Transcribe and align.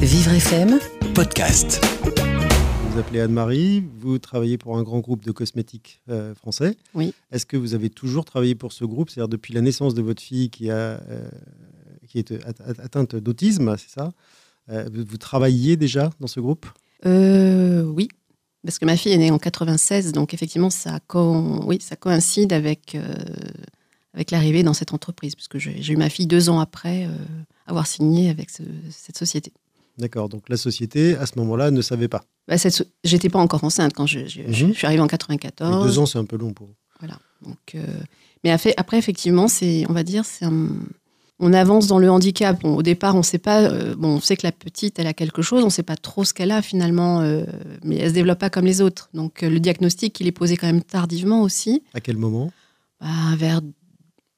Vivre 0.00 0.32
FM, 0.32 0.78
podcast. 1.14 1.80
Vous 2.04 2.92
vous 2.92 2.98
appelez 2.98 3.20
Anne-Marie, 3.20 3.82
vous 3.98 4.18
travaillez 4.18 4.58
pour 4.58 4.76
un 4.76 4.82
grand 4.82 5.00
groupe 5.00 5.24
de 5.24 5.32
cosmétiques 5.32 6.02
euh, 6.08 6.34
français. 6.34 6.76
Oui. 6.94 7.14
Est-ce 7.32 7.46
que 7.46 7.56
vous 7.56 7.74
avez 7.74 7.90
toujours 7.90 8.24
travaillé 8.24 8.54
pour 8.54 8.72
ce 8.72 8.84
groupe 8.84 9.10
C'est-à-dire 9.10 9.28
depuis 9.28 9.54
la 9.54 9.60
naissance 9.60 9.94
de 9.94 10.02
votre 10.02 10.22
fille 10.22 10.50
qui, 10.50 10.70
a, 10.70 10.74
euh, 10.74 11.28
qui 12.08 12.18
est 12.18 12.32
at- 12.32 12.82
atteinte 12.82 13.16
d'autisme, 13.16 13.76
c'est 13.76 13.90
ça? 13.90 14.12
Euh, 14.70 14.88
vous, 14.92 15.04
vous 15.06 15.18
travailliez 15.18 15.76
déjà 15.76 16.10
dans 16.20 16.26
ce 16.26 16.40
groupe? 16.40 16.66
Euh, 17.06 17.82
oui, 17.84 18.08
parce 18.64 18.78
que 18.78 18.84
ma 18.84 18.96
fille 18.96 19.12
est 19.12 19.18
née 19.18 19.30
en 19.30 19.38
96, 19.38 20.12
donc 20.12 20.34
effectivement, 20.34 20.70
ça, 20.70 21.00
co- 21.06 21.62
oui, 21.66 21.78
ça 21.80 21.96
coïncide 21.96 22.52
avec, 22.52 22.94
euh, 22.94 23.14
avec 24.14 24.30
l'arrivée 24.30 24.62
dans 24.62 24.74
cette 24.74 24.92
entreprise, 24.92 25.34
puisque 25.34 25.58
j'ai 25.58 25.80
j'ai 25.82 25.94
eu 25.94 25.96
ma 25.96 26.10
fille 26.10 26.26
deux 26.26 26.48
ans 26.50 26.60
après 26.60 27.06
euh, 27.06 27.10
avoir 27.66 27.86
signé 27.86 28.28
avec 28.30 28.50
ce- 28.50 28.62
cette 28.90 29.16
société. 29.18 29.52
D'accord, 30.00 30.28
donc 30.28 30.48
la 30.48 30.56
société, 30.56 31.14
à 31.16 31.26
ce 31.26 31.32
moment-là, 31.38 31.70
ne 31.70 31.82
savait 31.82 32.08
pas. 32.08 32.22
Bah, 32.48 32.56
so- 32.58 32.84
J'étais 33.04 33.28
pas 33.28 33.38
encore 33.38 33.62
enceinte 33.64 33.92
quand 33.94 34.06
je, 34.06 34.20
je- 34.26 34.40
je 34.48 34.66
Mhm. 34.66 34.74
suis 34.74 34.86
arrivée 34.86 35.00
en 35.02 35.04
Mais 35.04 35.08
94. 35.10 35.84
deux 35.86 35.98
ans, 35.98 36.06
c'est 36.06 36.18
un 36.18 36.24
peu 36.24 36.36
long 36.36 36.52
pour 36.52 36.66
vous. 36.68 36.74
Donc, 37.42 37.56
euh, 37.74 37.86
mais 38.44 38.50
après, 38.50 38.74
après, 38.76 38.98
effectivement, 38.98 39.48
c'est, 39.48 39.84
on 39.88 39.92
va 39.94 40.02
dire, 40.02 40.24
c'est 40.26 40.44
un- 40.44 40.68
on 41.38 41.54
avance 41.54 41.86
dans 41.86 41.98
le 41.98 42.10
handicap. 42.10 42.62
Au 42.64 42.82
départ, 42.82 43.14
on 43.16 43.22
sait 43.22 43.38
pas. 43.38 43.62
euh, 43.62 43.94
bon, 43.96 44.16
on 44.16 44.20
sait 44.20 44.36
que 44.36 44.46
la 44.46 44.52
petite, 44.52 44.98
elle 44.98 45.06
a 45.06 45.14
quelque 45.14 45.40
chose. 45.40 45.64
On 45.64 45.70
sait 45.70 45.82
pas 45.82 45.96
trop 45.96 46.24
ce 46.24 46.34
qu'elle 46.34 46.50
a 46.50 46.60
finalement, 46.60 47.20
euh, 47.22 47.44
mais 47.82 47.96
elle 47.96 48.10
se 48.10 48.14
développe 48.14 48.38
pas 48.38 48.50
comme 48.50 48.66
les 48.66 48.82
autres. 48.82 49.08
Donc, 49.14 49.40
le 49.40 49.58
diagnostic, 49.58 50.20
il 50.20 50.26
est 50.26 50.32
posé 50.32 50.58
quand 50.58 50.66
même 50.66 50.82
tardivement 50.82 51.40
aussi. 51.42 51.82
À 51.94 52.00
quel 52.00 52.18
moment? 52.18 52.52
Bah, 53.00 53.06
vers, 53.38 53.60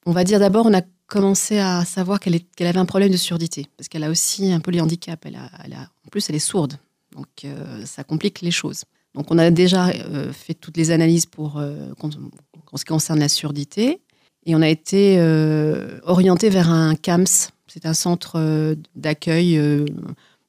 on 0.06 0.12
va 0.12 0.22
dire 0.22 0.38
d'abord, 0.38 0.66
on 0.66 0.74
a 0.74 0.82
commencé 1.12 1.58
à 1.58 1.84
savoir 1.84 2.20
qu'elle, 2.20 2.40
avait 2.60 2.78
un 2.78 2.86
problème 2.86 3.10
de 3.10 3.18
surdité, 3.18 3.66
parce 3.76 3.88
qu'elle 3.90 4.02
a 4.02 4.08
aussi 4.08 4.50
un 4.50 4.62
handicaps. 4.80 5.20
Elle 5.26 5.36
a, 5.36 5.50
elle 5.62 5.74
en 5.74 6.08
plus, 6.10 6.30
elle 6.30 6.36
est 6.36 6.38
sourde, 6.38 6.78
donc 7.14 7.26
euh, 7.44 7.84
ça 7.84 8.02
complique 8.02 8.40
les 8.40 8.50
choses. 8.50 8.84
Donc, 9.14 9.30
on 9.30 9.36
a 9.36 9.50
déjà 9.50 9.88
euh, 9.88 10.32
fait 10.32 10.54
toutes 10.54 10.78
les 10.78 10.90
analyses 10.90 11.26
pour 11.26 11.58
euh, 11.58 11.92
en 12.00 12.78
ce 12.78 12.84
qui 12.86 12.88
concerne 12.88 13.20
la 13.20 13.28
surdité, 13.28 14.00
et 14.46 14.56
on 14.56 14.62
a 14.62 14.68
été 14.70 15.20
orienté 16.04 16.48
vers 16.48 16.70
un 16.70 16.94
CAMS. 16.96 17.52
C'est 17.68 17.86
un 17.86 17.94
centre 17.94 18.74
d'accueil 18.96 19.60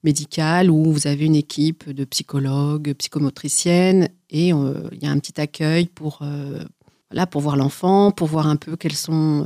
médical 0.03 0.71
où 0.71 0.91
vous 0.91 1.07
avez 1.07 1.25
une 1.25 1.35
équipe 1.35 1.89
de 1.91 2.03
psychologues, 2.05 2.93
psychomotriciennes, 2.93 4.09
et 4.31 4.47
il 4.47 4.99
y 5.01 5.05
a 5.05 5.11
un 5.11 5.19
petit 5.19 5.39
accueil 5.39 5.85
pour 5.85 6.19
euh, 6.23 6.63
là 7.11 7.27
pour 7.27 7.41
voir 7.41 7.55
l'enfant, 7.55 8.11
pour 8.11 8.27
voir 8.27 8.47
un 8.47 8.55
peu 8.55 8.75
quels 8.77 8.95
sont 8.95 9.45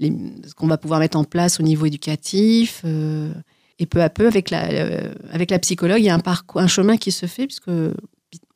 ce 0.00 0.54
qu'on 0.54 0.66
va 0.66 0.76
pouvoir 0.78 1.00
mettre 1.00 1.16
en 1.18 1.24
place 1.24 1.60
au 1.60 1.62
niveau 1.62 1.86
éducatif. 1.86 2.82
euh, 2.84 3.32
et 3.80 3.86
peu 3.86 4.02
à 4.02 4.08
peu, 4.08 4.28
avec 4.28 4.50
la, 4.50 4.68
euh, 4.70 5.12
avec 5.32 5.50
la 5.50 5.58
psychologue, 5.58 5.98
il 5.98 6.04
y 6.04 6.08
a 6.08 6.14
un, 6.14 6.20
parcours, 6.20 6.60
un 6.60 6.68
chemin 6.68 6.96
qui 6.96 7.10
se 7.10 7.26
fait, 7.26 7.46
puisque 7.46 7.68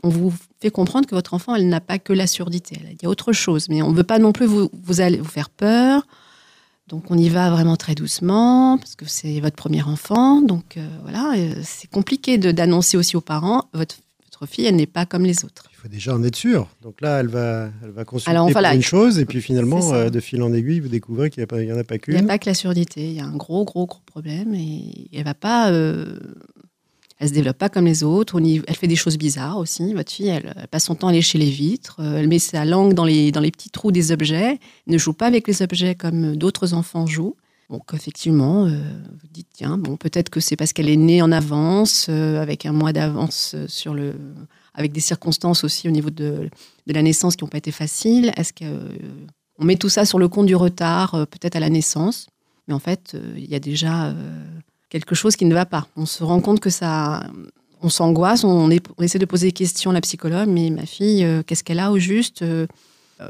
on 0.05 0.09
vous 0.09 0.33
fait 0.61 0.71
comprendre 0.71 1.09
que 1.09 1.15
votre 1.17 1.35
enfant, 1.35 1.57
elle 1.57 1.69
n'a 1.69 1.81
pas 1.81 1.99
que 1.99 2.13
la 2.13 2.29
surdité. 2.29 2.77
Elle- 2.81 2.93
Il 2.93 3.03
y 3.03 3.07
a 3.07 3.09
autre 3.09 3.33
chose, 3.33 3.69
mais 3.69 3.83
on 3.83 3.91
ne 3.91 3.97
veut 3.97 4.05
pas 4.05 4.21
non 4.21 4.31
plus 4.31 4.47
vous, 4.47 4.71
vous, 4.73 5.01
allez, 5.01 5.19
vous 5.19 5.25
faire 5.29 5.51
peur. 5.51 6.07
Donc 6.87 7.11
on 7.11 7.19
y 7.19 7.29
va 7.29 7.51
vraiment 7.51 7.77
très 7.77 7.97
doucement, 7.97 8.79
parce 8.79 8.95
que 8.95 9.07
c'est 9.07 9.41
votre 9.41 9.57
premier 9.57 9.83
enfant. 9.83 10.41
Donc 10.41 10.77
euh, 10.77 10.89
voilà, 11.03 11.35
c'est 11.65 11.91
compliqué 11.91 12.39
d'annoncer 12.39 12.97
aussi 12.97 13.17
aux 13.17 13.21
parents, 13.21 13.65
votre, 13.75 13.97
fille, 14.47 14.67
elle 14.67 14.77
n'est 14.77 14.87
pas 14.87 15.07
comme 15.07 15.25
les 15.25 15.45
autres. 15.45 15.69
Il 15.73 15.77
faut 15.77 15.89
déjà 15.89 16.15
en 16.15 16.23
être 16.25 16.37
sûr. 16.37 16.69
Donc 16.83 17.01
là, 17.01 17.21
elle 17.21 17.29
va, 17.29 17.71
elle 17.83 17.91
va 17.91 18.05
consulter 18.05 18.31
Alors, 18.31 18.51
voilà, 18.51 18.71
pour 18.71 18.77
une 18.77 18.83
chose, 18.83 19.19
et 19.19 19.25
puis 19.25 19.41
finalement, 19.41 19.93
euh, 19.93 20.11
de 20.11 20.21
fil 20.21 20.43
en 20.43 20.53
aiguille, 20.53 20.81
vous 20.81 20.89
découvrez 20.89 21.31
qu'il 21.31 21.41
n'y 21.43 21.73
en 21.73 21.79
a 21.79 21.85
pas 21.85 21.95
Il 21.97 22.11
n'y 22.11 22.17
a 22.17 22.19
qu'une. 22.21 22.27
pas 22.27 22.39
que 22.39 22.49
la 22.49 22.55
surdité, 22.55 23.09
il 23.09 23.15
y 23.15 23.21
a 23.21 23.25
un 23.25 23.37
gros, 23.37 23.65
gros, 23.65 23.87
gros 23.87 24.01
problème 24.07 24.55
et 24.55 25.09
elle 25.13 25.25
va 25.25 25.35
pas. 25.35 25.71
euh, 25.71 26.19
elle 27.21 27.29
se 27.31 27.35
développe 27.35 27.59
pas 27.59 27.69
comme 27.69 27.85
les 27.87 28.05
autres. 28.05 28.41
Elle 28.41 28.77
fait 28.77 28.87
des 28.87 28.95
choses 28.95 29.19
bizarres 29.19 29.59
aussi. 29.59 29.93
Votre 29.93 30.13
fille, 30.13 30.29
elle, 30.29 30.55
elle 30.57 30.69
passe 30.69 30.85
son 30.85 30.95
temps 30.95 31.09
à 31.09 31.13
lécher 31.13 31.37
les 31.39 31.51
vitres. 31.51 31.97
euh, 32.01 32.19
elle 32.19 32.29
met 32.29 32.39
sa 32.39 32.65
langue 32.65 32.95
dans 32.95 33.05
les, 33.05 33.33
dans 33.33 33.41
les 33.41 33.51
petits 33.51 33.71
trous 33.71 33.91
des 33.91 34.13
objets. 34.13 34.53
Elle 34.87 34.93
ne 34.93 34.99
joue 34.99 35.13
pas 35.13 35.27
avec 35.27 35.49
les 35.49 35.61
objets 35.63 35.97
comme 35.97 36.37
d'autres 36.37 36.75
enfants 36.75 37.07
jouent. 37.09 37.35
Donc 37.71 37.83
effectivement, 37.93 38.67
euh, 38.67 38.79
vous 39.29 39.35
dites 39.35 39.49
tiens, 39.53 39.77
bon, 39.77 39.97
peut-être 39.97 40.31
que 40.31 40.41
c'est 40.41 40.57
parce 40.57 40.73
qu'elle 40.73 40.89
est 40.89 40.97
née 40.97 41.21
en 41.21 41.31
avance, 41.33 42.07
euh, 42.09 42.41
avec 42.41 42.65
un 42.65 42.73
mois 42.73 42.95
d'avance 42.95 43.53
euh, 43.55 43.67
sur 43.69 43.93
le, 43.93 44.15
avec 44.73 44.91
des 44.93 45.01
circonstances 45.01 45.65
aussi 45.65 45.87
au 45.87 45.91
niveau 45.91 46.09
de, 46.09 46.49
de 46.87 46.93
la 46.93 47.03
naissance 47.03 47.37
qui 47.37 47.45
n'ont 47.45 47.51
pas 47.51 47.59
été 47.59 47.71
faciles. 47.71 48.33
Est-ce 48.37 48.55
que 48.55 48.65
euh, 48.65 48.89
on 49.59 49.67
met 49.67 49.77
tout 49.77 49.91
ça 49.91 50.07
sur 50.07 50.19
le 50.19 50.29
compte 50.29 50.47
du 50.47 50.57
retard, 50.57 51.27
peut-être 51.31 51.57
à 51.57 51.61
la 51.61 51.69
naissance, 51.69 52.29
mais 52.69 52.75
en 52.75 52.79
fait, 52.79 53.17
il 53.37 53.45
y 53.45 53.55
a 53.55 53.61
déjà 53.61 54.15
quelque 54.89 55.17
chose 55.17 55.35
qui 55.35 55.47
ne 55.47 55.55
va 55.55 55.67
pas. 55.67 55.89
On 55.97 56.07
se 56.07 56.23
rend 56.23 56.41
compte 56.41 56.61
que 56.61 56.71
ça, 56.71 57.29
on 57.83 57.89
s'angoisse, 57.89 58.45
on, 58.45 58.71
essaie 59.01 59.19
de 59.19 59.27
poser 59.27 59.49
des 59.49 59.53
questions 59.53 59.91
à 59.91 59.95
la 59.95 60.01
psychologue, 60.01 60.49
mais 60.49 60.71
ma 60.71 60.87
fille, 60.87 61.27
qu'est-ce 61.45 61.65
qu'elle 61.65 61.81
a 61.81 61.91
au 61.91 61.99
juste 61.99 62.45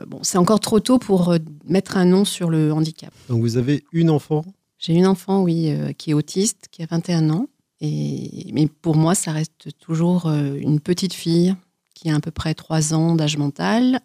Bon, 0.07 0.19
c'est 0.21 0.37
encore 0.37 0.61
trop 0.61 0.81
tôt 0.81 0.99
pour 0.99 1.35
mettre 1.67 1.97
un 1.97 2.05
nom 2.05 2.27
sur 2.27 2.51
le 2.51 2.75
handicap. 2.75 3.11
Donc 3.31 3.41
vous 3.41 3.57
avez 3.57 3.85
une 3.93 4.11
enfant. 4.11 4.45
J'ai 4.79 4.95
une 4.95 5.07
enfant, 5.07 5.43
oui, 5.43 5.71
euh, 5.71 5.93
qui 5.93 6.11
est 6.11 6.15
autiste, 6.15 6.69
qui 6.71 6.83
a 6.83 6.87
21 6.87 7.31
ans, 7.31 7.49
mais 7.81 8.69
pour 8.81 8.97
moi, 8.97 9.15
ça 9.15 9.33
reste 9.33 9.77
toujours 9.79 10.27
euh, 10.27 10.55
une 10.55 10.81
petite 10.81 11.15
fille 11.15 11.55
qui 11.95 12.11
a 12.11 12.15
à 12.17 12.21
peu 12.21 12.31
près 12.31 12.55
3 12.55 12.95
ans 12.95 13.17
d'âge 13.17 13.37
mental, 13.37 14.01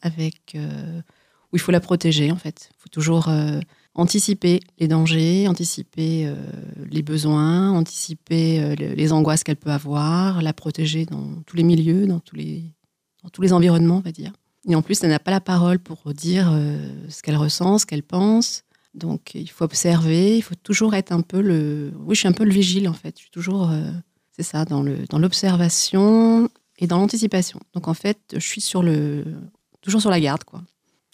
euh, 0.55 1.01
où 1.51 1.55
il 1.55 1.59
faut 1.59 1.71
la 1.71 1.79
protéger 1.79 2.31
en 2.31 2.35
fait. 2.37 2.69
Il 2.71 2.81
faut 2.81 2.89
toujours 2.89 3.29
anticiper 3.93 4.61
les 4.79 4.87
dangers, 4.87 5.47
anticiper 5.47 6.33
les 6.89 7.03
besoins, 7.03 7.69
anticiper 7.69 8.75
le- 8.75 8.95
les 8.95 9.11
angoisses 9.13 9.43
qu'elle 9.43 9.57
peut 9.57 9.69
avoir, 9.69 10.41
la 10.41 10.53
protéger 10.53 11.05
dans 11.05 11.43
tous 11.45 11.55
les 11.55 11.61
milieux, 11.61 12.07
dans 12.07 12.19
tous 12.19 12.35
les, 12.35 12.63
environnements, 13.51 13.97
on 13.97 14.01
va 14.01 14.11
dire. 14.11 14.33
Et 14.67 14.73
en 14.73 14.81
plus, 14.81 15.03
elle 15.03 15.11
n'a 15.11 15.19
pas 15.19 15.29
la 15.29 15.41
parole 15.41 15.77
pour 15.77 16.11
dire 16.15 16.51
ce 17.09 17.21
qu'elle 17.21 17.37
ressent, 17.37 17.77
ce 17.77 17.85
qu'elle 17.85 18.01
pense. 18.01 18.62
Donc, 18.93 19.31
il 19.35 19.49
faut 19.49 19.63
observer, 19.65 20.37
il 20.37 20.41
faut 20.41 20.55
toujours 20.55 20.93
être 20.93 21.11
un 21.11 21.21
peu 21.21 21.41
le... 21.41 21.91
Oui, 22.05 22.15
je 22.15 22.19
suis 22.19 22.27
un 22.27 22.31
peu 22.33 22.43
le 22.43 22.51
vigile, 22.53 22.87
en 22.87 22.93
fait. 22.93 23.15
Je 23.17 23.21
suis 23.23 23.31
toujours, 23.31 23.69
euh, 23.71 23.91
c'est 24.35 24.43
ça, 24.43 24.65
dans 24.65 24.83
le 24.83 25.05
dans 25.09 25.17
l'observation 25.19 26.49
et 26.77 26.85
dans 26.87 26.97
l'anticipation. 26.99 27.59
Donc, 27.73 27.87
en 27.87 27.93
fait, 27.93 28.19
je 28.33 28.39
suis 28.39 28.61
sur 28.61 28.83
le... 28.83 29.23
toujours 29.81 30.01
sur 30.01 30.09
la 30.11 30.19
garde, 30.19 30.43
quoi. 30.43 30.61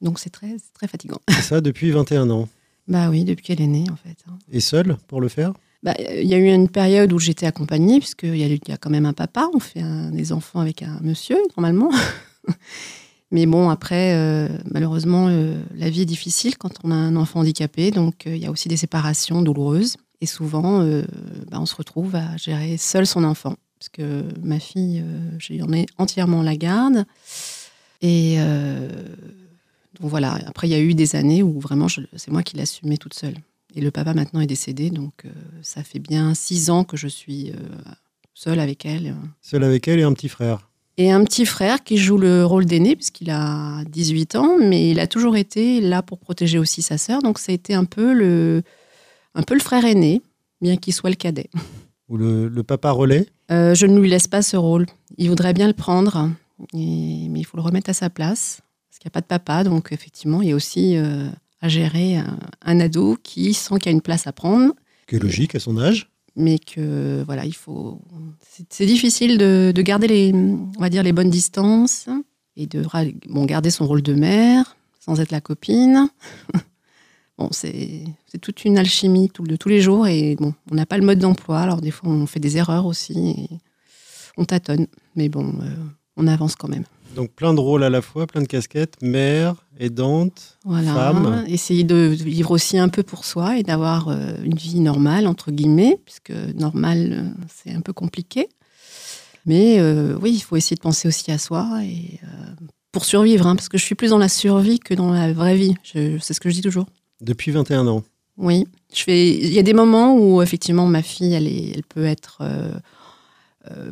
Donc, 0.01 0.19
c'est 0.19 0.29
très, 0.29 0.55
très 0.73 0.87
fatigant. 0.87 1.19
Ça 1.41 1.61
depuis 1.61 1.91
21 1.91 2.29
ans. 2.29 2.49
Bah 2.87 3.09
oui, 3.09 3.23
depuis 3.23 3.45
qu'elle 3.45 3.61
est 3.61 3.67
née, 3.67 3.85
en 3.91 3.95
fait. 3.95 4.17
hein. 4.29 4.37
Et 4.51 4.59
seule 4.61 4.97
pour 5.07 5.21
le 5.21 5.27
faire? 5.29 5.53
Bah, 5.83 5.93
Il 5.99 6.27
y 6.27 6.33
a 6.33 6.37
eu 6.37 6.53
une 6.53 6.67
période 6.69 7.13
où 7.13 7.19
j'étais 7.19 7.45
accompagnée, 7.45 7.99
puisqu'il 7.99 8.35
y, 8.35 8.39
y 8.67 8.71
a 8.73 8.77
quand 8.77 8.89
même 8.89 9.05
un 9.05 9.13
papa. 9.13 9.47
On 9.53 9.59
fait 9.59 9.81
un- 9.81 10.11
des 10.11 10.33
enfants 10.33 10.59
avec 10.59 10.81
un 10.83 10.99
monsieur, 11.01 11.37
normalement. 11.55 11.91
Mais 13.31 13.45
bon, 13.45 13.69
après, 13.69 14.15
euh, 14.15 14.47
malheureusement, 14.71 15.27
euh, 15.29 15.61
la 15.75 15.89
vie 15.89 16.01
est 16.01 16.05
difficile 16.05 16.57
quand 16.57 16.73
on 16.83 16.91
a 16.91 16.95
un 16.95 17.15
enfant 17.15 17.41
handicapé. 17.41 17.91
Donc, 17.91 18.25
euh, 18.25 18.35
il 18.35 18.41
y 18.41 18.47
a 18.47 18.51
aussi 18.51 18.69
des 18.69 18.77
séparations 18.77 19.41
douloureuses. 19.41 19.97
Et 20.21 20.25
souvent, 20.25 20.83
bah, 21.49 21.61
on 21.61 21.65
se 21.65 21.75
retrouve 21.75 22.13
à 22.15 22.35
gérer 22.35 22.75
seul 22.75 23.07
son 23.07 23.23
enfant. 23.23 23.55
Parce 23.79 23.87
que 23.87 24.25
ma 24.43 24.59
fille, 24.59 25.01
j'en 25.37 25.71
ai 25.71 25.85
entièrement 25.97 26.43
la 26.43 26.57
garde. 26.57 27.05
Et 28.01 28.37
donc 29.97 30.09
voilà. 30.09 30.37
Après, 30.45 30.67
il 30.67 30.71
y 30.71 30.73
a 30.73 30.81
eu 30.81 30.93
des 30.93 31.15
années 31.15 31.41
où 31.41 31.61
vraiment, 31.61 31.87
c'est 31.87 32.31
moi 32.31 32.43
qui 32.43 32.57
l'assumais 32.57 32.97
toute 32.97 33.13
seule. 33.13 33.35
Et 33.75 33.79
le 33.79 33.91
papa 33.91 34.13
maintenant 34.13 34.41
est 34.41 34.47
décédé, 34.47 34.89
donc 34.89 35.23
ça 35.61 35.83
fait 35.83 35.99
bien 35.99 36.33
six 36.33 36.69
ans 36.69 36.83
que 36.83 36.97
je 36.97 37.07
suis 37.07 37.53
seule 38.33 38.59
avec 38.59 38.85
elle. 38.85 39.15
Seule 39.41 39.63
avec 39.63 39.87
elle 39.87 39.99
et 39.99 40.03
un 40.03 40.11
petit 40.11 40.27
frère. 40.27 40.68
Et 41.01 41.11
un 41.11 41.23
petit 41.23 41.45
frère 41.45 41.81
qui 41.85 41.95
joue 41.97 42.17
le 42.17 42.45
rôle 42.45 42.65
d'aîné, 42.65 42.93
puisqu'il 42.97 43.29
a 43.29 43.83
18 43.85 44.35
ans, 44.35 44.57
mais 44.59 44.89
il 44.91 44.99
a 44.99 45.07
toujours 45.07 45.37
été 45.37 45.79
là 45.79 46.01
pour 46.01 46.19
protéger 46.19 46.59
aussi 46.59 46.81
sa 46.81 46.97
sœur. 46.97 47.21
Donc 47.21 47.39
ça 47.39 47.53
a 47.53 47.55
été 47.55 47.73
un 47.73 47.85
peu 47.85 48.11
le, 48.13 48.63
un 49.33 49.43
peu 49.43 49.53
le 49.53 49.61
frère 49.61 49.85
aîné, 49.85 50.21
bien 50.59 50.75
qu'il 50.75 50.93
soit 50.93 51.09
le 51.09 51.15
cadet. 51.15 51.49
Ou 52.09 52.17
le, 52.17 52.49
le 52.49 52.63
papa 52.63 52.91
relais. 52.91 53.27
Euh, 53.49 53.73
je 53.75 53.85
ne 53.85 53.97
lui 53.97 54.09
laisse 54.09 54.27
pas 54.27 54.41
ce 54.41 54.57
rôle. 54.57 54.87
Il 55.17 55.29
voudrait 55.29 55.53
bien 55.53 55.67
le 55.67 55.73
prendre, 55.73 56.29
et- 56.73 57.27
mais 57.29 57.39
il 57.39 57.45
faut 57.45 57.55
le 57.55 57.63
remettre 57.63 57.89
à 57.89 57.93
sa 57.93 58.09
place, 58.09 58.59
parce 58.89 58.99
qu'il 58.99 59.07
n'y 59.07 59.11
a 59.11 59.15
pas 59.15 59.21
de 59.21 59.27
papa. 59.27 59.63
Donc 59.63 59.93
effectivement, 59.93 60.41
il 60.41 60.49
y 60.49 60.51
a 60.51 60.55
aussi 60.55 60.97
euh, 60.97 61.29
à 61.61 61.69
gérer 61.69 62.17
un, 62.17 62.37
un 62.65 62.79
ado 62.81 63.15
qui 63.23 63.53
sent 63.53 63.75
qu'il 63.79 63.85
y 63.85 63.89
a 63.89 63.95
une 63.95 64.01
place 64.01 64.27
à 64.27 64.33
prendre. 64.33 64.73
Que 65.07 65.15
logique 65.15 65.55
à 65.55 65.59
son 65.61 65.77
âge. 65.77 66.09
Mais 66.39 66.57
que 66.57 67.23
voilà, 67.25 67.45
il 67.45 67.53
faut. 67.53 68.01
C'est 68.69 68.85
difficile 68.85 69.37
de, 69.37 69.71
de 69.75 69.81
garder 69.81 70.07
les, 70.07 70.33
on 70.33 70.79
va 70.79 70.89
dire 70.89 71.03
les 71.03 71.11
bonnes 71.11 71.29
distances 71.29 72.07
et 72.55 72.65
de 72.65 72.83
bon 73.27 73.45
garder 73.45 73.69
son 73.69 73.85
rôle 73.85 74.01
de 74.01 74.13
mère 74.13 74.77
sans 74.99 75.19
être 75.19 75.31
la 75.31 75.41
copine. 75.41 76.09
bon, 77.37 77.49
c'est 77.51 78.05
toute 78.41 78.65
une 78.65 78.77
alchimie 78.77 79.29
de 79.39 79.55
tous 79.55 79.69
les 79.69 79.81
jours 79.81 80.07
et 80.07 80.35
bon, 80.35 80.53
on 80.71 80.75
n'a 80.75 80.85
pas 80.85 80.97
le 80.97 81.05
mode 81.05 81.19
d'emploi, 81.19 81.59
alors 81.59 81.81
des 81.81 81.91
fois 81.91 82.09
on 82.09 82.25
fait 82.25 82.39
des 82.39 82.57
erreurs 82.57 82.85
aussi 82.85 83.29
et 83.29 83.49
on 84.37 84.45
tâtonne, 84.45 84.87
mais 85.15 85.29
bon, 85.29 85.53
euh, 85.61 85.75
on 86.15 86.27
avance 86.27 86.55
quand 86.55 86.69
même. 86.69 86.85
Donc 87.15 87.31
plein 87.31 87.53
de 87.53 87.59
rôles 87.59 87.83
à 87.83 87.89
la 87.89 88.01
fois, 88.01 88.27
plein 88.27 88.41
de 88.41 88.47
casquettes, 88.47 88.95
mère, 89.01 89.55
aidante, 89.79 90.57
Voilà. 90.63 90.93
femme. 90.93 91.43
Essayer 91.47 91.83
de 91.83 91.95
vivre 91.95 92.51
aussi 92.51 92.77
un 92.77 92.89
peu 92.89 93.03
pour 93.03 93.25
soi 93.25 93.57
et 93.57 93.63
d'avoir 93.63 94.09
euh, 94.09 94.35
une 94.43 94.55
vie 94.55 94.79
normale, 94.79 95.27
entre 95.27 95.51
guillemets, 95.51 95.99
puisque 96.05 96.31
normal, 96.55 97.09
euh, 97.11 97.43
c'est 97.53 97.73
un 97.73 97.81
peu 97.81 97.93
compliqué. 97.93 98.47
Mais 99.45 99.79
euh, 99.79 100.15
oui, 100.21 100.33
il 100.33 100.39
faut 100.41 100.55
essayer 100.55 100.75
de 100.75 100.81
penser 100.81 101.07
aussi 101.07 101.31
à 101.31 101.37
soi 101.37 101.67
et 101.83 102.19
euh, 102.23 102.27
pour 102.91 103.05
survivre, 103.05 103.47
hein, 103.47 103.55
parce 103.55 103.69
que 103.69 103.77
je 103.77 103.83
suis 103.83 103.95
plus 103.95 104.09
dans 104.11 104.17
la 104.17 104.29
survie 104.29 104.79
que 104.79 104.93
dans 104.93 105.11
la 105.11 105.33
vraie 105.33 105.55
vie. 105.55 105.75
C'est 105.83 106.19
ce 106.21 106.39
que 106.39 106.49
je 106.49 106.55
dis 106.55 106.61
toujours. 106.61 106.85
Depuis 107.21 107.51
21 107.51 107.87
ans. 107.87 108.03
Oui, 108.37 108.67
je 108.93 109.03
fais. 109.03 109.29
Il 109.29 109.51
y 109.51 109.59
a 109.59 109.63
des 109.63 109.73
moments 109.73 110.15
où 110.15 110.41
effectivement 110.41 110.85
ma 110.85 111.01
fille, 111.01 111.33
elle, 111.33 111.47
est, 111.47 111.71
elle 111.75 111.83
peut 111.83 112.05
être 112.05 112.37
euh, 112.41 112.71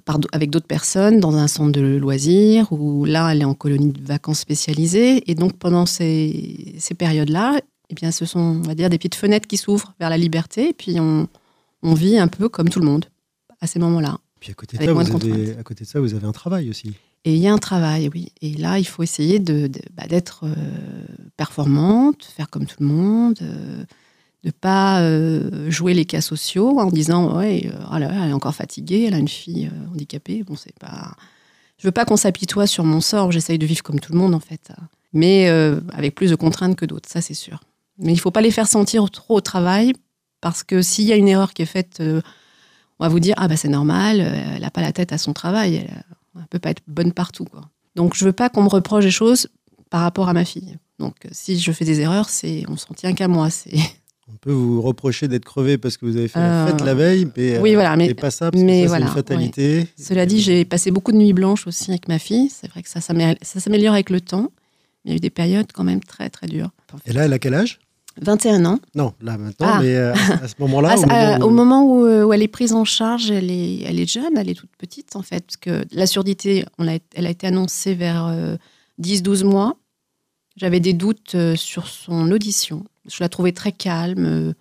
par 0.05 0.19
do- 0.19 0.27
avec 0.31 0.49
d'autres 0.49 0.67
personnes 0.67 1.19
dans 1.19 1.35
un 1.35 1.47
centre 1.47 1.71
de 1.71 1.81
loisirs 1.97 2.71
ou 2.71 3.05
là, 3.05 3.31
elle 3.31 3.41
est 3.41 3.45
en 3.45 3.53
colonie 3.53 3.91
de 3.91 4.01
vacances 4.05 4.39
spécialisée. 4.39 5.29
Et 5.29 5.35
donc 5.35 5.53
pendant 5.57 5.85
ces, 5.85 6.75
ces 6.79 6.93
périodes-là, 6.95 7.59
eh 7.89 7.95
bien, 7.95 8.11
ce 8.11 8.25
sont, 8.25 8.39
on 8.39 8.61
va 8.61 8.75
dire, 8.75 8.89
des 8.89 8.97
petites 8.97 9.15
fenêtres 9.15 9.47
qui 9.47 9.57
s'ouvrent 9.57 9.93
vers 9.99 10.09
la 10.09 10.17
liberté. 10.17 10.69
Et 10.69 10.73
puis 10.73 10.99
on, 10.99 11.27
on 11.83 11.93
vit 11.93 12.17
un 12.17 12.27
peu 12.27 12.49
comme 12.49 12.69
tout 12.69 12.79
le 12.79 12.85
monde 12.85 13.05
à 13.61 13.67
ces 13.67 13.79
moments-là. 13.79 14.17
Puis 14.39 14.51
à 14.51 14.53
côté, 14.53 14.77
de 14.77 14.83
ça, 14.83 14.91
vous 14.93 14.99
de 14.99 15.03
avez, 15.03 15.11
contraintes. 15.11 15.59
à 15.59 15.63
côté 15.63 15.83
de 15.83 15.89
ça, 15.89 15.99
vous 15.99 16.13
avez 16.13 16.27
un 16.27 16.31
travail 16.31 16.69
aussi. 16.69 16.93
Et 17.25 17.33
il 17.33 17.39
y 17.39 17.47
a 17.47 17.53
un 17.53 17.57
travail, 17.57 18.09
oui. 18.13 18.31
Et 18.41 18.53
là, 18.53 18.77
il 18.79 18.85
faut 18.85 19.03
essayer 19.03 19.39
de, 19.39 19.67
de- 19.67 19.81
bah, 19.95 20.05
d'être 20.07 20.41
euh, 20.45 20.53
performante, 21.35 22.23
faire 22.35 22.49
comme 22.49 22.65
tout 22.65 22.77
le 22.79 22.85
monde, 22.85 23.37
euh, 23.41 23.83
de 24.43 24.51
pas 24.51 25.01
euh, 25.01 25.69
jouer 25.69 25.93
les 25.93 26.05
cas 26.05 26.21
sociaux 26.21 26.79
en 26.79 26.87
disant 26.87 27.37
ouais, 27.37 27.69
euh, 27.73 27.83
oh 27.91 27.95
elle 27.95 28.29
est 28.29 28.33
encore 28.33 28.55
fatiguée, 28.55 29.05
elle 29.07 29.13
a 29.13 29.17
une 29.17 29.27
fille 29.27 29.67
euh, 29.67 29.93
handicapée. 29.93 30.43
Bon, 30.43 30.55
c'est 30.55 30.77
pas. 30.79 31.15
Je 31.77 31.87
veux 31.87 31.91
pas 31.91 32.05
qu'on 32.05 32.17
s'apitoie 32.17 32.67
sur 32.67 32.83
mon 32.83 33.01
sort. 33.01 33.31
J'essaye 33.31 33.59
de 33.59 33.65
vivre 33.65 33.83
comme 33.83 33.99
tout 33.99 34.13
le 34.13 34.17
monde 34.17 34.33
en 34.33 34.39
fait, 34.39 34.71
mais 35.13 35.47
avec 35.93 36.15
plus 36.15 36.31
de 36.31 36.35
contraintes 36.35 36.75
que 36.75 36.85
d'autres, 36.85 37.07
ça 37.07 37.21
c'est 37.21 37.35
sûr. 37.35 37.59
Mais 37.99 38.13
il 38.13 38.19
faut 38.19 38.31
pas 38.31 38.41
les 38.41 38.49
faire 38.49 38.67
sentir 38.67 39.09
trop 39.11 39.37
au 39.37 39.41
travail 39.41 39.93
parce 40.41 40.63
que 40.63 40.81
s'il 40.81 41.05
y 41.05 41.13
a 41.13 41.15
une 41.15 41.27
erreur 41.27 41.53
qui 41.53 41.61
est 41.61 41.67
faite, 41.67 42.01
on 42.01 43.03
va 43.03 43.09
vous 43.09 43.19
dire 43.19 43.35
ah 43.37 43.47
bah 43.47 43.57
c'est 43.57 43.67
normal, 43.67 44.21
elle 44.21 44.63
a 44.63 44.71
pas 44.71 44.81
la 44.81 44.91
tête 44.91 45.13
à 45.13 45.19
son 45.19 45.33
travail. 45.33 45.75
Elle, 45.75 46.03
elle 46.35 46.47
peut 46.47 46.57
pas 46.57 46.71
être 46.71 46.81
bonne 46.87 47.13
partout. 47.13 47.45
Quoi. 47.45 47.61
Donc 47.95 48.15
je 48.15 48.25
veux 48.25 48.33
pas 48.33 48.49
qu'on 48.49 48.63
me 48.63 48.69
reproche 48.69 49.03
des 49.03 49.11
choses 49.11 49.47
par 49.91 50.01
rapport 50.01 50.29
à 50.29 50.33
ma 50.33 50.45
fille. 50.45 50.77
Donc 50.97 51.15
si 51.31 51.59
je 51.59 51.71
fais 51.71 51.85
des 51.85 51.99
erreurs, 51.99 52.29
c'est 52.29 52.63
on 52.67 52.75
s'en 52.77 52.95
tient 52.95 53.13
qu'à 53.13 53.27
moi. 53.27 53.51
C'est 53.51 53.77
On 54.29 54.35
peut 54.37 54.51
vous 54.51 54.81
reprocher 54.81 55.27
d'être 55.27 55.45
crevé 55.45 55.77
parce 55.77 55.95
que 55.97 56.05
vous 56.05 56.17
avez 56.17 56.27
fait 56.27 56.39
la 56.39 56.65
Euh, 56.65 56.67
fête 56.67 56.81
la 56.81 56.93
veille, 56.93 57.27
mais, 57.37 57.59
oui 57.59 57.71
euh, 57.71 57.75
voilà. 57.75 57.95
Mais 57.95 58.07
et 58.07 58.13
pas 58.13 58.29
ça, 58.31 58.51
parce 58.51 58.61
mais 58.61 58.81
que 58.81 58.87
ça, 58.87 58.89
voilà, 58.89 59.05
c'est 59.05 59.11
une 59.11 59.15
fatalité. 59.15 59.87
cela 59.97 60.25
dit, 60.25 60.41
j'ai 60.41 60.65
passé 60.65 60.91
beaucoup 60.91 61.11
de 61.13 61.17
nuits 61.17 61.33
blanches 61.33 61.65
aussi 61.65 61.89
avec 61.91 62.07
ma 62.09 62.19
fille. 62.19 62.49
C'est 62.49 62.69
vrai 62.69 62.83
que 62.83 62.89
ça, 62.89 62.99
s'amé- 62.99 63.37
ça 63.41 63.59
s'améliore 63.59 63.93
avec 63.93 64.09
le 64.09 64.19
temps. 64.19 64.51
Il 65.05 65.11
y 65.11 65.13
a 65.13 65.17
eu 65.17 65.19
des 65.21 65.29
périodes 65.29 65.71
quand 65.73 65.85
même 65.85 66.01
très 66.01 66.29
très 66.29 66.47
dures. 66.47 66.71
Et 67.05 67.13
là, 67.13 67.25
elle 67.25 67.33
a 67.33 67.39
quel 67.39 67.53
âge? 67.53 67.79
21 68.19 68.65
ans. 68.65 68.79
Non, 68.95 69.13
là 69.21 69.37
maintenant, 69.37 69.67
Ah. 69.73 69.79
mais 69.81 69.95
euh, 69.95 70.13
à 70.13 70.47
ce 70.47 70.55
moment-là, 70.59 70.95
Ah, 70.97 70.97
au, 70.97 71.05
moment 71.05 71.13
euh, 71.15 71.37
où- 71.37 71.43
au 71.43 71.49
moment 71.51 71.83
où, 71.85 72.05
euh, 72.05 72.23
où 72.25 72.33
elle 72.33 72.41
est 72.41 72.47
prise 72.47 72.73
en 72.73 72.83
charge, 72.83 73.31
elle 73.31 73.49
est, 73.51 73.83
elle 73.83 73.99
est 73.99 74.09
jeune, 74.11 74.35
elle 74.35 74.49
est 74.49 74.55
toute 74.55 74.75
petite 74.77 75.15
en 75.15 75.21
fait. 75.21 75.45
Parce 75.45 75.57
que 75.57 75.85
la 75.95 76.05
surdité, 76.07 76.65
on 76.79 76.87
a, 76.87 76.97
elle 77.15 77.27
a 77.27 77.29
été 77.29 77.47
annoncée 77.47 77.93
vers 77.93 78.25
euh, 78.27 78.57
10-12 78.99 79.43
mois. 79.45 79.77
J'avais 80.57 80.79
des 80.79 80.93
doutes 80.93 81.35
euh, 81.35 81.55
sur 81.55 81.87
son 81.87 82.31
audition. 82.31 82.83
Je 83.05 83.17
la 83.21 83.29
trouvais 83.29 83.51
très 83.53 83.71
calme. 83.71 84.25
euh, 84.25 84.53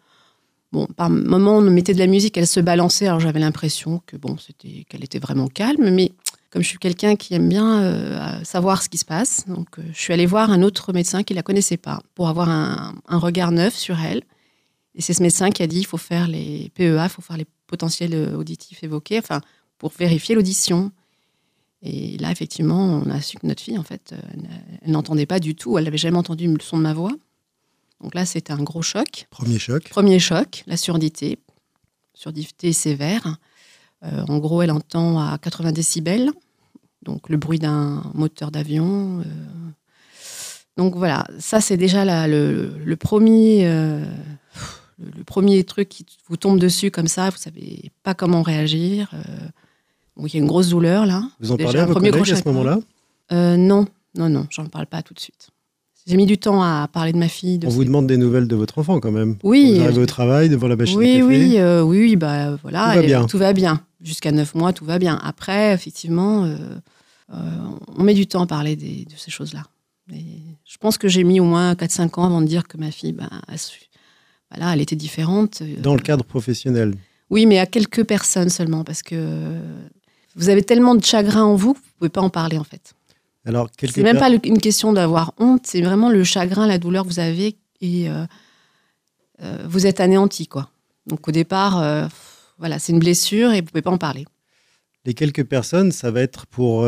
Bon, 0.72 0.86
par 0.86 1.08
moment, 1.08 1.56
on 1.56 1.62
mettait 1.62 1.94
de 1.94 1.98
la 1.98 2.06
musique, 2.06 2.36
elle 2.36 2.46
se 2.46 2.60
balançait. 2.60 3.06
Alors 3.06 3.20
j'avais 3.20 3.40
l'impression 3.40 4.02
que 4.04 4.16
bon, 4.16 4.36
c'était 4.36 4.84
qu'elle 4.88 5.04
était 5.04 5.20
vraiment 5.20 5.46
calme. 5.48 5.90
Mais 5.90 6.12
comme 6.50 6.62
je 6.62 6.68
suis 6.68 6.78
quelqu'un 6.78 7.16
qui 7.16 7.34
aime 7.34 7.48
bien 7.48 7.82
euh, 7.82 8.44
savoir 8.44 8.82
ce 8.82 8.88
qui 8.88 8.98
se 8.98 9.04
passe, 9.04 9.44
donc 9.46 9.68
je 9.92 9.98
suis 9.98 10.12
allée 10.12 10.26
voir 10.26 10.50
un 10.50 10.62
autre 10.62 10.92
médecin 10.92 11.22
qui 11.22 11.34
la 11.34 11.42
connaissait 11.42 11.76
pas 11.78 12.02
pour 12.14 12.28
avoir 12.28 12.50
un, 12.50 12.94
un 13.08 13.18
regard 13.18 13.52
neuf 13.52 13.74
sur 13.74 13.98
elle. 14.00 14.22
Et 14.96 15.02
c'est 15.02 15.14
ce 15.14 15.22
médecin 15.22 15.50
qui 15.50 15.62
a 15.62 15.66
dit 15.66 15.78
il 15.78 15.86
faut 15.86 15.98
faire 15.98 16.26
les 16.28 16.70
PEA, 16.74 17.04
il 17.04 17.08
faut 17.08 17.22
faire 17.22 17.36
les 17.38 17.46
potentiels 17.68 18.34
auditifs 18.34 18.82
évoqués, 18.82 19.18
enfin, 19.18 19.40
pour 19.78 19.92
vérifier 19.98 20.34
l'audition. 20.34 20.90
Et 21.82 22.16
là, 22.18 22.30
effectivement, 22.32 23.02
on 23.04 23.10
a 23.10 23.20
su 23.20 23.36
que 23.36 23.46
notre 23.46 23.62
fille, 23.62 23.78
en 23.78 23.82
fait, 23.84 24.12
euh, 24.12 24.18
elle, 24.32 24.48
elle 24.82 24.90
n'entendait 24.92 25.26
pas 25.26 25.38
du 25.40 25.54
tout. 25.54 25.78
Elle 25.78 25.84
n'avait 25.84 25.98
jamais 25.98 26.16
entendu 26.18 26.48
le 26.48 26.58
son 26.60 26.78
de 26.78 26.82
ma 26.82 26.94
voix. 26.94 27.12
Donc 28.02 28.14
là, 28.14 28.24
c'était 28.26 28.52
un 28.52 28.62
gros 28.62 28.82
choc. 28.82 29.26
Premier 29.30 29.58
choc. 29.58 29.88
Premier 29.88 30.18
choc, 30.18 30.64
la 30.66 30.76
surdité. 30.76 31.38
Surdité 32.14 32.72
sévère. 32.72 33.36
Euh, 34.04 34.24
en 34.28 34.38
gros, 34.38 34.62
elle 34.62 34.70
entend 34.70 35.18
à 35.20 35.38
80 35.38 35.72
décibels. 35.72 36.30
Donc 37.02 37.28
le 37.28 37.36
bruit 37.36 37.58
d'un 37.58 38.02
moteur 38.14 38.50
d'avion. 38.50 39.20
euh. 39.20 39.24
Donc 40.76 40.94
voilà, 40.96 41.26
ça 41.38 41.60
c'est 41.62 41.76
déjà 41.78 42.04
la- 42.04 42.26
le, 42.28 42.76
le 42.84 42.96
premier, 42.96 43.66
euh, 43.66 44.04
le, 44.98 45.10
le 45.18 45.24
premier 45.24 45.62
truc 45.64 45.88
qui 45.88 46.04
vous 46.28 46.36
tombe 46.36 46.58
dessus 46.58 46.90
comme 46.90 47.06
ça. 47.06 47.30
Vous 47.30 47.38
savez 47.38 47.90
pas 48.02 48.14
comment 48.14 48.42
réagir. 48.42 49.10
Il 50.24 50.32
y 50.34 50.36
a 50.36 50.40
une 50.40 50.46
grosse 50.46 50.68
douleur 50.68 51.06
là. 51.06 51.22
Vous 51.40 51.52
en 51.52 51.56
Déjà, 51.56 51.64
parlez 51.72 51.80
à 51.80 51.86
vos 51.86 51.94
collègues 51.94 52.30
à 52.32 52.36
ce 52.36 52.42
moment-là 52.46 52.78
Euh, 53.32 53.56
Non, 53.56 53.86
non, 54.16 54.28
non, 54.28 54.46
j'en 54.50 54.66
parle 54.66 54.86
pas 54.86 55.02
tout 55.02 55.14
de 55.14 55.20
suite. 55.20 55.48
J'ai 56.06 56.16
mis 56.16 56.26
du 56.26 56.38
temps 56.38 56.62
à 56.62 56.88
parler 56.92 57.12
de 57.12 57.18
ma 57.18 57.26
fille. 57.28 57.58
De 57.58 57.66
On 57.66 57.70
ses 57.70 57.76
vous 57.76 57.84
demande 57.84 58.06
des 58.06 58.16
nouvelles 58.16 58.46
de 58.46 58.54
votre 58.54 58.78
enfant 58.78 59.00
quand 59.00 59.10
même. 59.10 59.36
Oui, 59.42 59.74
Vous 59.78 59.82
arrivez 59.84 60.00
au 60.02 60.06
travail 60.06 60.48
devant 60.48 60.68
la 60.68 60.76
machine 60.76 60.96
à 60.96 61.00
oui, 61.00 61.12
café. 61.14 61.22
oui, 61.24 61.58
euh, 61.58 61.82
oui, 61.82 61.98
oui, 61.98 62.16
bah 62.16 62.56
voilà, 62.62 62.90
Tout 62.94 63.00
va 63.00 63.02
bien. 63.06 63.26
tout 63.26 63.38
va 63.38 63.52
bien. 63.52 63.80
Jusqu'à 64.00 64.30
9 64.30 64.54
mois, 64.54 64.72
tout 64.72 64.84
va 64.84 64.98
bien. 65.00 65.18
Après, 65.24 65.72
effectivement, 65.74 66.44
euh, 66.44 66.56
euh, 67.34 67.36
on 67.98 68.04
met 68.04 68.14
du 68.14 68.26
temps 68.28 68.42
à 68.42 68.46
parler 68.46 68.76
des- 68.76 69.04
de 69.04 69.16
ces 69.16 69.32
choses-là. 69.32 69.64
Je 70.08 70.76
pense 70.78 70.96
que 70.96 71.08
j'ai 71.08 71.24
mis 71.24 71.40
au 71.40 71.44
moins 71.44 71.74
4-5 71.74 72.18
ans 72.20 72.24
avant 72.24 72.40
de 72.40 72.46
dire 72.46 72.68
que 72.68 72.76
ma 72.78 72.92
fille, 72.92 73.12
bah, 73.12 73.28
elle, 73.48 73.58
voilà, 74.52 74.72
elle 74.74 74.80
était 74.80 74.94
différente. 74.94 75.64
Dans 75.82 75.94
le 75.96 76.00
cadre 76.02 76.22
professionnel. 76.24 76.94
Oui, 77.30 77.46
mais 77.46 77.58
à 77.58 77.66
quelques 77.66 78.04
personnes 78.04 78.48
seulement, 78.50 78.84
parce 78.84 79.02
que 79.02 79.56
vous 80.36 80.48
avez 80.48 80.62
tellement 80.62 80.94
de 80.94 81.04
chagrin 81.04 81.42
en 81.42 81.56
vous 81.56 81.74
que 81.74 81.78
vous 81.78 81.84
ne 81.84 81.98
pouvez 81.98 82.10
pas 82.10 82.20
en 82.20 82.30
parler, 82.30 82.58
en 82.58 82.64
fait. 82.64 82.94
Alors, 83.46 83.68
C'est 83.78 84.02
même 84.02 84.18
pas 84.18 84.28
une 84.28 84.58
question 84.58 84.92
d'avoir 84.92 85.32
honte, 85.38 85.66
c'est 85.66 85.80
vraiment 85.80 86.10
le 86.10 86.24
chagrin, 86.24 86.66
la 86.66 86.78
douleur 86.78 87.04
que 87.04 87.08
vous 87.08 87.20
avez 87.20 87.56
et 87.80 88.10
euh, 88.10 88.26
euh, 89.42 89.58
vous 89.68 89.86
êtes 89.86 90.00
anéanti, 90.00 90.48
quoi. 90.48 90.68
Donc 91.06 91.28
au 91.28 91.30
départ, 91.30 91.80
euh, 91.80 92.06
voilà, 92.58 92.80
c'est 92.80 92.92
une 92.92 92.98
blessure 92.98 93.52
et 93.52 93.60
vous 93.60 93.68
pouvez 93.68 93.82
pas 93.82 93.92
en 93.92 93.98
parler. 93.98 94.26
les 95.04 95.14
quelques 95.14 95.44
personnes, 95.44 95.92
ça 95.92 96.10
va 96.10 96.22
être 96.22 96.46
pour 96.46 96.84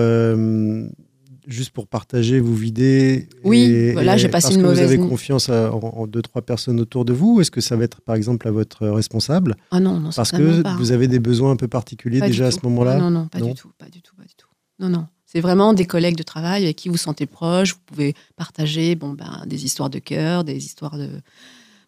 juste 1.49 1.71
pour 1.71 1.87
partager, 1.89 2.39
vous 2.41 2.55
vider. 2.55 3.29
Oui, 3.43 3.63
et- 3.63 3.93
voilà, 3.95 4.15
et 4.15 4.19
j'ai 4.19 4.29
passé 4.29 4.45
parce 4.45 4.55
une 4.55 4.61
que 4.63 4.67
mauvaise 4.67 4.87
Vous 4.87 4.93
avez 4.93 5.09
confiance 5.09 5.49
à- 5.49 5.73
en, 5.75 5.79
en 5.81 6.07
deux 6.07 6.23
trois 6.23 6.43
personnes 6.43 6.79
autour 6.79 7.05
de 7.05 7.13
vous. 7.13 7.41
Est-ce 7.41 7.51
que 7.51 7.61
ça 7.61 7.75
va 7.75 7.85
être 7.85 8.01
par 8.03 8.15
exemple 8.15 8.47
à 8.47 8.51
votre 8.51 8.87
responsable? 8.87 9.57
Ah 9.71 9.81
non, 9.81 9.95
non, 9.99 10.11
parce 10.15 10.29
certainement 10.31 10.59
que 10.59 10.63
pas. 10.63 10.77
vous 10.77 10.93
avez 10.93 11.09
des 11.09 11.19
besoins 11.19 11.51
un 11.51 11.57
peu 11.57 11.67
particuliers 11.69 12.21
Pas 12.21 12.27
déjà 12.29 12.47
à 12.47 12.51
ce 12.51 12.59
moment-là? 12.65 12.99
Non, 12.99 13.11
non, 13.11 13.27
pas 13.29 13.41
Non? 13.41 13.49
du 13.49 13.55
tout, 13.55 13.71
pas 13.79 13.89
du 13.89 14.03
tout, 14.03 14.15
pas 14.15 14.25
du 14.25 14.35
tout. 14.37 14.47
Non, 14.79 14.89
non. 14.89 15.07
C'est 15.27 15.41
vraiment 15.41 15.75
des 15.75 15.85
collègues 15.85 16.17
de 16.17 16.23
travail 16.23 16.65
avec 16.65 16.77
qui 16.77 16.89
vous 16.89 16.97
sentez 16.97 17.27
proche. 17.27 17.73
Vous 17.75 17.81
pouvez 17.87 18.15
partager, 18.37 18.95
bon 18.95 19.11
ben, 19.15 19.43
des 19.47 19.65
histoires 19.65 19.91
de 19.91 19.99
cœur, 19.99 20.45
des 20.45 20.57
histoires 20.65 20.97
de 20.97 21.09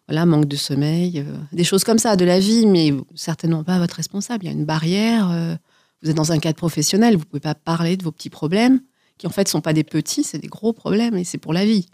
voilà 0.07 0.25
manque 0.25 0.45
de 0.47 0.55
sommeil, 0.57 1.19
euh, 1.19 1.37
des 1.53 1.63
choses 1.63 1.83
comme 1.83 1.97
ça 1.99 2.15
de 2.15 2.25
la 2.25 2.39
vie, 2.39 2.65
mais 2.65 2.93
certainement 3.15 3.63
pas 3.63 3.75
à 3.75 3.79
votre 3.79 3.95
responsable. 3.95 4.43
Il 4.43 4.47
y 4.47 4.49
a 4.49 4.53
une 4.53 4.65
barrière. 4.65 5.29
euh, 5.31 5.55
vous 6.03 6.09
êtes 6.09 6.15
dans 6.17 6.31
un 6.31 6.39
cadre 6.39 6.55
professionnel, 6.57 7.15
vous 7.15 7.25
pouvez 7.25 7.39
pas 7.39 7.53
parler 7.55 7.95
de 7.95 8.03
vos 8.03 8.11
petits 8.11 8.31
problèmes 8.31 8.81
qui 9.21 9.27
en 9.27 9.29
fait 9.29 9.47
sont 9.47 9.61
pas 9.61 9.71
des 9.73 9.83
petits, 9.83 10.23
c'est 10.23 10.39
des 10.39 10.47
gros 10.47 10.73
problèmes 10.73 11.15
et 11.15 11.23
c'est 11.23 11.37
pour 11.37 11.53
la 11.53 11.63
vie. 11.63 11.85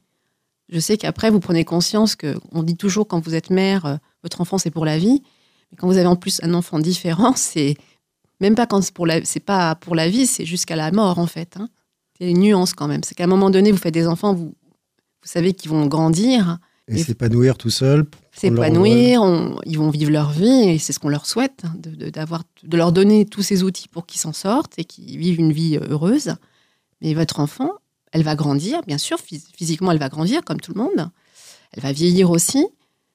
Je 0.69 0.79
sais 0.79 0.95
qu'après 0.97 1.29
vous 1.29 1.41
prenez 1.41 1.65
conscience 1.65 2.15
que 2.15 2.35
on 2.53 2.63
dit 2.63 2.77
toujours 2.77 3.05
quand 3.05 3.19
vous 3.19 3.35
êtes 3.35 3.49
mère, 3.49 3.85
euh, 3.85 3.95
votre 4.23 4.39
enfant 4.39 4.57
c'est 4.57 4.71
pour 4.71 4.85
la 4.85 4.97
vie, 4.97 5.21
mais 5.69 5.75
quand 5.77 5.87
vous 5.87 5.97
avez 5.97 6.07
en 6.07 6.15
plus 6.15 6.39
un 6.41 6.53
enfant 6.53 6.79
différent, 6.79 7.33
c'est 7.35 7.75
même 8.39 8.55
pas 8.55 8.65
quand 8.65 8.81
c'est 8.81 8.93
pour 8.93 9.05
la, 9.05 9.25
c'est 9.25 9.41
pas 9.41 9.75
pour 9.75 9.93
la 9.93 10.07
vie, 10.07 10.25
c'est 10.25 10.45
jusqu'à 10.45 10.77
la 10.77 10.89
mort 10.93 11.19
en 11.19 11.27
fait. 11.27 11.57
hein. 11.57 11.67
Il 12.21 12.25
y 12.25 12.29
a 12.29 12.31
une 12.31 12.39
nuance 12.39 12.73
quand 12.73 12.87
même. 12.87 13.03
C'est 13.03 13.13
qu'à 13.13 13.25
un 13.25 13.27
moment 13.27 13.49
donné, 13.49 13.71
vous 13.73 13.77
faites 13.77 13.93
des 13.93 14.07
enfants, 14.07 14.33
vous, 14.33 14.45
vous 14.55 15.27
savez 15.29 15.51
qu'ils 15.53 15.69
vont 15.69 15.85
grandir, 15.85 16.59
Et 16.87 16.95
Et- 16.99 17.03
s'épanouir 17.03 17.57
tout 17.57 17.69
seul. 17.69 18.05
s'épanouir, 18.31 19.21
ils 19.65 19.77
vont 19.77 19.89
vivre 19.89 20.11
leur 20.11 20.31
vie 20.31 20.69
et 20.69 20.79
c'est 20.79 20.93
ce 20.93 20.99
qu'on 20.99 21.09
leur 21.09 21.25
souhaite, 21.25 21.63
hein, 21.65 21.73
de, 21.77 22.09
de- 22.09 22.77
leur 22.77 22.91
donner 22.93 23.25
tous 23.25 23.41
ces 23.43 23.63
outils 23.63 23.89
pour 23.89 24.05
qu'ils 24.05 24.21
s'en 24.21 24.31
sortent 24.33 24.73
et 24.79 24.85
qu'ils 24.85 25.17
vivent 25.17 25.39
une 25.39 25.51
vie 25.51 25.77
heureuse. 25.89 26.35
Mais 27.01 27.13
votre 27.13 27.39
enfant, 27.39 27.71
elle 28.11 28.23
va 28.23 28.35
grandir, 28.35 28.81
bien 28.87 28.97
sûr, 28.97 29.17
phys- 29.17 29.47
physiquement, 29.55 29.91
elle 29.91 29.99
va 29.99 30.09
grandir 30.09 30.43
comme 30.43 30.59
tout 30.59 30.73
le 30.73 30.81
monde. 30.81 31.09
Elle 31.73 31.83
va 31.83 31.91
vieillir 31.91 32.29
aussi, 32.31 32.65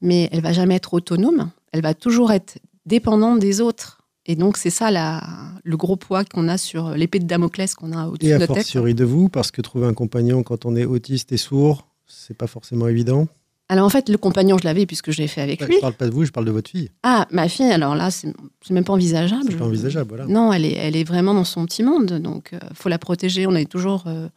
mais 0.01 0.29
elle 0.33 0.41
va 0.43 0.53
jamais 0.53 0.75
être 0.77 0.95
autonome. 0.95 1.51
Elle 1.73 1.83
va 1.83 1.95
toujours 1.95 2.33
être 2.33 2.59
dépendante 2.87 3.39
des 3.39 3.61
autres. 3.61 3.99
Et 4.27 4.37
donc, 4.37 4.57
c'est 4.57 4.71
ça 4.71 4.91
la, 4.93 5.23
le 5.65 5.77
gros 5.77 5.97
poids 5.97 6.25
qu'on 6.25 6.49
a 6.49 6.57
sur 6.59 6.91
l'épée 6.91 7.19
de 7.19 7.25
Damoclès 7.27 7.75
qu'on 7.75 7.93
a 7.93 8.07
au-dessus 8.07 8.27
Et 8.27 8.31
de 8.31 8.35
à 8.37 8.39
notre 8.39 8.55
tête. 8.55 8.63
fortiori 8.65 8.95
de 8.95 9.05
vous, 9.05 9.29
parce 9.29 9.51
que 9.51 9.61
trouver 9.63 9.87
un 9.87 9.95
compagnon 9.95 10.43
quand 10.45 10.65
on 10.65 10.77
est 10.77 10.85
autiste 10.85 11.33
et 11.33 11.37
sourd, 11.37 11.89
c'est 12.07 12.37
pas 12.37 12.47
forcément 12.47 12.87
évident. 12.87 13.27
Alors, 13.73 13.87
en 13.87 13.89
fait, 13.89 14.11
le 14.11 14.19
compagnon, 14.19 14.59
je 14.59 14.65
l'avais 14.65 14.85
puisque 14.85 15.13
je 15.13 15.23
l'ai 15.23 15.29
fait 15.29 15.41
avec 15.41 15.63
Ouais, 15.63 15.67
lui. 15.67 15.77
Je 15.77 15.81
parle 15.81 15.95
pas 15.95 16.05
de 16.05 16.11
vous, 16.11 16.27
je 16.27 16.31
parle 16.31 16.45
de 16.45 16.51
votre 16.51 16.71
fille. 16.71 16.91
Ah, 17.05 17.27
ma 17.31 17.49
fille, 17.49 17.73
alors 17.73 17.95
là, 17.95 18.11
c'est 18.11 18.31
même 18.69 18.85
pas 18.85 18.93
envisageable. 18.93 19.45
C'est 19.49 19.57
pas 19.57 19.65
envisageable, 19.65 20.09
voilà. 20.11 20.27
Non, 20.27 20.53
elle 20.53 20.67
est, 20.67 20.75
elle 20.75 20.95
est 20.95 21.05
vraiment 21.05 21.33
dans 21.33 21.45
son 21.45 21.65
petit 21.65 21.83
monde, 21.83 22.13
donc 22.19 22.51
il 22.53 22.77
faut 22.77 22.91
la 22.91 22.99
protéger. 22.99 23.47
On 23.47 23.55
est 23.55 23.65
toujours, 23.65 24.05
euh, 24.09 24.29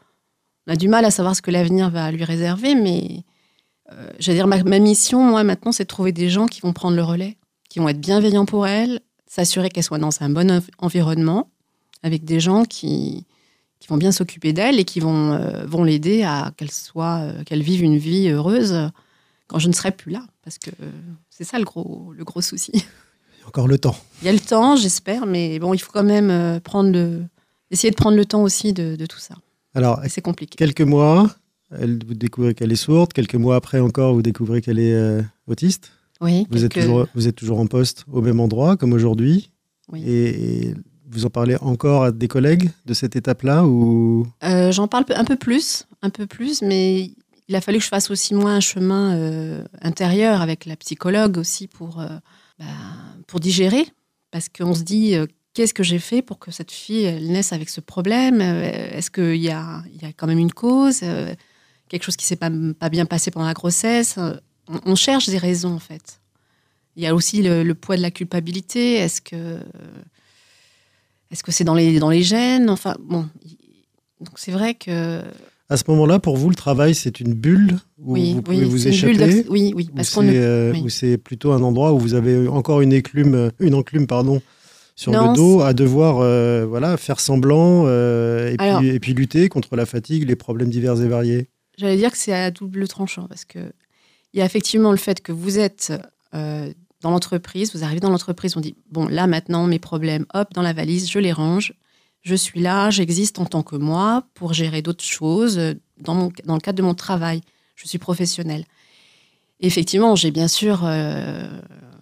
on 0.68 0.72
a 0.72 0.77
du 0.77 0.88
mal 0.88 1.04
à 1.04 1.12
savoir 1.12 1.36
ce 1.36 1.42
que 1.42 1.51
l'avenir 1.51 1.89
va 1.89 2.13
lui 2.13 2.24
réserver, 2.24 2.75
mais 2.75 3.25
euh, 3.92 4.10
j'allais 4.20 4.38
dire, 4.38 4.48
ma, 4.48 4.80
mission, 4.80 5.22
moi, 5.22 5.44
maintenant, 5.44 5.74
c'est 5.74 5.84
de 5.84 5.89
trouver 5.89 6.13
des 6.13 6.30
gens 6.30 6.46
qui 6.46 6.62
vont 6.62 6.72
prendre 6.72 6.96
le 6.96 7.04
relais, 7.04 7.36
qui 7.70 7.80
vont 7.80 7.89
être 7.89 8.00
bienveillants 8.00 8.46
pour 8.46 8.68
elle, 8.68 9.01
s'assurer 9.27 9.68
qu'elle 9.68 9.84
soit 9.84 9.98
dans 9.98 10.22
un 10.22 10.30
bon 10.30 10.62
environnement, 10.77 11.50
avec 12.04 12.24
des 12.24 12.39
gens 12.39 12.63
qui, 12.63 13.25
qui 13.82 13.89
vont 13.89 13.98
bien 13.98 14.13
s'occuper 14.13 14.54
d'elle 14.54 14.80
et 14.80 14.86
qui 14.86 15.01
vont, 15.01 15.34
euh, 15.34 15.65
vont 15.65 15.84
l'aider 15.84 16.24
à 16.24 16.54
qu'elle 16.56 16.72
soit, 16.72 17.20
euh, 17.20 17.44
qu'elle 17.44 17.63
vive 17.63 17.84
une 17.84 17.98
vie 17.98 18.30
heureuse 18.30 18.92
quand 19.48 19.60
je 19.60 19.68
ne 19.68 19.74
serai 19.74 19.92
plus 19.92 20.12
là. 20.12 20.25
Parce 20.44 20.58
que 20.58 20.72
c'est 21.30 21.44
ça 21.44 21.58
le 21.58 21.66
gros, 21.66 22.14
le 22.14 22.24
gros 22.24 22.42
souci. 22.42 22.72
Il 22.74 23.42
y 23.42 23.44
a 23.44 23.48
encore 23.48 23.68
le 23.68 23.78
temps. 23.78 23.96
Il 24.22 24.25
y 24.25 24.30
a 24.30 24.34
le 24.34 24.40
temps, 24.40 24.75
j'espère, 24.75 25.25
mais 25.25 25.60
bon, 25.60 25.74
il 25.74 25.80
faut 25.80 25.92
quand 25.92 26.04
même 26.04 26.60
prendre 26.62 26.92
le, 26.92 27.24
essayer 27.72 27.92
de 27.92 27.96
prendre 27.96 28.18
le 28.18 28.25
temps 28.25 28.44
aussi 28.44 28.74
de, 28.74 28.96
de 28.96 29.06
tout 29.06 29.20
ça. 29.20 29.36
Alors, 29.74 30.00
c'est 30.08 30.22
compliqué. 30.22 30.56
Quelques 30.56 30.82
mois, 30.82 31.30
elle, 31.72 32.00
vous 32.06 32.14
découvrez 32.14 32.54
qu'elle 32.54 32.72
est 32.72 32.78
sourde. 32.78 33.14
Quelques 33.14 33.36
mois 33.36 33.56
après 33.56 33.80
encore, 33.80 34.14
vous 34.14 34.22
découvrez 34.22 34.62
qu'elle 34.62 34.80
est 34.80 34.94
euh, 34.94 35.22
autiste. 35.48 35.92
Oui. 36.22 36.48
Vous, 36.50 36.64
êtes 36.64 36.72
toujours, 36.72 37.08
vous 37.14 37.28
êtes 37.28 37.36
toujours 37.36 37.60
en 37.60 37.68
poste 37.68 38.06
au 38.12 38.22
même 38.22 38.40
endroit 38.40 38.78
comme 38.78 38.94
aujourd'hui. 38.94 39.52
Oui. 39.92 40.04
Et, 40.08 40.74
vous 41.08 41.25
en 41.25 41.30
parlez 41.30 41.56
encore 41.62 42.04
à 42.04 42.12
des 42.12 42.28
collègues 42.28 42.72
de 42.88 42.94
cette 42.96 43.16
étape-là 43.16 43.64
ou? 43.64 44.28
Euh, 44.44 44.72
J'en 44.72 44.88
parle 44.88 45.06
un 45.10 45.24
peu 45.24 45.36
plus, 45.36 45.86
un 46.02 46.10
peu 46.10 46.25
plus, 46.25 46.64
mais 46.64 47.12
il 47.48 47.56
a 47.56 47.62
fallu 47.62 47.78
que 47.78 47.84
je 47.84 47.90
fasse 47.90 48.10
aussi 48.10 48.34
moins 48.34 48.56
un 48.56 48.60
chemin 48.60 49.16
euh, 49.16 49.64
intérieur 49.82 50.42
avec 50.42 50.66
la 50.66 50.75
psychologue 50.75 51.38
aussi 51.38 51.68
pour, 51.68 52.04
bah, 52.60 52.66
pour 53.28 53.40
digérer. 53.40 53.86
Parce 54.32 54.50
qu'on 54.50 54.74
se 54.74 54.82
dit, 54.82 55.16
qu'est-ce 55.54 55.74
que 55.74 55.84
j'ai 55.84 56.00
fait 56.00 56.22
pour 56.22 56.40
que 56.40 56.52
cette 56.52 56.72
fille 56.72 57.04
elle 57.04 57.32
naisse 57.32 57.54
avec 57.54 57.70
ce 57.70 57.80
problème? 57.82 58.42
Est-ce 58.42 59.10
qu'il 59.10 59.42
y 59.42 59.50
a, 59.50 59.84
y 60.02 60.06
a 60.06 60.12
quand 60.12 60.28
même 60.28 60.40
une 60.40 60.52
cause? 60.52 61.02
Quelque 61.88 62.04
chose 62.04 62.18
qui 62.18 62.25
s'est 62.25 62.36
pas, 62.36 62.50
bien 62.90 63.06
passé 63.06 63.32
pendant 63.32 63.46
la 63.46 63.54
grossesse? 63.54 64.18
On, 64.86 64.96
cherche 64.96 65.30
des 65.30 65.38
raisons 65.38 65.74
en 65.74 65.80
fait. 65.80 66.20
Il 66.96 67.04
y 67.04 67.08
a 67.08 67.14
aussi 67.14 67.44
le, 67.44 67.74
poids 67.74 67.96
de 67.96 68.02
la 68.02 68.12
culpabilité. 68.12 68.96
Est-ce 68.96 69.22
que 69.22 69.60
est-ce 71.32 71.52
c'est 71.52 71.64
dans 71.64 71.75
les 71.75 72.00
dans 72.00 72.10
les 72.10 72.24
gènes? 72.24 72.70
Enfin 72.70 72.96
bon, 73.00 73.30
donc 74.20 74.38
c'est 74.38 74.52
vrai 74.52 74.74
que 74.74 75.22
à 75.68 75.78
ce 75.78 75.84
moment-là, 75.88 76.20
pour 76.20 76.38
vous, 76.38 76.50
le 76.50 76.56
travail, 76.56 76.94
c'est 76.94 77.20
une 77.20 77.34
bulle 77.34 77.80
où 77.98 78.16
vous 78.16 78.42
pouvez 78.42 78.66
vous 78.66 78.88
échapper. 78.88 79.46
Oui, 79.50 79.74
oui, 79.76 79.90
parce 79.96 80.16
euh, 80.18 80.74
c'est 80.90 81.18
plutôt 81.18 81.54
un 81.54 81.64
endroit 81.64 81.94
où 81.94 82.00
vous 82.00 82.14
avez 82.14 82.48
encore 82.48 82.82
une 82.82 82.94
éclume, 82.94 83.52
une 83.60 83.74
enclume, 83.74 84.06
pardon, 84.06 84.42
sur 84.96 85.12
le 85.12 85.36
dos, 85.36 85.62
à 85.62 85.74
devoir 85.74 86.20
euh, 86.20 86.66
voilà 86.68 86.98
faire 86.98 87.20
semblant 87.20 87.86
euh, 87.88 88.52
et, 88.52 88.58
puis, 88.58 88.88
et 88.88 89.00
puis 89.00 89.14
lutter 89.14 89.50
contre 89.50 89.76
la 89.76 89.86
fatigue, 89.86 90.28
les 90.28 90.36
problèmes 90.36 90.70
divers 90.70 91.02
et 91.02 91.08
variés. 91.08 91.50
J'allais 91.78 91.98
dire 91.98 92.12
que 92.12 92.18
c'est 92.18 92.34
à 92.34 92.52
double 92.52 92.88
tranchant 92.88 93.28
parce 93.28 93.44
que 93.44 93.60
il 94.34 94.40
y 94.40 94.42
a 94.42 94.46
effectivement 94.46 94.92
le 94.92 94.98
fait 94.98 95.22
que 95.22 95.32
vous 95.32 95.58
êtes 95.60 95.92
dans 96.32 97.12
l'entreprise, 97.12 97.74
vous 97.76 97.84
arrivez 97.84 98.00
dans 98.00 98.10
l'entreprise, 98.10 98.56
on 98.56 98.62
dit 98.62 98.76
bon 98.92 99.08
là 99.08 99.26
maintenant 99.26 99.66
mes 99.66 99.80
problèmes, 99.80 100.26
hop 100.34 100.54
dans 100.54 100.62
la 100.62 100.74
valise, 100.74 101.10
je 101.10 101.20
les 101.20 101.32
range, 101.32 101.74
je 102.25 102.36
suis 102.36 102.60
là, 102.60 102.89
j'existe 102.89 103.39
en 103.39 103.46
tant 103.46 103.62
que 103.62 103.75
moi 103.75 104.25
pour 104.34 104.53
gérer 104.53 104.82
d'autres 104.82 105.03
choses 105.03 105.60
dans, 106.00 106.15
mon, 106.15 106.32
dans 106.46 106.55
le 106.55 106.60
cadre 106.60 106.77
de 106.77 106.84
mon 106.84 106.96
travail, 106.96 107.41
je 107.75 107.88
suis 107.88 108.00
professionnelle. 108.00 108.65
effectivement, 109.60 110.15
j'ai 110.15 110.32
bien 110.32 110.48
sûr, 110.48 110.82
euh, 110.84 111.48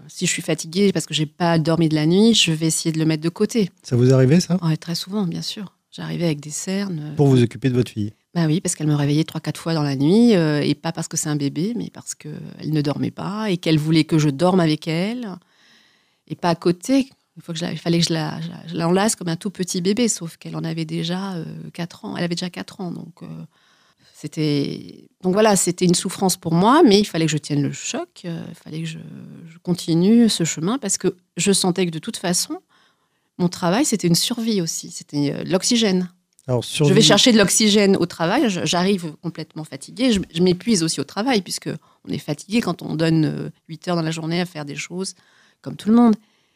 si 0.07 0.25
je 0.25 0.31
suis 0.31 0.41
fatiguée 0.41 0.93
parce 0.93 1.05
que 1.05 1.13
j'ai 1.13 1.25
pas 1.25 1.59
dormi 1.59 1.89
de 1.89 1.95
la 1.95 2.05
nuit, 2.05 2.33
je 2.33 2.51
vais 2.53 2.67
essayer 2.67 2.93
de 2.93 2.99
le 2.99 3.05
mettre 3.05 3.21
de 3.21 3.29
côté. 3.29 3.69
Ça 3.83 3.97
vous 3.97 4.13
arrivait 4.13 4.39
ça? 4.39 4.57
Très 4.79 4.95
souvent, 4.95 5.25
bien 5.25 5.41
sûr. 5.41 5.73
J'arrivais 5.91 6.25
avec 6.25 6.39
des 6.39 6.49
cernes. 6.49 7.13
Pour 7.17 7.27
vous 7.27 7.43
occuper 7.43 7.69
de 7.69 7.75
votre 7.75 7.91
fille? 7.91 8.13
Bah 8.33 8.45
oui, 8.47 8.61
parce 8.61 8.73
qu'elle 8.75 8.87
me 8.87 8.95
réveillait 8.95 9.25
trois, 9.25 9.41
quatre 9.41 9.59
fois 9.59 9.75
dans 9.75 9.83
la 9.83 9.95
nuit, 9.95 10.35
euh, 10.35 10.61
et 10.61 10.73
pas 10.73 10.91
parce 10.91 11.07
que 11.07 11.17
c'est 11.17 11.29
un 11.29 11.35
bébé, 11.35 11.73
mais 11.75 11.91
parce 11.93 12.15
qu'elle 12.15 12.39
ne 12.71 12.81
dormait 12.81 13.11
pas, 13.11 13.51
et 13.51 13.57
qu'elle 13.57 13.77
voulait 13.77 14.05
que 14.05 14.17
je 14.17 14.29
dorme 14.29 14.59
avec 14.59 14.87
elle, 14.87 15.27
et 16.27 16.35
pas 16.35 16.49
à 16.49 16.55
côté. 16.55 17.09
Il, 17.35 17.41
faut 17.41 17.53
que 17.53 17.59
je 17.59 17.65
il 17.65 17.77
fallait 17.77 17.99
que 17.99 18.05
je 18.05 18.13
la, 18.13 18.39
l'enlace 18.73 19.15
comme 19.15 19.27
un 19.27 19.35
tout 19.35 19.49
petit 19.49 19.81
bébé, 19.81 20.07
sauf 20.07 20.37
qu'elle 20.37 20.55
en 20.55 20.63
avait 20.63 20.85
déjà 20.85 21.33
euh, 21.33 21.45
quatre 21.73 22.05
ans. 22.05 22.15
Elle 22.15 22.23
avait 22.23 22.35
déjà 22.35 22.49
quatre 22.49 22.79
ans, 22.79 22.91
donc 22.91 23.23
euh, 23.23 23.27
c'était 24.13 25.09
donc 25.21 25.33
voilà, 25.33 25.55
c'était 25.55 25.85
une 25.85 25.95
souffrance 25.95 26.37
pour 26.37 26.53
moi, 26.53 26.83
mais 26.83 26.99
il 26.99 27.05
fallait 27.05 27.25
que 27.25 27.31
je 27.31 27.37
tienne 27.37 27.63
le 27.63 27.71
choc, 27.71 28.23
il 28.23 28.55
fallait 28.55 28.81
que 28.81 28.87
je, 28.87 28.99
je, 29.49 29.57
continue 29.59 30.29
ce 30.29 30.43
chemin 30.43 30.77
parce 30.77 30.97
que 30.97 31.15
je 31.37 31.51
sentais 31.51 31.85
que 31.85 31.91
de 31.91 31.99
toute 31.99 32.17
façon, 32.17 32.59
mon 33.37 33.49
travail 33.49 33.85
c'était 33.85 34.07
une 34.07 34.15
survie 34.15 34.61
aussi, 34.61 34.91
c'était 34.91 35.43
l'oxygène 35.43 36.09
je 36.47 36.93
vais 36.93 37.01
chercher 37.01 37.31
de 37.31 37.37
l'oxygène 37.37 37.95
au 37.95 38.05
travail, 38.05 38.49
j'arrive 38.49 39.13
complètement 39.21 39.63
fatiguée, 39.63 40.11
je, 40.11 40.41
m'épuise 40.41 40.83
aussi 40.83 40.99
au 40.99 41.05
travail, 41.05 41.41
puisque 41.41 41.69
on 42.05 42.11
est 42.11 42.17
fatigué 42.17 42.59
quand 42.59 42.81
on 42.81 42.95
donne 42.95 43.51
8 43.69 43.87
euh, 43.87 43.91
heures 43.91 43.95
dans 43.95 44.01
la 44.01 44.11
journée 44.11 44.41
à 44.41 44.45
faire 44.45 44.65
des 44.65 44.75
choses 44.75 45.15
comme 45.61 45.77
tout 45.77 45.89
le 45.89 45.95
monde. 45.95 46.15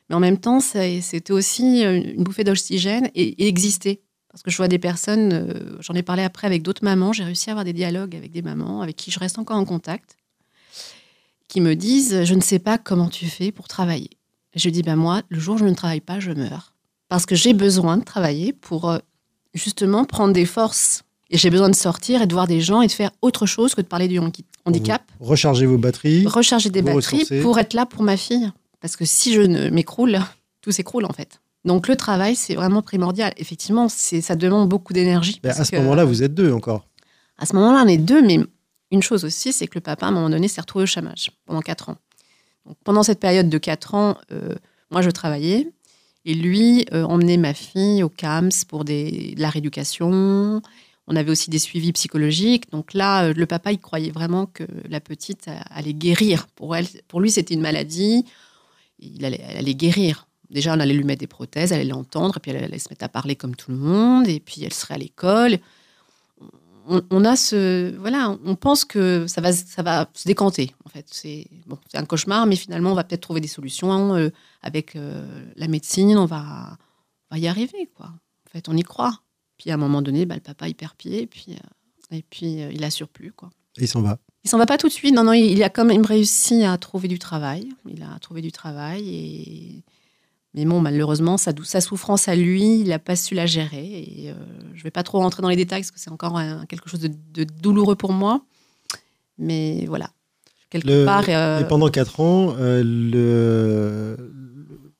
Mais 0.09 0.15
en 0.15 0.19
même 0.19 0.37
temps, 0.37 0.59
c'était 0.59 1.33
aussi 1.33 1.85
euh, 1.85 2.01
une 2.15 2.23
bouffée 2.23 2.43
d'oxygène 2.43 3.09
et, 3.13 3.47
exister. 3.47 4.01
Parce 4.31 4.43
que 4.43 4.51
je 4.51 4.57
vois 4.57 4.67
des 4.67 4.79
personnes, 4.79 5.33
euh, 5.33 5.77
j'en 5.79 5.93
ai 5.95 6.03
parlé 6.03 6.23
après 6.23 6.47
avec 6.47 6.61
d'autres 6.61 6.83
mamans, 6.83 7.11
j'ai 7.11 7.23
réussi 7.23 7.49
à 7.49 7.53
avoir 7.53 7.65
des 7.65 7.73
dialogues 7.73 8.15
avec 8.15 8.31
des 8.31 8.41
mamans 8.41 8.81
avec 8.81 8.95
qui 8.95 9.11
je 9.11 9.19
reste 9.19 9.39
encore 9.39 9.57
en 9.57 9.65
contact, 9.65 10.15
qui 11.47 11.59
me 11.59 11.75
disent 11.75 12.23
Je 12.23 12.33
ne 12.35 12.41
sais 12.41 12.59
pas 12.59 12.77
comment 12.77 13.09
tu 13.09 13.25
fais 13.25 13.51
pour 13.51 13.67
travailler. 13.67 14.11
je 14.55 14.69
dis 14.69 14.83
ben 14.83 14.95
Moi, 14.95 15.23
le 15.29 15.39
jour 15.39 15.55
où 15.55 15.57
je 15.57 15.65
ne 15.65 15.73
travaille 15.73 16.01
pas, 16.01 16.19
je 16.19 16.31
meurs. 16.31 16.73
Parce 17.09 17.25
que 17.25 17.35
j'ai 17.35 17.53
besoin 17.53 17.97
de 17.97 18.03
travailler 18.03 18.53
pour 18.53 18.99
justement 19.53 20.05
prendre 20.05 20.33
des 20.33 20.45
forces. 20.45 21.03
Et 21.29 21.37
j'ai 21.37 21.49
besoin 21.49 21.69
de 21.69 21.75
sortir 21.75 22.21
et 22.21 22.27
de 22.27 22.33
voir 22.33 22.47
des 22.47 22.61
gens 22.61 22.81
et 22.81 22.87
de 22.87 22.91
faire 22.91 23.11
autre 23.21 23.45
chose 23.45 23.75
que 23.75 23.81
de 23.81 23.87
parler 23.87 24.07
du 24.07 24.19
handicap. 24.65 25.01
recharger 25.19 25.65
vos 25.65 25.77
batteries. 25.77 26.25
Recharger 26.25 26.69
des 26.69 26.81
batteries 26.81 27.41
pour 27.41 27.59
être 27.59 27.73
là 27.73 27.85
pour 27.85 28.03
ma 28.03 28.15
fille. 28.15 28.49
Parce 28.81 28.95
que 28.95 29.05
si 29.05 29.33
je 29.33 29.41
ne 29.41 29.69
m'écroule, 29.69 30.19
tout 30.61 30.71
s'écroule 30.71 31.05
en 31.05 31.13
fait. 31.13 31.41
Donc 31.65 31.87
le 31.87 31.95
travail, 31.95 32.35
c'est 32.35 32.55
vraiment 32.55 32.81
primordial. 32.81 33.33
Effectivement, 33.37 33.89
ça 33.89 34.35
demande 34.35 34.69
beaucoup 34.69 34.93
d'énergie. 34.93 35.39
à 35.43 35.65
ce 35.65 35.75
moment-là, 35.75 36.05
vous 36.05 36.23
êtes 36.23 36.33
deux 36.33 36.51
encore. 36.51 36.87
À 37.37 37.45
ce 37.45 37.55
moment-là, 37.55 37.83
on 37.85 37.87
est 37.87 37.97
deux, 37.97 38.21
mais 38.21 38.39
une 38.91 39.03
chose 39.03 39.25
aussi, 39.25 39.53
c'est 39.53 39.67
que 39.67 39.75
le 39.75 39.81
papa, 39.81 40.05
à 40.05 40.09
un 40.09 40.11
moment 40.11 40.29
donné, 40.29 40.47
s'est 40.47 40.61
retrouvé 40.61 40.83
au 40.83 40.87
chômage 40.87 41.31
pendant 41.45 41.61
quatre 41.61 41.89
ans. 41.89 41.97
Donc, 42.65 42.77
pendant 42.83 43.03
cette 43.03 43.19
période 43.19 43.49
de 43.49 43.57
quatre 43.57 43.95
ans, 43.95 44.17
euh, 44.31 44.55
moi, 44.91 45.01
je 45.01 45.09
travaillais. 45.09 45.69
Et 46.25 46.33
lui 46.33 46.85
euh, 46.93 47.03
emmenait 47.03 47.37
ma 47.37 47.53
fille 47.53 48.03
au 48.03 48.09
CAMS 48.09 48.49
pour 48.67 48.83
des, 48.83 49.33
de 49.35 49.41
la 49.41 49.49
rééducation. 49.49 50.61
On 51.07 51.15
avait 51.15 51.31
aussi 51.31 51.49
des 51.49 51.59
suivis 51.59 51.93
psychologiques. 51.93 52.69
Donc 52.71 52.93
là, 52.93 53.25
euh, 53.25 53.33
le 53.33 53.45
papa, 53.45 53.71
il 53.71 53.79
croyait 53.79 54.11
vraiment 54.11 54.45
que 54.45 54.63
la 54.89 54.99
petite 54.99 55.49
allait 55.69 55.93
guérir. 55.93 56.47
Pour, 56.55 56.75
elle, 56.75 56.87
pour 57.07 57.21
lui, 57.21 57.31
c'était 57.31 57.53
une 57.53 57.61
maladie. 57.61 58.25
Il 58.99 59.25
allait, 59.25 59.41
elle 59.47 59.57
allait 59.57 59.75
guérir. 59.75 60.27
Déjà, 60.49 60.73
on 60.73 60.79
allait 60.79 60.93
lui 60.93 61.03
mettre 61.03 61.19
des 61.19 61.27
prothèses, 61.27 61.71
elle 61.71 61.81
allait 61.81 61.89
l'entendre, 61.89 62.37
et 62.37 62.39
puis 62.39 62.51
elle 62.51 62.63
allait 62.63 62.79
se 62.79 62.89
mettre 62.89 63.03
à 63.03 63.09
parler 63.09 63.35
comme 63.35 63.55
tout 63.55 63.71
le 63.71 63.77
monde, 63.77 64.27
et 64.27 64.39
puis 64.39 64.63
elle 64.63 64.73
serait 64.73 64.95
à 64.95 64.97
l'école. 64.97 65.59
On, 66.89 67.25
a 67.25 67.35
ce. 67.35 67.93
Voilà, 67.97 68.37
on 68.45 68.55
pense 68.55 68.85
que 68.85 69.27
ça 69.27 69.41
va, 69.41 69.51
ça 69.51 69.83
va 69.83 70.09
se 70.13 70.25
décanter, 70.25 70.73
en 70.85 70.89
fait. 70.89 71.05
C'est 71.11 71.47
bon, 71.65 71.77
un 71.93 72.05
cauchemar, 72.05 72.45
mais 72.45 72.55
finalement, 72.55 72.91
on 72.91 72.95
va 72.95 73.03
peut-être 73.03 73.23
trouver 73.23 73.41
des 73.41 73.49
solutions. 73.49 74.15
Euh, 74.15 74.29
avec 74.61 74.95
euh, 74.95 75.45
la 75.55 75.67
médecine, 75.67 76.17
on 76.17 76.25
va, 76.25 76.77
va 77.31 77.37
y 77.37 77.47
arriver, 77.47 77.89
quoi. 77.95 78.07
En 78.07 78.49
fait, 78.51 78.69
on 78.69 78.77
y 78.77 78.83
croit. 78.83 79.21
Puis 79.57 79.71
à 79.71 79.73
un 79.73 79.77
moment 79.77 80.01
donné, 80.01 80.25
bah, 80.25 80.35
le 80.35 80.41
papa 80.41 80.67
il 80.67 80.75
perd 80.75 80.93
pied, 80.93 81.23
et 81.23 81.27
puis, 81.27 81.53
euh, 81.53 82.15
et 82.15 82.21
puis 82.21 82.61
euh, 82.61 82.71
il 82.71 82.83
assure 82.83 83.09
plus, 83.09 83.31
quoi. 83.31 83.49
Et 83.77 83.83
il 83.83 83.87
s'en 83.87 84.01
va. 84.01 84.17
Il 84.47 84.49
s'en 84.49 84.57
va 84.57 84.65
pas 84.65 84.77
tout 84.77 84.87
de 84.87 84.93
suite. 84.93 85.13
Non, 85.13 85.25
non, 85.25 85.33
il, 85.33 85.61
a 85.61 85.69
quand 85.69 85.83
même 85.83 86.05
réussi 86.05 86.63
à 86.63 86.77
trouver 86.77 87.09
du 87.09 87.19
travail. 87.19 87.67
Il 87.93 88.01
a 88.01 88.17
trouvé 88.19 88.41
du 88.41 88.53
travail 88.53 89.03
et 89.05 89.83
mais 90.53 90.63
bon, 90.63 90.79
malheureusement, 90.79 91.35
sa, 91.35 91.51
sa 91.65 91.81
souffrance 91.81 92.29
à 92.29 92.35
lui, 92.37 92.79
il 92.79 92.87
n'a 92.87 92.97
pas 92.97 93.17
su 93.17 93.35
la 93.35 93.45
gérer. 93.45 93.85
Et 93.85 94.33
je 94.73 94.79
ne 94.79 94.83
vais 94.83 94.89
pas 94.89 95.03
trop 95.03 95.19
rentrer 95.19 95.41
dans 95.41 95.49
les 95.49 95.57
détails 95.57 95.81
parce 95.81 95.91
que 95.91 95.99
c'est 95.99 96.11
encore 96.11 96.39
quelque 96.69 96.89
chose 96.89 97.01
de, 97.01 97.11
de, 97.33 97.43
douloureux 97.43 97.95
pour 97.95 98.13
moi. 98.13 98.41
Mais 99.37 99.85
voilà, 99.85 100.11
quelque 100.69 101.03
part. 101.03 101.27
Et 101.27 101.67
pendant 101.67 101.89
quatre 101.89 102.21
ans, 102.21 102.55
le, 102.57 104.15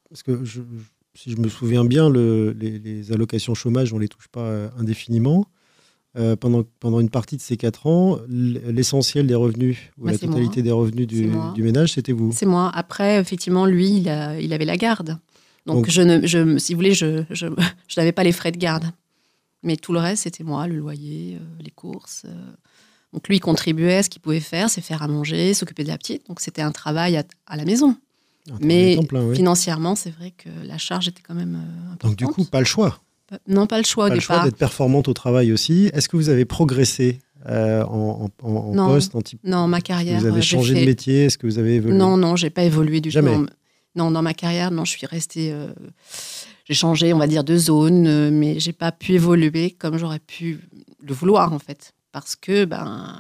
parce 0.10 0.24
que 0.24 0.44
si 1.14 1.32
je 1.32 1.38
me 1.38 1.48
souviens 1.48 1.86
bien, 1.86 2.12
les, 2.12 3.14
allocations 3.14 3.56
chômage, 3.56 3.94
on 3.94 3.96
ne 3.96 4.02
les 4.02 4.10
touche 4.10 4.28
pas 4.28 4.42
euh, 4.42 4.70
indéfiniment. 4.78 5.48
Euh, 6.16 6.36
pendant, 6.36 6.64
pendant 6.80 7.00
une 7.00 7.10
partie 7.10 7.38
de 7.38 7.42
ces 7.42 7.58
quatre 7.58 7.86
ans, 7.86 8.18
l'essentiel 8.28 9.28
des 9.28 9.36
revenus, 9.36 9.78
ou 10.00 10.06
bah, 10.06 10.14
la 10.14 10.18
totalité 10.18 10.64
des 10.64 10.72
revenus 10.72 11.06
du, 11.06 11.30
ménage, 11.58 11.94
c'était 11.94 12.12
vous 12.12 12.32
C'est 12.32 12.48
moi. 12.48 12.72
Après, 12.74 13.20
effectivement, 13.20 13.68
lui, 13.68 13.90
il, 13.90 14.38
il 14.42 14.54
avait 14.54 14.66
la 14.66 14.78
garde. 14.78 15.20
Donc, 15.68 15.90
je 15.90 16.02
ne, 16.02 16.26
je, 16.26 16.58
si 16.58 16.74
vous 16.74 16.80
voulez, 16.80 16.94
je, 16.96 17.24
je, 17.30 17.46
n'avais 17.98 18.14
pas 18.14 18.24
les 18.24 18.32
frais 18.32 18.52
de 18.52 18.58
garde. 18.58 18.86
Mais 19.62 19.76
tout 19.76 19.94
le 19.94 20.00
reste, 20.00 20.24
c'était 20.24 20.44
moi, 20.44 20.66
le 20.66 20.78
loyer, 20.78 21.36
euh, 21.36 21.46
les 21.60 21.72
courses. 21.72 22.26
Donc 23.14 23.28
lui, 23.28 23.38
il 23.38 23.40
contribuait 23.40 23.98
à 23.98 24.04
ce 24.04 24.10
qu'il 24.10 24.22
pouvait 24.22 24.40
faire, 24.40 24.70
c'est 24.70 24.82
faire 24.82 25.02
à 25.02 25.08
manger, 25.08 25.54
s'occuper 25.54 25.84
de 25.84 25.90
la 25.90 25.98
petite. 25.98 26.28
Donc 26.28 26.40
c'était 26.40 26.62
un 26.62 26.72
travail 26.72 27.18
à 27.46 27.58
la 27.58 27.66
maison. 27.66 27.96
Mais 28.62 28.98
financièrement, 29.34 29.96
c'est 29.96 30.12
vrai 30.12 30.32
que 30.32 30.50
la 30.64 30.78
charge 30.78 31.08
était 31.08 31.22
quand 31.22 31.34
même 31.34 31.56
euh, 31.56 31.94
importante. 31.94 32.12
Donc 32.12 32.18
du 32.18 32.26
coup, 32.26 32.46
pas 32.46 32.60
le 32.60 32.66
choix. 32.66 33.00
Non, 33.48 33.68
pas 33.68 33.78
le 33.78 33.84
choix 33.84 34.08
pas 34.08 34.14
au 34.14 34.16
le 34.16 34.22
choix 34.22 34.44
d'être 34.44 34.58
performante 34.58 35.08
au 35.08 35.14
travail 35.14 35.52
aussi. 35.52 35.90
Est-ce 35.94 36.08
que 36.10 36.16
vous 36.16 36.30
avez 36.30 36.46
progressé 36.46 37.20
euh, 37.48 37.84
en, 37.84 38.30
poste 38.40 39.16
en 39.16 39.22
type... 39.22 39.40
Non, 39.44 39.68
ma 39.68 39.82
carrière. 39.82 40.20
Vous 40.20 40.26
avez 40.26 40.42
changé 40.42 40.74
de 40.74 40.86
métier 40.86 41.26
Est-ce 41.26 41.38
que 41.38 41.48
vous 41.48 41.60
avez 41.60 41.76
évolué 41.76 41.98
Non, 41.98 42.18
non, 42.18 42.36
j'ai 42.36 42.50
pas 42.50 42.64
évolué 42.64 43.02
du 43.02 43.12
Jamais. 43.12 43.36
tout. 43.36 43.48
Non, 43.96 44.12
dans 44.12 44.22
ma 44.22 44.34
carrière, 44.34 44.72
non, 44.72 44.86
je 44.86 44.92
suis 44.92 45.08
restée. 45.08 45.54
j'ai 46.66 46.74
changé, 46.74 47.14
on 47.14 47.18
va 47.18 47.28
dire, 47.28 47.44
de 47.44 47.58
zone, 47.58 48.30
mais 48.32 48.60
j'ai 48.60 48.74
pas 48.74 48.92
pu 48.92 49.14
évoluer 49.14 49.72
comme 49.72 49.98
j'aurais 49.98 50.20
pu 50.20 50.60
le 51.02 51.14
vouloir 51.14 51.54
en 51.54 51.60
fait, 51.60 51.94
parce 52.12 52.36
que 52.36 52.66
ben 52.66 53.16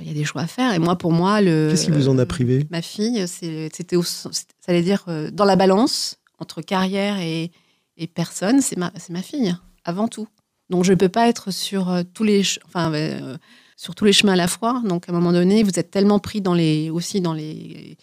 il 0.00 0.06
y 0.06 0.10
a 0.10 0.14
des 0.14 0.24
choix 0.24 0.42
à 0.42 0.46
faire. 0.46 0.74
Et 0.74 0.78
moi, 0.78 0.96
pour 0.96 1.12
moi, 1.12 1.40
le. 1.40 1.68
Qu'est-ce 1.70 1.86
qui 1.86 1.90
vous 1.90 2.08
en 2.08 2.18
a 2.18 2.26
privé 2.26 2.66
Ma 2.70 2.82
fille, 2.82 3.26
c'était, 3.26 3.96
ça 4.02 4.30
allait 4.68 4.82
dire, 4.82 5.04
euh, 5.08 5.30
dans 5.30 5.44
la 5.44 5.56
balance 5.56 6.18
entre 6.38 6.62
carrière 6.62 7.18
et, 7.18 7.50
et 7.98 8.06
personne, 8.06 8.60
c'est 8.60 8.76
ma, 8.76 8.92
ma 9.10 9.22
fille, 9.22 9.54
avant 9.84 10.08
tout. 10.08 10.28
Donc, 10.70 10.84
je 10.84 10.92
ne 10.92 10.96
peux 10.96 11.08
pas 11.08 11.28
être 11.28 11.50
sur 11.50 11.90
euh, 11.90 12.02
tous 12.14 12.24
les, 12.24 12.42
enfin, 12.66 12.92
euh, 12.94 13.36
sur 13.76 13.94
tous 13.94 14.04
les 14.04 14.12
chemins 14.12 14.32
à 14.32 14.36
la 14.36 14.48
fois. 14.48 14.82
Donc, 14.84 15.08
à 15.08 15.12
un 15.12 15.14
moment 15.14 15.32
donné, 15.32 15.62
vous 15.62 15.78
êtes 15.78 15.90
tellement 15.90 16.18
pris 16.18 16.40
dans 16.40 16.54
les, 16.54 16.90
aussi 16.90 17.20
dans 17.20 17.34
les, 17.34 17.96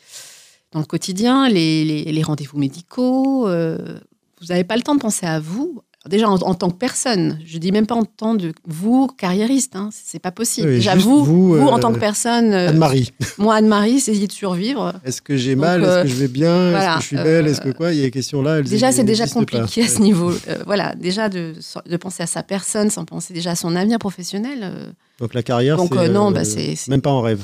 dans 0.71 0.79
le 0.79 0.85
quotidien, 0.85 1.49
les, 1.49 1.85
les, 1.85 2.03
les 2.03 2.23
rendez-vous 2.23 2.57
médicaux. 2.57 3.47
vous 3.47 4.45
n'avez 4.49 4.63
pas 4.63 4.75
le 4.75 4.81
temps 4.81 4.95
de 4.95 5.01
penser 5.01 5.25
à 5.25 5.39
vous, 5.39 5.81
déjà 6.07 6.29
en, 6.29 6.53
tant 6.53 6.69
que 6.69 6.77
personne, 6.77 7.39
je 7.45 7.57
dis 7.57 7.71
même 7.71 7.87
pas 7.87 7.95
en 7.95 8.05
tant 8.05 8.37
que 8.37 8.51
vous, 8.65 9.07
carriériste, 9.07 9.75
hein, 9.75 9.89
c'est 9.91 10.19
pas 10.19 10.31
possible. 10.31 10.69
déjà 10.69 10.95
vous, 10.95 11.23
vous, 11.23 11.57
en 11.57 11.79
tant 11.79 11.91
que 11.91 11.97
euh, 11.97 11.99
personne. 11.99 12.53
Euh, 12.53 12.69
Anne-Marie. 12.69 13.11
Moi, 13.37 13.55
Anne-Marie, 13.55 13.99
c'est 13.99 14.13
de 14.13 14.31
survivre. 14.31 14.93
Est-ce 15.03 15.21
que 15.21 15.35
j'ai 15.37 15.55
mal? 15.55 15.83
Est-ce 15.83 16.03
que 16.03 16.09
je 16.09 16.15
vais 16.15 16.27
bien? 16.27 16.71
Est-ce 16.71 16.95
que 16.95 17.01
je 17.01 17.07
suis 17.07 17.15
belle? 17.17 17.47
Est-ce 17.47 17.61
que 17.61 17.69
quoi? 17.69 17.91
Il 17.93 17.99
y 17.99 18.01
a 18.01 18.05
des 18.05 18.11
questions 18.11 18.41
là. 18.41 18.61
déjà, 18.61 18.91
c'est 18.91 19.03
déjà 19.03 19.27
compliqué 19.27 19.83
à 19.83 19.87
ce 19.87 20.01
niveau. 20.01 20.31
Euh, 20.31 20.57
voilà, 20.65 20.95
déjà 20.95 21.29
de, 21.29 21.53
de, 21.85 21.97
penser 21.97 22.23
à 22.23 22.27
sa 22.27 22.43
personne 22.43 22.89
sans 22.89 23.05
penser 23.05 23.33
déjà 23.33 23.51
à 23.51 23.55
son 23.55 23.75
avenir 23.75 23.99
professionnel. 23.99 24.71
Donc 25.19 25.33
la 25.33 25.43
carrière, 25.43 25.79
c'est 25.79 26.09
non, 26.09 26.31
bah, 26.31 26.45
c'est 26.45 26.87
même 26.87 27.01
pas 27.01 27.11
en 27.11 27.21
rêve. 27.21 27.41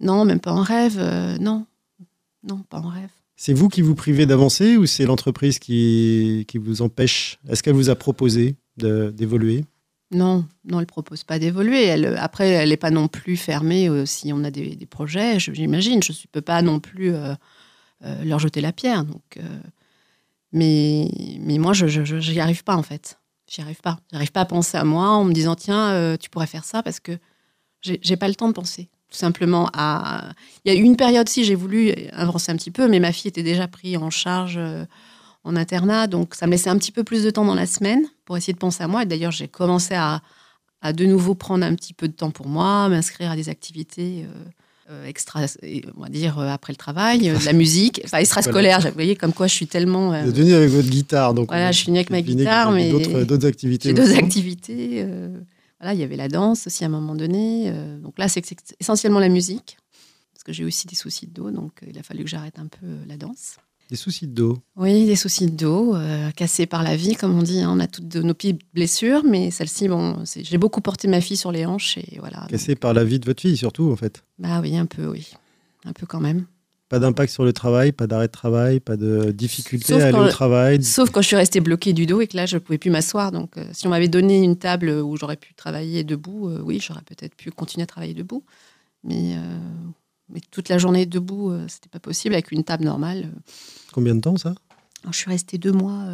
Non, 0.00 0.24
même 0.24 0.40
pas 0.40 0.52
en 0.52 0.62
rêve. 0.62 0.98
non, 1.40 1.64
non, 2.44 2.58
pas 2.70 2.78
en 2.78 2.88
rêve. 2.88 3.10
C'est 3.40 3.52
vous 3.52 3.68
qui 3.68 3.82
vous 3.82 3.94
privez 3.94 4.26
d'avancer 4.26 4.76
ou 4.76 4.84
c'est 4.84 5.04
l'entreprise 5.04 5.60
qui, 5.60 6.44
qui 6.48 6.58
vous 6.58 6.82
empêche? 6.82 7.38
Est-ce 7.48 7.62
qu'elle 7.62 7.76
vous 7.76 7.88
a 7.88 7.94
proposé 7.94 8.56
d'évoluer? 8.76 9.64
Non, 10.10 10.44
non, 10.64 10.80
elle 10.80 10.86
propose 10.86 11.22
pas 11.22 11.38
d'évoluer. 11.38 11.88
Après, 12.16 12.48
elle 12.48 12.70
n'est 12.70 12.76
pas 12.76 12.90
non 12.90 13.06
plus 13.06 13.36
fermée 13.36 13.88
euh, 13.88 14.06
si 14.06 14.32
on 14.32 14.42
a 14.42 14.50
des, 14.50 14.74
des 14.74 14.86
projets, 14.86 15.38
j'imagine. 15.38 16.02
Je 16.02 16.10
ne 16.10 16.16
peux 16.32 16.40
pas 16.40 16.62
non 16.62 16.80
plus 16.80 17.14
euh, 17.14 17.34
euh, 18.04 18.24
leur 18.24 18.40
jeter 18.40 18.60
la 18.60 18.72
pierre. 18.72 19.04
Donc, 19.04 19.38
mais, 20.50 21.08
mais 21.40 21.58
moi, 21.58 21.74
je 21.74 22.32
n'y 22.32 22.40
arrive 22.40 22.64
pas, 22.64 22.74
en 22.74 22.82
fait. 22.82 23.20
J'y 23.48 23.60
arrive 23.60 23.80
pas. 23.80 24.00
J'arrive 24.10 24.32
pas 24.32 24.40
à 24.40 24.46
penser 24.46 24.76
à 24.76 24.84
moi 24.84 25.10
en 25.10 25.22
me 25.22 25.32
disant, 25.32 25.54
tiens, 25.54 26.16
tu 26.18 26.28
pourrais 26.28 26.48
faire 26.48 26.64
ça 26.64 26.82
parce 26.82 26.98
que 26.98 27.16
j'ai 27.82 28.16
pas 28.16 28.26
le 28.26 28.34
temps 28.34 28.48
de 28.48 28.54
penser 28.54 28.88
tout 29.10 29.16
simplement 29.16 29.70
à. 29.72 30.32
Il 30.64 30.72
y 30.72 30.76
a 30.76 30.78
eu 30.78 30.82
une 30.82 30.96
période 30.96 31.28
si 31.28 31.44
j'ai 31.44 31.54
voulu 31.54 31.92
avancer 32.12 32.52
un 32.52 32.56
petit 32.56 32.70
peu, 32.70 32.88
mais 32.88 33.00
ma 33.00 33.12
fille 33.12 33.28
était 33.28 33.42
déjà 33.42 33.66
prise 33.66 33.96
en 33.96 34.10
charge 34.10 34.56
euh, 34.58 34.84
en 35.44 35.56
internat, 35.56 36.08
donc 36.08 36.34
ça 36.34 36.46
me 36.46 36.52
laissait 36.52 36.68
un 36.68 36.76
petit 36.76 36.92
peu 36.92 37.04
plus 37.04 37.24
de 37.24 37.30
temps 37.30 37.44
dans 37.44 37.54
la 37.54 37.66
semaine 37.66 38.02
pour 38.26 38.36
essayer 38.36 38.52
de 38.52 38.58
penser 38.58 38.82
à 38.82 38.88
moi. 38.88 39.04
Et 39.04 39.06
d'ailleurs, 39.06 39.32
j'ai 39.32 39.48
commencé 39.48 39.94
à, 39.94 40.20
à, 40.82 40.92
de 40.92 41.06
nouveau 41.06 41.34
prendre 41.34 41.64
un 41.64 41.74
petit 41.74 41.94
peu 41.94 42.06
de 42.08 42.12
temps 42.12 42.30
pour 42.30 42.48
moi, 42.48 42.88
m'inscrire 42.88 43.30
à 43.30 43.36
des 43.36 43.48
activités. 43.48 44.24
Euh, 44.24 44.50
euh, 44.90 45.04
extra, 45.04 45.40
on 45.98 46.00
va 46.00 46.08
dire 46.08 46.38
après 46.38 46.72
le 46.72 46.78
travail, 46.78 47.18
de 47.18 47.44
la 47.44 47.52
musique, 47.52 48.00
enfin 48.06 48.18
extrascolaire. 48.18 48.80
Vous 48.80 48.94
voyez 48.94 49.16
comme 49.16 49.34
quoi 49.34 49.46
je 49.46 49.52
suis 49.52 49.66
tellement. 49.66 50.08
Vous 50.22 50.30
êtes 50.30 50.36
venu 50.36 50.54
avec 50.54 50.70
votre 50.70 50.88
guitare, 50.88 51.34
donc. 51.34 51.48
Voilà, 51.48 51.72
je 51.72 51.76
suis 51.76 51.86
venue 51.88 51.98
avec 51.98 52.08
ma 52.08 52.22
guitare, 52.22 52.72
mais 52.72 52.90
d'autres 52.90 53.46
activités. 53.46 53.92
D'autres 53.92 54.16
activités. 54.16 55.06
Voilà, 55.80 55.94
il 55.94 56.00
y 56.00 56.02
avait 56.02 56.16
la 56.16 56.28
danse 56.28 56.66
aussi 56.66 56.84
à 56.84 56.88
un 56.88 56.90
moment 56.90 57.14
donné. 57.14 57.70
Euh, 57.70 57.98
donc 57.98 58.18
là, 58.18 58.28
c'est 58.28 58.44
essentiellement 58.80 59.20
la 59.20 59.28
musique, 59.28 59.78
parce 60.32 60.42
que 60.44 60.52
j'ai 60.52 60.64
aussi 60.64 60.86
des 60.86 60.96
soucis 60.96 61.26
de 61.26 61.32
dos, 61.32 61.50
donc 61.50 61.82
euh, 61.82 61.86
il 61.90 61.98
a 61.98 62.02
fallu 62.02 62.24
que 62.24 62.30
j'arrête 62.30 62.58
un 62.58 62.66
peu 62.66 62.86
euh, 62.86 63.04
la 63.06 63.16
danse. 63.16 63.56
Des 63.88 63.96
soucis 63.96 64.26
de 64.26 64.34
dos 64.34 64.58
Oui, 64.76 65.06
des 65.06 65.16
soucis 65.16 65.46
de 65.46 65.56
dos, 65.56 65.96
cassés 66.36 66.66
par 66.66 66.82
la 66.82 66.94
vie, 66.94 67.14
comme 67.14 67.38
on 67.38 67.42
dit. 67.42 67.62
Hein. 67.62 67.70
On 67.74 67.80
a 67.80 67.86
toutes 67.86 68.16
nos 68.16 68.34
petites 68.34 68.60
blessures, 68.74 69.24
mais 69.24 69.50
celle-ci, 69.50 69.88
bon, 69.88 70.24
j'ai 70.26 70.58
beaucoup 70.58 70.82
porté 70.82 71.08
ma 71.08 71.22
fille 71.22 71.38
sur 71.38 71.52
les 71.52 71.64
hanches 71.64 71.96
et 71.96 72.18
voilà. 72.18 72.46
Cassé 72.50 72.74
par 72.74 72.92
la 72.92 73.02
vie 73.02 73.18
de 73.18 73.24
votre 73.24 73.40
fille, 73.40 73.56
surtout, 73.56 73.90
en 73.90 73.96
fait 73.96 74.22
Bah 74.38 74.60
oui, 74.60 74.76
un 74.76 74.84
peu, 74.84 75.06
oui. 75.06 75.32
Un 75.86 75.94
peu 75.94 76.04
quand 76.04 76.20
même. 76.20 76.44
Pas 76.88 76.98
d'impact 76.98 77.30
sur 77.30 77.44
le 77.44 77.52
travail, 77.52 77.92
pas 77.92 78.06
d'arrêt 78.06 78.28
de 78.28 78.32
travail, 78.32 78.80
pas 78.80 78.96
de 78.96 79.30
difficulté 79.30 79.92
à 80.00 80.06
aller 80.06 80.18
au 80.18 80.28
travail. 80.28 80.82
Sauf 80.82 81.10
quand 81.10 81.20
je 81.20 81.26
suis 81.26 81.36
restée 81.36 81.60
bloquée 81.60 81.92
du 81.92 82.06
dos 82.06 82.22
et 82.22 82.26
que 82.26 82.36
là, 82.36 82.46
je 82.46 82.56
ne 82.56 82.60
pouvais 82.60 82.78
plus 82.78 82.90
m'asseoir. 82.90 83.30
Donc, 83.30 83.58
euh, 83.58 83.68
si 83.72 83.86
on 83.86 83.90
m'avait 83.90 84.08
donné 84.08 84.42
une 84.42 84.56
table 84.56 84.88
où 84.88 85.14
j'aurais 85.16 85.36
pu 85.36 85.52
travailler 85.52 86.02
debout, 86.02 86.48
euh, 86.48 86.62
oui, 86.64 86.80
j'aurais 86.80 87.02
peut-être 87.02 87.34
pu 87.34 87.50
continuer 87.50 87.82
à 87.82 87.86
travailler 87.86 88.14
debout. 88.14 88.42
Mais, 89.04 89.36
euh, 89.36 89.58
mais 90.30 90.40
toute 90.50 90.70
la 90.70 90.78
journée 90.78 91.04
debout, 91.04 91.52
c'était 91.68 91.90
pas 91.90 92.00
possible 92.00 92.34
avec 92.34 92.52
une 92.52 92.64
table 92.64 92.84
normale. 92.84 93.32
Combien 93.92 94.14
de 94.14 94.20
temps 94.20 94.36
ça? 94.38 94.54
Je 95.10 95.16
suis 95.16 95.30
restée 95.30 95.58
deux 95.58 95.72
mois, 95.72 96.06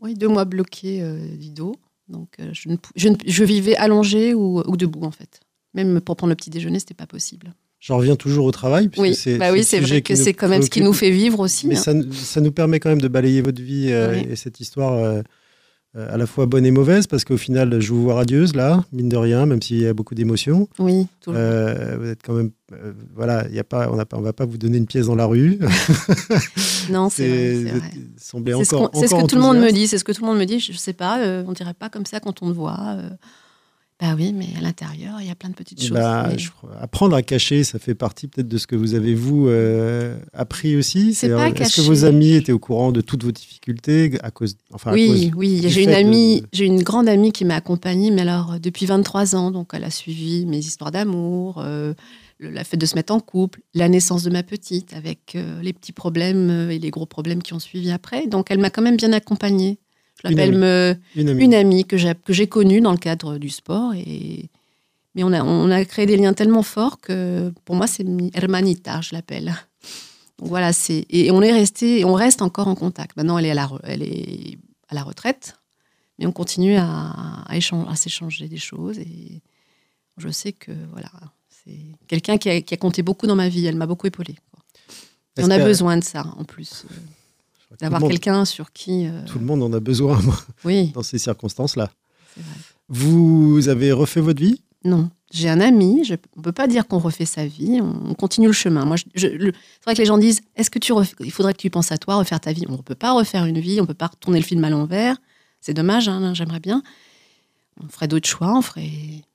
oui, 0.00 0.14
deux 0.14 0.28
mois 0.28 0.44
bloquée 0.44 1.04
du 1.38 1.50
dos. 1.50 1.74
Donc, 2.08 2.36
je, 2.52 2.70
je, 2.96 3.08
je, 3.26 3.44
vivais 3.44 3.76
allongée 3.76 4.32
ou, 4.34 4.62
ou, 4.66 4.76
debout, 4.76 5.04
en 5.04 5.10
fait. 5.10 5.40
Même 5.74 6.00
pour 6.00 6.16
prendre 6.16 6.30
le 6.30 6.36
petit 6.36 6.50
déjeuner, 6.50 6.78
c'était 6.78 6.94
pas 6.94 7.06
possible. 7.06 7.52
J'en 7.84 7.98
reviens 7.98 8.16
toujours 8.16 8.46
au 8.46 8.50
travail. 8.50 8.88
Oui, 8.96 9.14
c'est 9.14 9.36
bah 9.36 9.52
oui, 9.52 9.60
vrai 9.60 10.00
que 10.00 10.14
c'est 10.14 10.32
quand 10.32 10.48
même 10.48 10.62
ce 10.62 10.70
qui 10.70 10.80
nous 10.80 10.94
fait 10.94 11.10
vivre 11.10 11.40
aussi. 11.40 11.66
Mais 11.66 11.76
hein. 11.76 11.82
ça, 11.82 11.92
ça, 12.12 12.40
nous 12.40 12.50
permet 12.50 12.80
quand 12.80 12.88
même 12.88 13.02
de 13.02 13.08
balayer 13.08 13.42
votre 13.42 13.60
vie 13.60 13.88
euh, 13.90 14.14
et 14.14 14.36
cette 14.36 14.58
histoire 14.58 14.94
euh, 14.94 15.20
euh, 15.94 16.14
à 16.14 16.16
la 16.16 16.24
fois 16.26 16.46
bonne 16.46 16.64
et 16.64 16.70
mauvaise, 16.70 17.06
parce 17.06 17.26
qu'au 17.26 17.36
final, 17.36 17.82
je 17.82 17.92
vous 17.92 18.02
vois 18.02 18.14
radieuse, 18.14 18.54
là, 18.54 18.82
mine 18.90 19.10
de 19.10 19.18
rien, 19.18 19.44
même 19.44 19.60
s'il 19.60 19.80
y 19.80 19.86
a 19.86 19.92
beaucoup 19.92 20.14
d'émotions. 20.14 20.66
Oui, 20.78 21.08
toujours. 21.20 21.38
vous 21.38 22.06
êtes 22.08 22.22
quand 22.22 22.32
même. 22.32 22.52
voilà, 23.14 23.46
y 23.50 23.58
a 23.58 23.64
pas, 23.64 23.90
on 23.90 23.96
ne 23.96 24.24
va 24.24 24.32
pas 24.32 24.46
vous 24.46 24.56
donner 24.56 24.78
une 24.78 24.86
pièce 24.86 25.08
dans 25.08 25.14
la 25.14 25.26
rue. 25.26 25.58
non, 26.90 27.10
c'est 27.10 27.64
vrai. 27.64 27.80
C'est 28.16 28.64
ce, 28.64 28.64
ce, 28.64 29.14
que 29.14 29.26
tout 29.26 29.36
le 29.36 29.42
monde 29.42 29.58
me 29.58 29.72
dit. 29.72 29.88
C'est 29.88 29.98
ce 29.98 30.04
que 30.04 30.12
tout 30.12 30.22
le 30.22 30.28
monde 30.28 30.38
me 30.38 30.46
dit. 30.46 30.58
Je 30.58 30.72
ne 30.72 30.78
sais 30.78 30.94
pas, 30.94 31.18
on 31.18 31.50
ne 31.50 31.54
dirait 31.54 31.74
pas 31.74 31.90
comme 31.90 32.06
ça 32.06 32.18
quand 32.18 32.42
on 32.42 32.48
te 32.48 32.54
voit. 32.54 32.96
Bah 34.04 34.14
oui, 34.18 34.34
mais 34.34 34.48
à 34.58 34.60
l'intérieur, 34.60 35.16
il 35.22 35.28
y 35.28 35.30
a 35.30 35.34
plein 35.34 35.48
de 35.48 35.54
petites 35.54 35.80
choses. 35.80 35.92
Bah, 35.92 36.28
apprendre 36.78 37.16
à 37.16 37.22
cacher, 37.22 37.64
ça 37.64 37.78
fait 37.78 37.94
partie 37.94 38.28
peut-être 38.28 38.48
de 38.48 38.58
ce 38.58 38.66
que 38.66 38.76
vous 38.76 38.92
avez, 38.92 39.14
vous, 39.14 39.48
euh, 39.48 40.18
appris 40.34 40.76
aussi. 40.76 41.10
Est-ce 41.10 41.76
que 41.76 41.80
vos 41.80 42.04
amis 42.04 42.32
étaient 42.32 42.52
au 42.52 42.58
courant 42.58 42.92
de 42.92 43.00
toutes 43.00 43.24
vos 43.24 43.32
difficultés 43.32 44.12
à 44.22 44.30
cause, 44.30 44.56
enfin, 44.74 44.92
Oui, 44.92 45.32
oui. 45.34 45.62
J'ai 45.68 45.84
une 45.84 45.94
amie, 45.94 46.42
j'ai 46.52 46.66
une 46.66 46.82
grande 46.82 47.08
amie 47.08 47.32
qui 47.32 47.46
m'a 47.46 47.54
accompagnée, 47.54 48.10
mais 48.10 48.22
alors 48.22 48.56
depuis 48.60 48.84
23 48.84 49.36
ans. 49.36 49.50
Donc, 49.50 49.70
elle 49.72 49.84
a 49.84 49.90
suivi 49.90 50.44
mes 50.44 50.58
histoires 50.58 50.90
d'amour, 50.90 51.62
euh, 51.64 51.94
la 52.40 52.62
fête 52.64 52.80
de 52.80 52.86
se 52.86 52.96
mettre 52.96 53.14
en 53.14 53.20
couple, 53.20 53.62
la 53.72 53.88
naissance 53.88 54.22
de 54.22 54.28
ma 54.28 54.42
petite, 54.42 54.92
avec 54.92 55.34
euh, 55.34 55.62
les 55.62 55.72
petits 55.72 55.92
problèmes 55.92 56.68
et 56.70 56.78
les 56.78 56.90
gros 56.90 57.06
problèmes 57.06 57.42
qui 57.42 57.54
ont 57.54 57.58
suivi 57.58 57.90
après. 57.90 58.26
Donc, 58.26 58.50
elle 58.50 58.58
m'a 58.58 58.68
quand 58.68 58.82
même 58.82 58.98
bien 58.98 59.14
accompagnée. 59.14 59.78
Je 60.24 60.30
l'appelle 60.30 60.54
une, 61.16 61.40
une, 61.40 61.54
amie. 61.54 61.84
que 61.84 61.96
j'ai 61.96 62.46
connue 62.46 62.80
dans 62.80 62.92
le 62.92 62.98
cadre 62.98 63.38
du 63.38 63.50
sport. 63.50 63.92
Et, 63.94 64.48
mais 65.14 65.22
on 65.22 65.32
a, 65.32 65.42
on 65.44 65.70
a 65.70 65.84
créé 65.84 66.06
des 66.06 66.16
liens 66.16 66.32
tellement 66.32 66.62
forts 66.62 67.00
que 67.00 67.52
pour 67.64 67.76
moi, 67.76 67.86
c'est 67.86 68.06
hermanita, 68.34 69.00
je 69.00 69.14
l'appelle. 69.14 69.54
Donc 70.38 70.48
voilà, 70.48 70.72
c'est 70.72 71.06
et 71.10 71.30
on 71.30 71.42
est 71.42 71.52
resté, 71.52 72.04
on 72.04 72.14
reste 72.14 72.42
encore 72.42 72.68
en 72.68 72.74
contact. 72.74 73.16
Maintenant, 73.16 73.38
elle 73.38 73.46
est 73.46 73.50
à 73.50 73.54
la, 73.54 73.70
elle 73.84 74.02
est 74.02 74.58
à 74.88 74.94
la 74.94 75.02
retraite, 75.02 75.56
mais 76.18 76.26
on 76.26 76.32
continue 76.32 76.76
à, 76.76 76.86
à, 76.86 77.54
à 77.54 77.96
s'échanger 77.96 78.48
des 78.48 78.56
choses. 78.56 78.98
Et 78.98 79.42
je 80.16 80.28
sais 80.30 80.52
que 80.52 80.72
voilà, 80.90 81.10
c'est 81.48 81.78
quelqu'un 82.08 82.38
qui 82.38 82.50
a, 82.50 82.60
qui 82.60 82.74
a, 82.74 82.76
compté 82.76 83.02
beaucoup 83.02 83.26
dans 83.26 83.36
ma 83.36 83.48
vie. 83.48 83.66
Elle 83.66 83.76
m'a 83.76 83.86
beaucoup 83.86 84.06
épaulée. 84.06 84.36
On 85.38 85.50
a 85.50 85.58
besoin 85.58 85.96
de 85.96 86.04
ça 86.04 86.24
en 86.36 86.44
plus. 86.44 86.84
D'avoir 87.80 88.02
quelqu'un 88.02 88.44
sur 88.44 88.72
qui. 88.72 89.06
Euh, 89.06 89.24
Tout 89.26 89.38
le 89.38 89.44
monde 89.44 89.62
en 89.62 89.72
a 89.72 89.80
besoin 89.80 90.20
oui. 90.64 90.88
dans 90.94 91.02
ces 91.02 91.18
circonstances-là. 91.18 91.90
Vous 92.88 93.68
avez 93.68 93.92
refait 93.92 94.20
votre 94.20 94.40
vie? 94.40 94.60
Non. 94.84 95.10
J'ai 95.32 95.48
un 95.48 95.60
ami, 95.60 96.04
je, 96.04 96.14
on 96.36 96.40
ne 96.40 96.44
peut 96.44 96.52
pas 96.52 96.68
dire 96.68 96.86
qu'on 96.86 96.98
refait 96.98 97.24
sa 97.24 97.44
vie, 97.44 97.80
on, 97.80 98.14
continue 98.14 98.46
le 98.46 98.52
chemin. 98.52 98.84
Moi, 98.84 98.96
c'est 99.16 99.36
vrai 99.84 99.94
que 99.94 99.98
les 99.98 100.04
gens 100.04 100.18
disent 100.18 100.42
est-ce 100.54 100.70
que 100.70 100.78
tu 100.78 100.92
il 101.20 101.32
faudrait 101.32 101.54
que 101.54 101.58
tu 101.58 101.70
penses 101.70 101.90
à 101.90 101.98
toi, 101.98 102.16
refaire 102.16 102.38
ta 102.38 102.52
vie? 102.52 102.64
On 102.68 102.76
ne 102.76 102.82
peut 102.82 102.94
pas 102.94 103.12
refaire 103.12 103.44
une 103.44 103.58
vie, 103.58 103.80
on 103.80 103.82
ne 103.82 103.88
peut 103.88 103.94
pas 103.94 104.06
retourner 104.06 104.38
le 104.38 104.44
film 104.44 104.62
à 104.62 104.70
l'envers. 104.70 105.16
C'est 105.60 105.74
dommage, 105.74 106.08
hein, 106.08 106.34
j'aimerais 106.34 106.60
bien. 106.60 106.84
On 107.82 107.88
ferait 107.88 108.06
d'autres 108.06 108.28
choix, 108.28 108.56
on 108.56 108.62
ferait. 108.62 108.90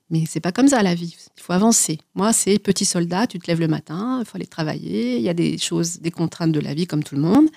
Mais 0.10 0.24
c'est 0.26 0.40
pas 0.40 0.54
comme 0.54 0.70
ça 0.70 0.82
la 0.84 0.96
vie. 0.96 1.16
Il 1.38 1.42
faut 1.42 1.54
avancer. 1.54 2.00
Moi, 2.16 2.32
c'est 2.32 2.60
petit 2.60 2.86
soldat, 2.86 3.28
tu 3.28 3.38
te 3.38 3.48
lèves 3.48 3.60
le 3.60 3.68
matin, 3.68 4.20
il 4.22 4.26
faut 4.26 4.38
aller 4.38 4.48
travailler, 4.48 5.18
il 5.18 5.22
y 5.22 5.30
a 5.30 5.34
des 5.34 5.58
choses, 5.58 6.00
des 6.00 6.12
contraintes 6.12 6.54
de 6.54 6.62
la 6.62 6.74
vie 6.74 6.88
comme 6.88 7.04
tout 7.04 7.16
le 7.16 7.22
monde. 7.22 7.48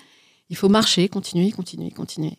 Il 0.53 0.55
faut 0.55 0.69
marcher, 0.69 1.09
continuer, 1.09 1.49
continuer, 1.49 1.89
continuer. 1.89 2.37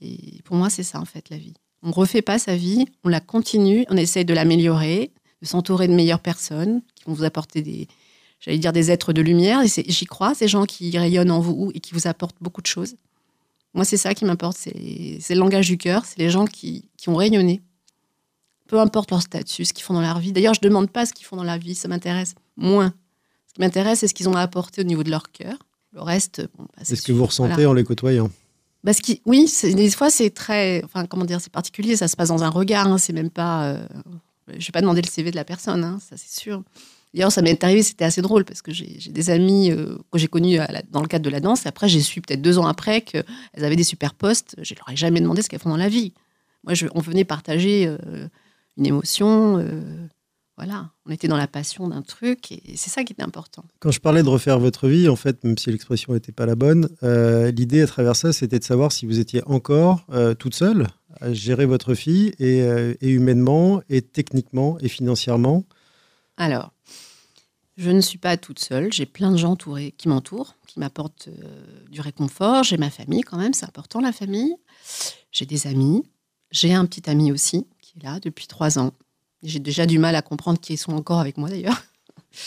Et 0.00 0.40
pour 0.44 0.54
moi, 0.54 0.70
c'est 0.70 0.84
ça 0.84 1.00
en 1.00 1.04
fait 1.04 1.28
la 1.28 1.38
vie. 1.38 1.54
On 1.82 1.88
ne 1.88 1.92
refait 1.92 2.22
pas 2.22 2.38
sa 2.38 2.54
vie, 2.54 2.86
on 3.02 3.08
la 3.08 3.18
continue, 3.18 3.84
on 3.90 3.96
essaye 3.96 4.24
de 4.24 4.32
l'améliorer, 4.32 5.10
de 5.42 5.46
s'entourer 5.48 5.88
de 5.88 5.92
meilleures 5.92 6.20
personnes 6.20 6.82
qui 6.94 7.02
vont 7.06 7.14
vous 7.14 7.24
apporter 7.24 7.60
des, 7.62 7.88
j'allais 8.38 8.58
dire 8.58 8.72
des 8.72 8.92
êtres 8.92 9.12
de 9.12 9.20
lumière. 9.22 9.60
Et 9.62 9.66
j'y 9.66 10.06
crois, 10.06 10.36
ces 10.36 10.46
gens 10.46 10.66
qui 10.66 10.96
rayonnent 10.96 11.32
en 11.32 11.40
vous 11.40 11.72
et 11.74 11.80
qui 11.80 11.94
vous 11.94 12.06
apportent 12.06 12.36
beaucoup 12.40 12.62
de 12.62 12.68
choses. 12.68 12.94
Moi, 13.74 13.84
c'est 13.84 13.96
ça 13.96 14.14
qui 14.14 14.24
m'importe, 14.24 14.56
c'est 14.56 15.34
le 15.34 15.40
langage 15.40 15.66
du 15.66 15.78
cœur, 15.78 16.04
c'est 16.04 16.20
les 16.20 16.30
gens 16.30 16.44
qui, 16.44 16.88
qui, 16.96 17.08
ont 17.08 17.16
rayonné. 17.16 17.60
Peu 18.68 18.78
importe 18.78 19.10
leur 19.10 19.20
statut, 19.20 19.64
ce 19.64 19.72
qu'ils 19.72 19.82
font 19.82 19.94
dans 19.94 20.00
leur 20.00 20.20
vie. 20.20 20.30
D'ailleurs, 20.30 20.54
je 20.54 20.60
ne 20.62 20.68
demande 20.68 20.92
pas 20.92 21.06
ce 21.06 21.12
qu'ils 21.12 21.26
font 21.26 21.34
dans 21.34 21.42
leur 21.42 21.58
vie, 21.58 21.74
ça 21.74 21.88
m'intéresse 21.88 22.36
moins. 22.56 22.94
Ce 23.48 23.54
qui 23.54 23.60
m'intéresse, 23.62 23.98
c'est 23.98 24.06
ce 24.06 24.14
qu'ils 24.14 24.28
ont 24.28 24.36
apporté 24.36 24.80
au 24.80 24.84
niveau 24.84 25.02
de 25.02 25.10
leur 25.10 25.32
cœur. 25.32 25.56
Le 25.92 26.02
reste, 26.02 26.42
bon, 26.56 26.64
bah, 26.64 26.82
c'est 26.82 26.96
ce 26.96 27.02
que 27.02 27.12
vous 27.12 27.24
ressentez 27.24 27.66
en 27.66 27.72
les 27.72 27.84
côtoyant? 27.84 28.30
Parce 28.84 29.00
que, 29.00 29.12
oui, 29.26 29.52
des 29.62 29.90
fois, 29.90 30.10
c'est 30.10 30.30
très. 30.30 30.82
Enfin, 30.84 31.06
comment 31.06 31.24
dire, 31.24 31.40
c'est 31.40 31.52
particulier, 31.52 31.96
ça 31.96 32.08
se 32.08 32.16
passe 32.16 32.28
dans 32.28 32.44
un 32.44 32.48
regard, 32.48 32.86
hein, 32.86 32.98
c'est 32.98 33.12
même 33.12 33.30
pas. 33.30 33.70
Euh, 33.70 33.86
je 34.48 34.54
ne 34.54 34.58
vais 34.60 34.72
pas 34.72 34.80
demander 34.80 35.02
le 35.02 35.08
CV 35.08 35.30
de 35.30 35.36
la 35.36 35.44
personne, 35.44 35.84
hein, 35.84 35.98
ça 36.00 36.16
c'est 36.16 36.40
sûr. 36.40 36.62
D'ailleurs, 37.14 37.32
ça 37.32 37.42
m'est 37.42 37.62
arrivé, 37.64 37.82
c'était 37.82 38.04
assez 38.04 38.20
drôle 38.20 38.44
parce 38.44 38.60
que 38.60 38.72
j'ai 38.72 39.10
des 39.10 39.30
amis 39.30 39.70
euh, 39.70 39.96
que 40.12 40.18
j'ai 40.18 40.28
connus 40.28 40.58
dans 40.90 41.00
le 41.00 41.08
cadre 41.08 41.24
de 41.24 41.30
la 41.30 41.40
danse. 41.40 41.64
Et 41.64 41.68
après, 41.68 41.88
j'ai 41.88 42.00
su 42.00 42.20
peut-être 42.20 42.42
deux 42.42 42.58
ans 42.58 42.66
après 42.66 43.00
qu'elles 43.00 43.24
avaient 43.54 43.76
des 43.76 43.84
super 43.84 44.14
postes. 44.14 44.56
Je 44.60 44.74
leur 44.74 44.88
ai 44.90 44.96
jamais 44.96 45.20
demandé 45.20 45.40
ce 45.40 45.48
qu'elles 45.48 45.60
font 45.60 45.70
dans 45.70 45.76
la 45.76 45.88
vie. 45.88 46.12
Moi, 46.64 46.74
je, 46.74 46.86
on 46.94 47.00
venait 47.00 47.24
partager 47.24 47.86
euh, 47.86 48.28
une 48.76 48.86
émotion. 48.86 49.58
Euh, 50.58 50.64
voilà, 50.64 50.90
on 51.06 51.10
était 51.10 51.28
dans 51.28 51.36
la 51.36 51.46
passion 51.46 51.88
d'un 51.88 52.02
truc 52.02 52.52
et 52.52 52.76
c'est 52.76 52.90
ça 52.90 53.04
qui 53.04 53.12
était 53.12 53.22
important. 53.22 53.64
Quand 53.80 53.90
je 53.90 54.00
parlais 54.00 54.22
de 54.22 54.28
refaire 54.28 54.58
votre 54.58 54.88
vie, 54.88 55.08
en 55.08 55.16
fait, 55.16 55.42
même 55.44 55.58
si 55.58 55.70
l'expression 55.70 56.12
n'était 56.12 56.32
pas 56.32 56.46
la 56.46 56.54
bonne, 56.54 56.88
l'idée 57.02 57.82
à 57.82 57.86
travers 57.86 58.16
ça, 58.16 58.32
c'était 58.32 58.58
de 58.58 58.64
savoir 58.64 58.92
si 58.92 59.06
vous 59.06 59.18
étiez 59.18 59.42
encore 59.46 60.04
toute 60.38 60.54
seule 60.54 60.88
à 61.20 61.32
gérer 61.32 61.66
votre 61.66 61.94
fille 61.94 62.32
et, 62.38 62.58
et 62.58 63.08
humainement 63.08 63.82
et 63.88 64.02
techniquement 64.02 64.78
et 64.80 64.88
financièrement. 64.88 65.64
Alors, 66.36 66.72
je 67.78 67.90
ne 67.90 68.00
suis 68.00 68.18
pas 68.18 68.36
toute 68.36 68.58
seule. 68.58 68.92
J'ai 68.92 69.06
plein 69.06 69.30
de 69.30 69.36
gens 69.36 69.52
entourés, 69.52 69.94
qui 69.96 70.08
m'entourent, 70.08 70.56
qui 70.66 70.80
m'apportent 70.80 71.28
euh, 71.28 71.86
du 71.88 72.00
réconfort. 72.00 72.64
J'ai 72.64 72.76
ma 72.76 72.90
famille 72.90 73.22
quand 73.22 73.38
même, 73.38 73.54
c'est 73.54 73.66
important 73.66 74.00
la 74.00 74.10
famille. 74.10 74.56
J'ai 75.30 75.46
des 75.46 75.68
amis. 75.68 76.02
J'ai 76.50 76.74
un 76.74 76.86
petit 76.86 77.08
ami 77.08 77.30
aussi 77.30 77.68
qui 77.80 77.98
est 77.98 78.02
là 78.02 78.18
depuis 78.18 78.48
trois 78.48 78.80
ans. 78.80 78.90
J'ai 79.42 79.58
déjà 79.58 79.86
du 79.86 79.98
mal 79.98 80.14
à 80.16 80.22
comprendre 80.22 80.58
qui 80.60 80.76
sont 80.76 80.92
encore 80.92 81.20
avec 81.20 81.38
moi 81.38 81.48
d'ailleurs. 81.48 81.82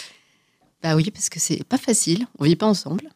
bah 0.83 0.95
oui, 0.95 1.09
parce 1.11 1.29
que 1.29 1.39
c'est 1.39 1.63
pas 1.63 1.77
facile. 1.77 2.27
On 2.39 2.45
vit 2.45 2.55
pas 2.55 2.67
ensemble. 2.67 3.09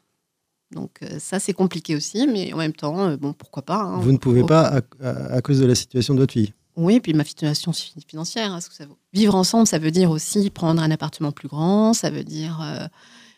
Donc 0.71 0.99
euh, 1.03 1.19
ça, 1.19 1.39
c'est 1.39 1.53
compliqué 1.53 1.95
aussi, 1.95 2.27
mais 2.27 2.53
en 2.53 2.57
même 2.57 2.73
temps, 2.73 3.09
euh, 3.09 3.17
bon, 3.17 3.33
pourquoi 3.33 3.63
pas. 3.63 3.81
Hein. 3.81 3.99
Vous 3.99 4.11
ne 4.11 4.17
pouvez 4.17 4.43
pas 4.43 4.81
à, 5.01 5.41
cause 5.41 5.59
de 5.59 5.65
la 5.65 5.75
situation 5.75 6.13
de 6.13 6.19
votre 6.19 6.33
fille 6.33 6.53
oui, 6.77 6.95
et 6.95 6.99
puis 6.99 7.13
ma 7.13 7.23
situation 7.23 7.71
financière. 8.07 8.51
Hein, 8.51 8.59
que 8.59 8.75
ça 8.75 8.85
Vivre 9.13 9.35
ensemble, 9.35 9.67
ça 9.67 9.79
veut 9.79 9.91
dire 9.91 10.11
aussi 10.11 10.49
prendre 10.49 10.81
un 10.81 10.91
appartement 10.91 11.31
plus 11.31 11.47
grand, 11.47 11.93
ça 11.93 12.09
veut 12.09 12.23
dire. 12.23 12.59
Euh, 12.61 12.87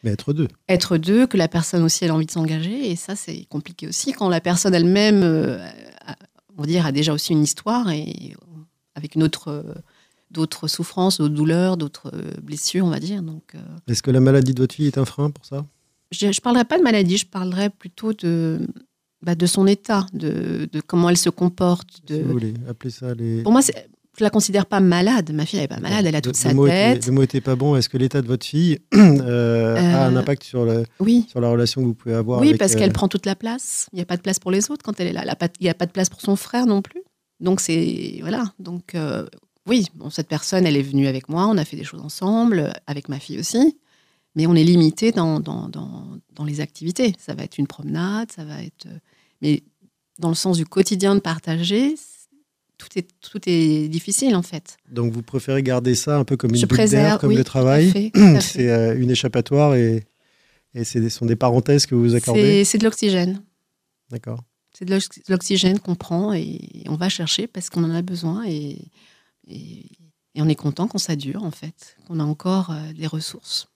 Mais 0.04 0.12
être 0.12 0.34
deux. 0.34 0.48
Être 0.68 0.98
deux, 0.98 1.28
que 1.28 1.38
la 1.38 1.48
personne 1.48 1.84
aussi 1.84 2.04
elle 2.04 2.12
a 2.12 2.16
envie 2.16 2.26
de 2.26 2.32
s'engager. 2.32 2.90
Et 2.90 2.96
ça, 2.96 3.16
c'est 3.16 3.46
compliqué 3.46 3.88
aussi 3.88 4.14
quand 4.14 4.30
la 4.30 4.42
personne 4.42 4.74
elle-même, 4.74 5.22
euh, 5.24 5.64
on 6.58 6.62
va 6.62 6.68
dire, 6.68 6.86
a 6.86 6.92
déjà 6.92 7.14
aussi 7.14 7.34
une 7.34 7.44
histoire 7.44 7.90
et 7.92 8.36
avec 8.96 9.16
une 9.16 9.24
autre. 9.24 9.64
D'autres 10.32 10.68
souffrances, 10.68 11.20
d'autres 11.20 11.34
douleurs, 11.34 11.78
d'autres 11.78 12.12
blessures, 12.42 12.86
on 12.86 12.90
va 12.90 13.00
dire. 13.00 13.22
Donc, 13.22 13.44
euh, 13.56 13.60
Est-ce 13.88 14.04
que 14.04 14.12
la 14.12 14.20
maladie 14.20 14.54
de 14.54 14.62
votre 14.62 14.76
fille 14.76 14.88
est 14.88 14.98
un 14.98 15.06
frein 15.06 15.30
pour 15.30 15.46
ça? 15.46 15.66
Je 16.12 16.28
ne 16.28 16.42
parlerai 16.42 16.66
pas 16.66 16.78
de 16.78 16.84
maladie, 16.84 17.18
je 17.18 17.26
parlerai 17.26 17.70
plutôt 17.70 18.14
de, 18.14 18.66
bah, 19.22 19.36
de 19.36 19.46
son 19.46 19.68
état, 19.68 20.06
de, 20.14 20.70
de, 20.72 20.82
comment 20.82 21.10
elle 21.10 21.18
se 21.18 21.30
comporte. 21.30 22.06
De... 22.08 22.16
Si 22.16 22.22
vous 22.22 22.32
voulez 22.32 22.54
appeler 22.70 22.92
ça 22.92 23.14
les... 23.14 23.42
Pour 23.44 23.52
moi, 23.52 23.62
je 23.62 23.72
ne 23.72 24.26
la 24.26 24.30
considère 24.30 24.66
pas 24.66 24.80
malade. 24.80 25.32
Ma 25.34 25.46
fille, 25.46 25.60
elle 25.60 25.64
n'est 25.64 25.68
pas 25.68 25.80
malade, 25.80 26.06
elle 26.06 26.16
a 26.16 26.22
toute 26.22 26.36
sa 26.36 26.50
tête. 26.54 27.06
le 27.06 27.12
mot 27.12 27.22
n'était 27.22 27.42
pas 27.42 27.56
bon. 27.56 27.76
Est-ce 27.76 27.90
que 27.90 27.98
l'état 27.98 28.22
de 28.22 28.28
votre 28.28 28.46
fille 28.46 28.80
euh, 28.96 29.76
a 29.76 30.06
un 30.06 30.16
euh, 30.16 30.20
impact 30.20 30.44
sur, 30.44 30.66
le, 30.66 30.86
oui. 31.00 31.26
sur 31.30 31.42
la 31.42 31.50
relation 31.50 31.82
que 31.82 31.88
vous 31.88 31.94
pouvez 31.94 32.16
avoir 32.16 32.40
Oui, 32.40 32.56
parce 32.58 32.76
qu'elle 32.76 32.90
euh, 32.90 32.94
prend 32.94 33.08
toute 33.08 33.26
la 33.26 33.36
place. 33.36 33.88
Il 33.94 33.98
n'y 33.98 34.02
a 34.02 34.06
pas 34.06 34.18
de 34.18 34.22
place 34.22 34.40
pour 34.40 34.52
les 34.52 34.72
autres 34.72 34.84
quand 34.84 35.00
elle 35.00 35.08
est 35.08 35.14
là. 35.14 35.24
Il 35.60 35.64
n'y 35.64 35.70
a 35.70 35.76
pas 35.76 35.86
de 35.86 35.92
place 35.92 36.10
pour 36.10 36.22
son 36.22 36.36
frère 36.36 36.66
non 36.66 36.82
plus. 36.82 37.04
Donc, 37.40 37.60
c'est. 37.60 38.20
Voilà. 38.22 38.46
Donc, 38.60 38.96
oui, 39.68 39.88
bon, 39.96 40.10
cette 40.10 40.28
personne, 40.28 40.66
elle 40.66 40.78
est 40.78 40.82
venue 40.82 41.08
avec 41.08 41.30
moi. 41.30 41.48
On 41.48 41.58
a 41.58 41.66
fait 41.66 41.78
des 41.78 41.84
choses 41.84 42.02
ensemble, 42.02 42.74
avec 42.88 43.10
ma 43.10 43.20
fille 43.20 43.40
aussi 43.40 43.78
mais 44.38 44.46
on 44.46 44.54
est 44.54 44.64
limité 44.64 45.12
dans, 45.12 45.40
dans, 45.40 45.68
dans, 45.68 46.46
les 46.46 46.62
activités. 46.62 47.14
Ça 47.18 47.34
va 47.34 47.44
être 47.44 47.58
une 47.58 47.66
promenade, 47.66 48.32
ça 48.32 48.46
va 48.46 48.62
être. 48.62 48.86
Euh, 48.86 49.00
mais 49.42 49.64
dans 50.20 50.30
le 50.30 50.36
sens 50.36 50.58
du 50.58 50.66
quotidien 50.66 51.16
de 51.16 51.20
partager, 51.20 51.96
tout 52.78 52.88
est, 52.96 53.08
tout 53.20 53.42
est 53.48 53.88
difficile 53.88 54.36
en 54.36 54.44
fait. 54.44 54.78
Donc 54.92 55.12
vous 55.12 55.24
préférez 55.24 55.64
garder 55.64 55.96
ça 55.96 56.18
un 56.18 56.24
peu 56.24 56.38
comme 56.38 56.54
une 56.54 56.66
bulle 56.66 56.90
d'air, 56.90 57.18
comme 57.18 57.36
le 57.36 57.44
travail 57.44 58.12
C'est 58.42 58.70
euh, 58.70 58.96
une 58.96 59.10
échappatoire 59.10 59.74
et, 59.74 60.04
et 60.76 60.84
ce 60.84 61.10
sont 61.10 61.26
des 61.26 61.36
parenthèses 61.36 61.88
que 61.88 61.96
vous 61.96 62.14
accordez 62.14 62.64
C'est 62.64 62.78
de 62.78 62.84
l'oxygène. 62.84 63.42
D'accord. 64.12 64.44
C'est 64.78 64.86
de 64.86 65.00
l'oxygène 65.30 65.80
qu'on 65.80 65.96
prend 65.96 66.34
et 66.34 66.84
on 66.88 66.96
va 66.96 67.10
chercher 67.10 67.48
parce 67.48 67.72
qu'on 67.72 67.84
en 67.84 67.96
a 67.96 68.04
besoin 68.04 68.46
et, 68.48 68.78
et, 69.48 69.86
on 70.40 70.48
est 70.48 70.56
content 70.56 70.88
quand 70.88 71.00
ça 71.00 71.16
dure 71.16 71.44
en 71.44 71.50
fait, 71.50 71.98
qu'on 72.08 72.20
a 72.20 72.24
encore 72.24 72.70
euh, 72.70 72.94
des 72.94 73.08
ressources. 73.08 73.70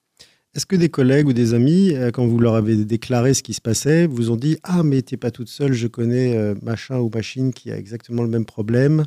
Est-ce 0.53 0.67
que 0.67 0.75
des 0.75 0.89
collègues 0.89 1.27
ou 1.27 1.33
des 1.33 1.55
amis, 1.55 1.95
euh, 1.95 2.11
quand 2.11 2.27
vous 2.27 2.37
leur 2.37 2.53
avez 2.53 2.85
déclaré 2.85 3.33
ce 3.33 3.41
qui 3.41 3.55
se 3.55 3.61
passait, 3.61 4.05
vous 4.05 4.29
ont 4.29 4.35
dit 4.35 4.57
Ah, 4.61 4.83
mais 4.83 5.01
t'es 5.01 5.17
pas 5.17 5.31
toute 5.31 5.49
seule, 5.49 5.73
je 5.73 5.87
connais 5.87 6.37
euh, 6.37 6.53
machin 6.61 6.99
ou 6.99 7.09
machine 7.11 7.51
qui 7.51 7.71
a 7.71 7.77
exactement 7.77 8.21
le 8.21 8.29
même 8.29 8.45
problème 8.45 9.05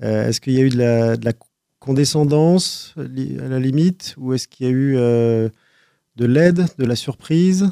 Est-ce 0.00 0.40
qu'il 0.40 0.52
y 0.52 0.58
a 0.58 0.62
eu 0.62 0.68
de 0.68 0.78
la, 0.78 1.32
condescendance 1.80 2.94
à 2.96 3.48
la 3.48 3.58
limite 3.58 4.14
Ou 4.16 4.32
est-ce 4.32 4.46
qu'il 4.46 4.66
y 4.66 4.70
a 4.70 4.72
eu 4.72 4.94
de 4.94 6.24
l'aide, 6.24 6.64
de 6.78 6.84
la 6.84 6.96
surprise? 6.96 7.70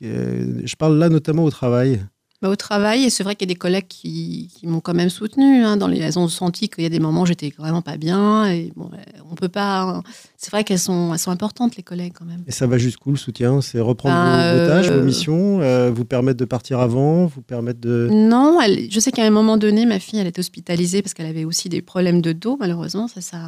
Je 0.00 0.76
parle 0.76 0.98
là 0.98 1.10
notamment 1.10 1.44
au 1.44 1.50
travail. 1.50 2.00
Bah, 2.42 2.48
au 2.48 2.56
travail, 2.56 3.04
et 3.04 3.10
c'est 3.10 3.22
vrai 3.22 3.36
qu'il 3.36 3.48
y 3.48 3.52
a 3.52 3.54
des 3.54 3.58
collègues 3.58 3.86
qui, 3.88 4.50
m'ont 4.64 4.80
quand 4.80 4.94
même 4.94 5.10
soutenu. 5.10 5.62
Hein, 5.62 5.76
dans 5.76 5.86
les, 5.86 6.00
elles 6.00 6.18
ont 6.18 6.26
senti 6.26 6.68
qu'il 6.68 6.82
y 6.82 6.86
a 6.86 6.90
des 6.90 6.98
moments 6.98 7.22
où 7.22 7.26
j'étais 7.26 7.54
vraiment 7.56 7.82
pas 7.82 7.96
bien. 7.96 8.50
Et 8.50 8.72
bon, 8.74 8.90
on 9.30 9.36
peut 9.36 9.48
pas. 9.48 10.02
C'est 10.36 10.50
vrai 10.50 10.64
qu'elles 10.64 10.80
sont, 10.80 11.12
elles 11.12 11.20
sont 11.20 11.30
importantes, 11.30 11.76
les 11.76 11.84
collègues, 11.84 12.14
quand 12.18 12.24
même. 12.24 12.42
Et 12.48 12.50
ça 12.50 12.66
va 12.66 12.78
jusqu'où 12.78 13.12
le 13.12 13.16
soutien? 13.16 13.60
C'est 13.60 13.78
reprendre 13.78 14.16
bah, 14.16 14.54
vos, 14.54 14.66
tâches, 14.66 14.88
vos 14.88 14.98
euh, 14.98 15.04
missions, 15.04 15.60
euh, 15.60 15.92
vous 15.94 16.04
permettre 16.04 16.38
de 16.38 16.44
partir 16.44 16.80
avant, 16.80 17.26
vous 17.26 17.42
permettre 17.42 17.80
de. 17.80 18.08
Non, 18.10 18.58
je 18.90 18.98
sais 18.98 19.12
qu'à 19.12 19.24
un 19.24 19.30
moment 19.30 19.56
donné, 19.56 19.86
ma 19.86 20.00
fille, 20.00 20.18
elle 20.18 20.26
était 20.26 20.40
hospitalisée 20.40 21.00
parce 21.00 21.14
qu'elle 21.14 21.26
avait 21.26 21.44
aussi 21.44 21.68
des 21.68 21.80
problèmes 21.80 22.20
de 22.20 22.32
dos, 22.32 22.56
malheureusement. 22.58 23.06
Ça, 23.06 23.20
ça. 23.20 23.38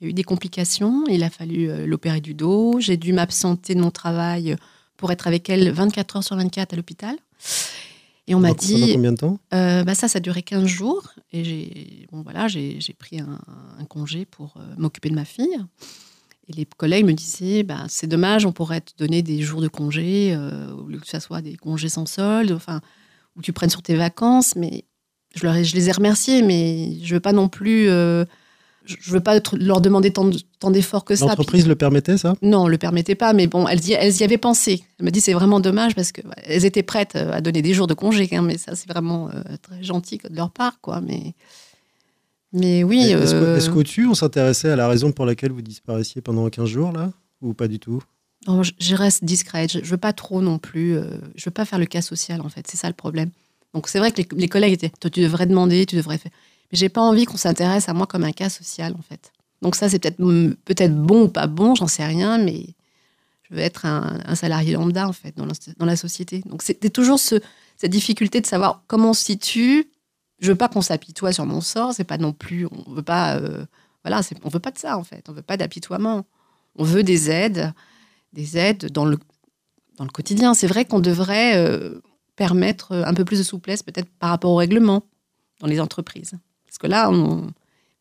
Il 0.00 0.04
y 0.04 0.06
a 0.06 0.10
eu 0.10 0.14
des 0.14 0.24
complications. 0.24 1.02
Il 1.08 1.24
a 1.24 1.30
fallu 1.30 1.68
euh, 1.68 1.86
l'opérer 1.86 2.20
du 2.20 2.34
dos. 2.34 2.78
J'ai 2.78 2.96
dû 2.96 3.12
m'absenter 3.12 3.74
de 3.74 3.80
mon 3.80 3.90
travail 3.90 4.54
pour 4.96 5.10
être 5.10 5.26
avec 5.26 5.50
elle 5.50 5.72
24 5.72 6.16
heures 6.16 6.24
sur 6.24 6.36
24 6.36 6.72
à 6.72 6.76
l'hôpital. 6.76 7.16
Et 8.26 8.34
on 8.34 8.40
m'a 8.40 8.54
dit. 8.54 8.92
combien 8.94 9.12
de 9.12 9.16
temps? 9.16 9.38
euh, 9.52 9.82
bah 9.84 9.94
Ça, 9.94 10.08
ça 10.08 10.18
a 10.18 10.20
duré 10.20 10.42
15 10.42 10.66
jours. 10.66 11.12
Et 11.32 11.44
j'ai 11.44 12.06
bon, 12.12 12.22
voilà, 12.22 12.48
j'ai 12.48 12.78
pris 12.98 13.20
un, 13.20 13.38
congé 13.88 14.24
pour 14.24 14.54
euh, 14.56 14.74
m'occuper 14.78 15.10
de 15.10 15.14
ma 15.14 15.24
fille. 15.24 15.58
Et 16.48 16.52
les 16.52 16.64
collègues 16.64 17.04
me 17.04 17.12
disaient 17.12 17.62
bah, 17.62 17.84
c'est 17.88 18.06
dommage, 18.06 18.46
on 18.46 18.52
pourrait 18.52 18.80
te 18.80 18.92
donner 18.96 19.22
des 19.22 19.40
jours 19.42 19.60
de 19.60 19.68
congé, 19.68 20.34
euh, 20.34 20.72
au 20.72 20.86
lieu 20.88 20.98
que 20.98 21.06
ce 21.06 21.20
soit 21.20 21.40
des 21.40 21.56
congés 21.56 21.88
sans 21.88 22.06
solde, 22.06 22.52
enfin, 22.52 22.80
où 23.36 23.42
tu 23.42 23.52
prennes 23.52 23.70
sur 23.70 23.82
tes 23.82 23.96
vacances. 23.96 24.54
Mais 24.56 24.84
je, 25.34 25.44
leur 25.44 25.62
je 25.62 25.74
les 25.74 25.88
ai 25.88 25.92
remerciés, 25.92 26.42
mais 26.42 26.98
je 27.02 27.14
veux 27.14 27.20
pas 27.20 27.32
non 27.32 27.48
plus 27.48 27.88
je 28.84 28.96
ne 29.08 29.14
veux 29.14 29.20
pas 29.20 29.38
leur 29.52 29.80
demander 29.80 30.12
tant, 30.12 30.30
d'efforts 30.70 31.04
que 31.04 31.14
ça. 31.14 31.26
L'entreprise 31.26 31.66
le 31.66 31.76
permettait, 31.76 32.18
ça? 32.18 32.34
Non, 32.42 32.68
le 32.68 32.78
permettait 32.78 33.14
pas, 33.14 33.32
mais 33.32 33.46
bon, 33.46 33.68
elles 33.68 33.84
y, 33.86 33.92
elles 33.92 34.20
y 34.20 34.24
avaient 34.24 34.38
pensé. 34.38 34.84
Elle 34.98 35.06
me 35.06 35.10
dit 35.10 35.20
c'est 35.20 35.32
vraiment 35.32 35.60
dommage 35.60 35.94
parce 35.94 36.12
qu'elles 36.12 36.64
étaient 36.64 36.82
prêtes 36.82 37.16
euh, 37.16 37.32
à 37.32 37.40
donner 37.40 37.62
des 37.62 37.74
jours 37.74 37.86
de 37.86 37.94
congé, 37.94 38.28
hein, 38.32 38.42
mais 38.42 38.58
ça, 38.58 38.74
c'est 38.74 38.88
vraiment 38.88 39.30
euh, 39.30 39.42
très 39.62 39.82
gentil 39.82 40.18
de 40.18 40.34
leur 40.34 40.50
part, 40.50 40.80
quoi. 40.80 41.00
Mais, 41.00 41.34
mais 42.52 42.82
oui. 42.84 43.10
Est-ce 43.10 43.34
euh... 43.34 43.72
qu'au-dessus, 43.72 44.06
on 44.06 44.14
s'intéressait 44.14 44.70
à 44.70 44.76
la 44.76 44.88
raison 44.88 45.12
pour 45.12 45.26
laquelle 45.26 45.52
vous 45.52 45.62
disparaissiez 45.62 46.20
pendant 46.20 46.48
15 46.48 46.68
jours, 46.68 46.92
là? 46.92 47.12
Ou 47.40 47.54
pas 47.54 47.68
du 47.68 47.78
tout? 47.78 48.02
Je, 48.46 48.94
reste 48.96 49.24
discrète. 49.24 49.72
Je, 49.72 49.78
ne 49.78 49.84
veux 49.84 49.96
pas 49.96 50.12
trop 50.12 50.40
non 50.40 50.58
plus. 50.58 50.96
Euh, 50.96 51.04
je 51.36 51.44
veux 51.44 51.52
pas 51.52 51.64
faire 51.64 51.78
le 51.78 51.86
cas 51.86 52.02
social, 52.02 52.40
en 52.40 52.48
fait. 52.48 52.66
C'est 52.68 52.76
ça 52.76 52.88
le 52.88 52.94
problème. 52.94 53.30
Donc, 53.74 53.88
c'est 53.88 53.98
vrai 53.98 54.10
que 54.10 54.20
les, 54.20 54.28
les 54.36 54.48
collègues 54.48 54.74
étaient 54.74 54.90
toi, 55.00 55.10
tu 55.10 55.20
devrais 55.20 55.46
demander, 55.46 55.86
tu 55.86 55.96
devrais 55.96 56.18
faire. 56.18 56.32
J'ai 56.72 56.88
pas 56.88 57.02
envie 57.02 57.26
qu'on 57.26 57.36
s'intéresse 57.36 57.88
à 57.88 57.92
moi 57.92 58.06
comme 58.06 58.24
un 58.24 58.32
cas 58.32 58.48
social, 58.48 58.94
en 58.98 59.02
fait. 59.02 59.32
Donc 59.60 59.76
ça, 59.76 59.88
c'est 59.88 59.98
peut-être 59.98 60.16
peut-être 60.64 60.96
bon 60.96 61.24
ou 61.24 61.28
pas 61.28 61.46
bon, 61.46 61.74
j'en 61.74 61.86
sais 61.86 62.04
rien, 62.04 62.38
mais 62.38 62.66
je 63.42 63.54
veux 63.54 63.60
être 63.60 63.84
un, 63.84 64.34
salarié 64.34 64.72
lambda, 64.72 65.06
en 65.06 65.12
fait, 65.12 65.36
dans 65.36 65.46
la, 65.46 65.52
dans 65.76 65.86
la 65.86 65.96
société. 65.96 66.42
Donc 66.46 66.62
c'était 66.62 66.90
toujours 66.90 67.18
ce, 67.18 67.36
cette 67.76 67.92
difficulté 67.92 68.40
de 68.40 68.46
savoir 68.46 68.82
comment 68.86 69.10
on 69.10 69.14
se 69.14 69.24
situe. 69.24 69.90
Je 70.40 70.48
veux 70.48 70.56
pas 70.56 70.68
qu'on 70.68 70.82
s'apitoie 70.82 71.32
sur 71.32 71.46
mon 71.46 71.60
sort, 71.60 71.92
c'est 71.94 72.04
pas 72.04 72.18
non 72.18 72.32
plus, 72.32 72.66
on 72.66 72.92
veut 72.92 73.02
pas, 73.02 73.36
euh, 73.36 73.64
voilà, 74.02 74.22
on 74.42 74.48
veut 74.48 74.58
pas 74.58 74.72
de 74.72 74.78
ça, 74.78 74.98
en 74.98 75.04
fait. 75.04 75.28
On 75.28 75.32
veut 75.32 75.42
pas 75.42 75.56
d'apitoiement. 75.56 76.26
On 76.74 76.84
veut 76.84 77.02
des 77.02 77.30
aides, 77.30 77.72
des 78.32 78.56
aides 78.56 78.86
dans 78.86 79.04
le, 79.04 79.18
dans 79.98 80.04
le 80.04 80.10
quotidien. 80.10 80.54
C'est 80.54 80.66
vrai 80.66 80.86
qu'on 80.86 81.00
devrait 81.00 81.56
euh, 81.56 82.00
permettre 82.34 82.92
un 82.92 83.14
peu 83.14 83.24
plus 83.24 83.38
de 83.38 83.44
souplesse, 83.44 83.82
peut-être 83.82 84.08
par 84.18 84.30
rapport 84.30 84.50
au 84.50 84.56
règlement 84.56 85.04
dans 85.60 85.68
les 85.68 85.78
entreprises. 85.78 86.32
Parce 86.72 86.78
que 86.78 86.86
là, 86.86 87.10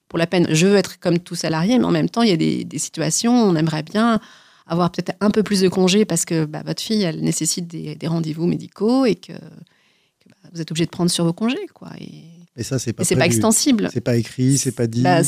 pour 0.08 0.18
la 0.18 0.28
peine, 0.28 0.48
je 0.50 0.66
veux 0.66 0.78
être 0.78 0.98
comme 1.02 1.20
tout 1.20 1.36
salarié, 1.36 1.78
mais 1.78 1.84
en 1.84 1.92
même 1.92 2.08
temps, 2.08 2.22
il 2.22 2.30
y 2.30 2.32
a 2.32 2.38
des, 2.38 2.80
situations 2.80 3.34
où 3.34 3.50
on 3.50 3.56
aimerait 3.58 3.84
bien 3.84 4.22
avoir 4.66 4.90
peut-être 4.94 5.14
un 5.20 5.30
peu 5.30 5.44
plus 5.44 5.60
de 5.60 5.68
congés 5.68 6.06
parce 6.06 6.24
que 6.24 6.46
bah, 6.46 6.64
votre 6.66 6.82
fille, 6.82 7.02
elle 7.02 7.20
nécessite 7.20 7.68
des, 7.68 8.08
rendez-vous 8.08 8.48
médicaux 8.48 9.06
et 9.06 9.16
que, 9.16 9.34
bah, 9.34 10.50
vous 10.54 10.62
êtes 10.62 10.72
obligé 10.72 10.86
de 10.86 10.90
prendre 10.90 11.12
sur 11.12 11.26
vos 11.26 11.34
congés, 11.34 11.68
quoi. 11.74 11.90
Et, 12.00 12.64
ça, 12.64 12.80
c'est 12.80 12.94
pas. 12.94 13.04
C'est 13.04 13.18
pas 13.18 13.26
extensible. 13.26 13.90
C'est 13.92 14.00
pas 14.00 14.16
écrit, 14.16 14.58
c'est 14.58 14.72
pas 14.72 14.88
dit. 14.88 15.02
Bah, 15.02 15.22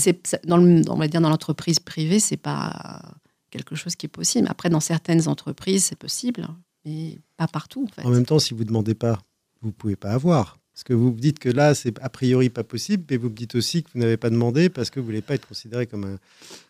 dans 0.46 0.58
le, 0.58 0.82
on 0.90 0.96
va 0.96 1.10
dire 1.10 1.20
dans 1.20 1.30
l'entreprise 1.30 1.80
privée, 1.80 2.22
c'est 2.22 2.38
pas 2.38 3.02
quelque 3.50 3.76
chose 3.76 3.98
qui 3.98 4.06
est 4.06 4.10
possible. 4.10 4.48
Après, 4.50 4.70
dans 4.70 4.80
certaines 4.80 5.28
entreprises, 5.28 5.84
c'est 5.84 5.98
possible, 5.98 6.48
mais 6.86 7.20
pas 7.36 7.48
partout. 7.48 7.90
En, 7.98 8.08
en 8.08 8.12
même 8.12 8.26
temps, 8.26 8.40
si 8.40 8.54
vous 8.54 8.64
demandez 8.64 8.96
pas, 8.96 9.20
vous 9.62 9.74
pouvez 9.74 9.98
pas 9.98 10.12
avoir. 10.12 10.60
Parce 10.74 10.84
que 10.84 10.94
vous 10.94 11.12
dites 11.12 11.38
que 11.38 11.50
là, 11.50 11.76
c'est 11.76 12.02
a 12.02 12.10
priori 12.10 12.50
pas 12.50 12.64
possible, 12.64 13.04
mais 13.10 13.18
vous 13.18 13.30
me 13.30 13.36
dites 13.36 13.54
aussi 13.54 13.84
que 13.84 13.90
vous 13.94 14.00
n'avez 14.00 14.18
pas 14.18 14.32
demandé 14.32 14.70
parce 14.70 14.90
que 14.90 15.00
vous 15.00 15.06
voulez 15.06 15.22
pas 15.22 15.36
être 15.36 15.48
considéré 15.48 15.86
comme 15.86 16.18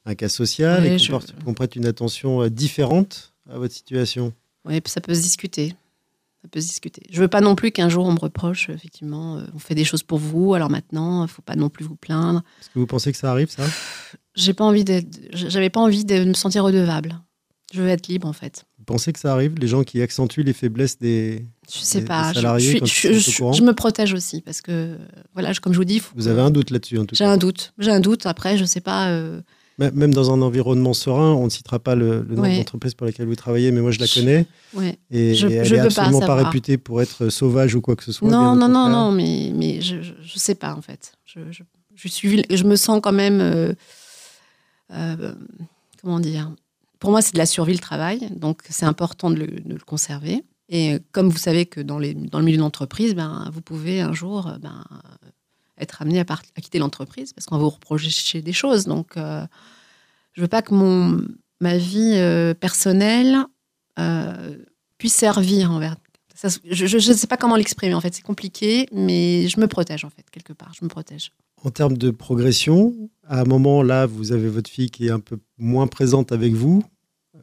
un, 0.06 0.16
cas 0.16 0.28
social 0.28 0.86
et 0.86 0.98
qu'on 1.46 1.54
prête 1.54 1.78
une 1.78 1.86
attention 1.86 2.44
euh, 2.44 2.50
différente 2.50 3.34
à 3.50 3.58
votre 3.58 3.74
situation. 3.74 4.34
Oui, 4.66 4.82
ça 4.86 5.00
peut 5.00 5.14
se 5.14 5.22
discuter. 5.22 5.76
Ça 6.42 6.50
peut 6.52 6.60
se 6.60 6.68
discuter. 6.68 7.02
Je 7.10 7.22
veux 7.22 7.30
pas 7.30 7.40
non 7.40 7.56
plus 7.56 7.72
qu'un 7.72 7.88
jour 7.88 8.06
on 8.06 8.12
me 8.12 8.20
reproche, 8.20 8.70
effectivement, 8.70 9.38
euh, 9.38 9.46
on 9.56 9.60
fait 9.60 9.76
des 9.76 9.86
choses 9.86 10.04
pour 10.04 10.20
vous, 10.20 10.54
alors 10.54 10.70
maintenant, 10.70 11.24
il 11.24 11.30
faut 11.30 11.42
pas 11.42 11.56
non 11.56 11.70
plus 11.70 11.86
vous 11.86 11.96
plaindre. 11.96 12.44
Est-ce 12.60 12.70
que 12.72 12.80
vous 12.80 12.88
pensez 12.88 13.14
que 13.14 13.18
ça 13.18 13.32
arrive, 13.32 13.50
ça? 13.50 13.64
J'ai 14.36 14.54
pas 14.54 14.66
envie 14.66 14.84
j'avais 15.32 15.70
pas 15.70 15.80
envie 15.80 16.04
de 16.04 16.26
me 16.26 16.34
sentir 16.34 16.66
redevable. 16.66 17.22
Je 17.74 17.82
veux 17.82 17.88
être 17.88 18.08
libre, 18.08 18.28
en 18.28 18.34
fait. 18.34 18.66
Pensez 18.86 19.14
que 19.14 19.20
ça 19.20 19.34
arrive, 19.34 19.56
les 19.60 19.68
gens 19.68 19.84
qui 19.84 20.02
accentuent 20.02 20.44
les 20.44 20.54
faiblesses 20.54 20.98
des, 21.00 21.46
je 21.72 21.80
sais 21.80 22.02
pas, 22.02 22.34
salariés 22.34 22.80
je, 22.84 23.14
je, 23.14 23.64
me 23.64 23.72
protège 23.72 24.14
aussi 24.14 24.42
parce 24.42 24.62
que, 24.62 24.98
voilà, 25.34 25.54
comme 25.56 25.74
je 25.74 25.78
vous 25.78 25.86
dis. 25.86 26.02
vous 26.16 26.28
avez 26.28 26.42
un 26.42 26.52
doute 26.52 26.70
là-dessus, 26.70 26.98
en 26.98 27.06
tout 27.06 27.16
cas. 27.16 27.24
J'ai 27.24 27.26
un 27.26 27.38
doute. 27.38 27.74
J'ai 27.78 27.92
un 27.92 28.00
doute. 28.00 28.26
Après, 28.26 28.58
je 28.58 28.66
sais 28.66 28.82
pas. 28.82 29.10
Euh, 29.10 29.42
même 29.78 30.14
dans 30.14 30.32
un 30.32 30.42
environnement 30.42 30.94
serein, 30.94 31.34
on 31.34 31.46
ne 31.46 31.50
citera 31.50 31.80
pas 31.80 31.96
le, 31.96 32.24
nom 32.30 32.44
d'entreprise 32.44 32.94
pour 32.94 33.08
laquelle 33.08 33.26
vous 33.26 33.36
travaillez, 33.36 33.72
mais 33.72 33.82
moi 33.82 33.92
je 33.92 34.00
la 34.00 34.08
connais. 34.08 34.46
Ouais. 34.74 34.98
Et, 35.10 35.34
je, 35.34 35.48
elle 35.48 35.72
n'est 35.72 35.80
absolument 35.80 36.20
pas, 36.20 36.36
réputée 36.36 36.78
pour 36.78 37.02
être 37.02 37.30
sauvage 37.30 37.74
ou 37.74 37.82
quoi 37.82 37.96
que 37.96 38.04
ce 38.04 38.12
soit. 38.12 38.30
Non, 38.30 38.56
non, 38.56 38.70
non, 38.70 38.88
non, 38.88 39.12
mais, 39.12 39.52
mais 39.54 39.82
je 39.82 39.96
ne 39.96 40.04
sais 40.36 40.56
pas 40.56 40.76
en 40.76 40.82
fait. 40.82 41.14
Je, 41.26 41.40
je, 41.96 42.08
suis, 42.08 42.44
je 42.50 42.64
me 42.64 42.76
sens 42.76 43.00
quand 43.02 43.14
même. 43.14 43.42
Euh, 43.42 43.74
euh, 44.92 45.34
comment 46.02 46.20
dire 46.20 46.52
Pour 47.04 47.12
moi, 47.12 47.22
c'est 47.22 47.34
de 47.34 47.38
la 47.38 47.46
survie 47.46 47.74
le 47.74 47.80
travail, 47.80 48.30
donc 48.32 48.62
c'est 48.70 48.86
important 48.86 49.30
de 49.30 49.36
le, 49.36 49.48
de 49.48 49.78
conserver. 49.84 50.42
Et 50.70 51.00
comme 51.12 51.28
vous 51.28 51.38
savez 51.38 51.66
que 51.66 51.82
dans, 51.82 52.00
le 52.00 52.14
milieu 52.42 52.58
d'entreprise, 52.58 53.14
ben, 53.14 53.50
vous 53.52 53.60
pouvez 53.60 54.00
un 54.00 54.14
jour 54.14 54.54
ben, 54.62 54.86
être 55.78 56.02
amené 56.02 56.22
à, 56.22 56.26
quitter 56.62 56.80
l'entreprise 56.80 57.34
parce 57.34 57.46
qu'on 57.46 57.58
va 57.58 57.64
vous 57.64 57.72
reprocher 57.72 58.42
des 58.42 58.54
choses. 58.54 58.86
Donc, 58.86 59.18
euh, 59.18 59.46
je 60.32 60.40
veux 60.40 60.48
pas 60.48 60.62
que 60.62 60.74
ma 61.60 61.78
vie 61.78 62.14
euh, 62.14 62.54
personnelle 62.54 63.36
euh, 64.00 64.56
puisse 64.98 65.16
servir 65.16 65.78
je 66.64 66.96
ne 66.96 67.14
sais 67.14 67.28
pas 67.28 67.36
comment 67.36 67.58
l'exprimer 67.58 67.94
en 67.94 68.02
fait, 68.02 68.16
c'est 68.16 68.22
compliqué, 68.22 68.88
mais 68.94 69.50
je 69.50 69.60
me 69.60 69.68
protège 69.68 70.06
en 70.06 70.10
fait, 70.10 70.24
quelque 70.32 70.54
part, 70.54 70.74
je 70.74 70.86
me 70.86 70.90
protège. 70.90 71.34
En 71.64 71.70
termes 71.70 71.98
de 71.98 72.12
progression, 72.12 72.94
à 73.28 73.42
un 73.42 73.46
moment 73.46 73.84
là, 73.84 74.06
vous 74.06 74.32
avez 74.32 74.50
votre 74.50 74.70
fille 74.70 74.90
qui 74.90 75.08
est 75.08 75.12
un 75.12 75.20
peu 75.20 75.38
moins 75.58 75.88
présente 75.88 76.32
avec 76.32 76.54
vous. 76.54 76.84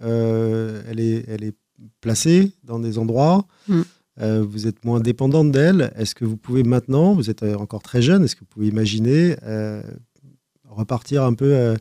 elle, 0.01 1.01
est, 1.01 1.25
elle 1.29 1.45
est 1.45 1.55
placée 2.01 2.53
dans 2.65 2.79
des 2.79 2.99
endroits. 2.99 3.47
Mm. 3.69 3.83
Euh, 4.21 4.45
vous 4.47 4.67
êtes 4.67 4.85
moins 4.85 5.01
dépendante 5.01 5.51
d'elle. 5.51 5.93
Est-ce 5.97 6.15
que 6.15 6.25
vous 6.25 6.37
pouvez 6.37 6.63
maintenant, 6.63 7.15
vous 7.15 7.31
êtes 7.31 7.43
euh, 7.43 7.57
encore 7.57 7.83
très 7.83 8.03
jeune, 8.03 8.25
est-ce 8.25 8.35
que 8.35 8.41
vous 8.41 8.47
pouvez 8.47 8.69
imaginer 8.69 9.37
euh, 9.45 9.83
repartir 10.69 11.25
un 11.25 11.35
peu 11.35 11.77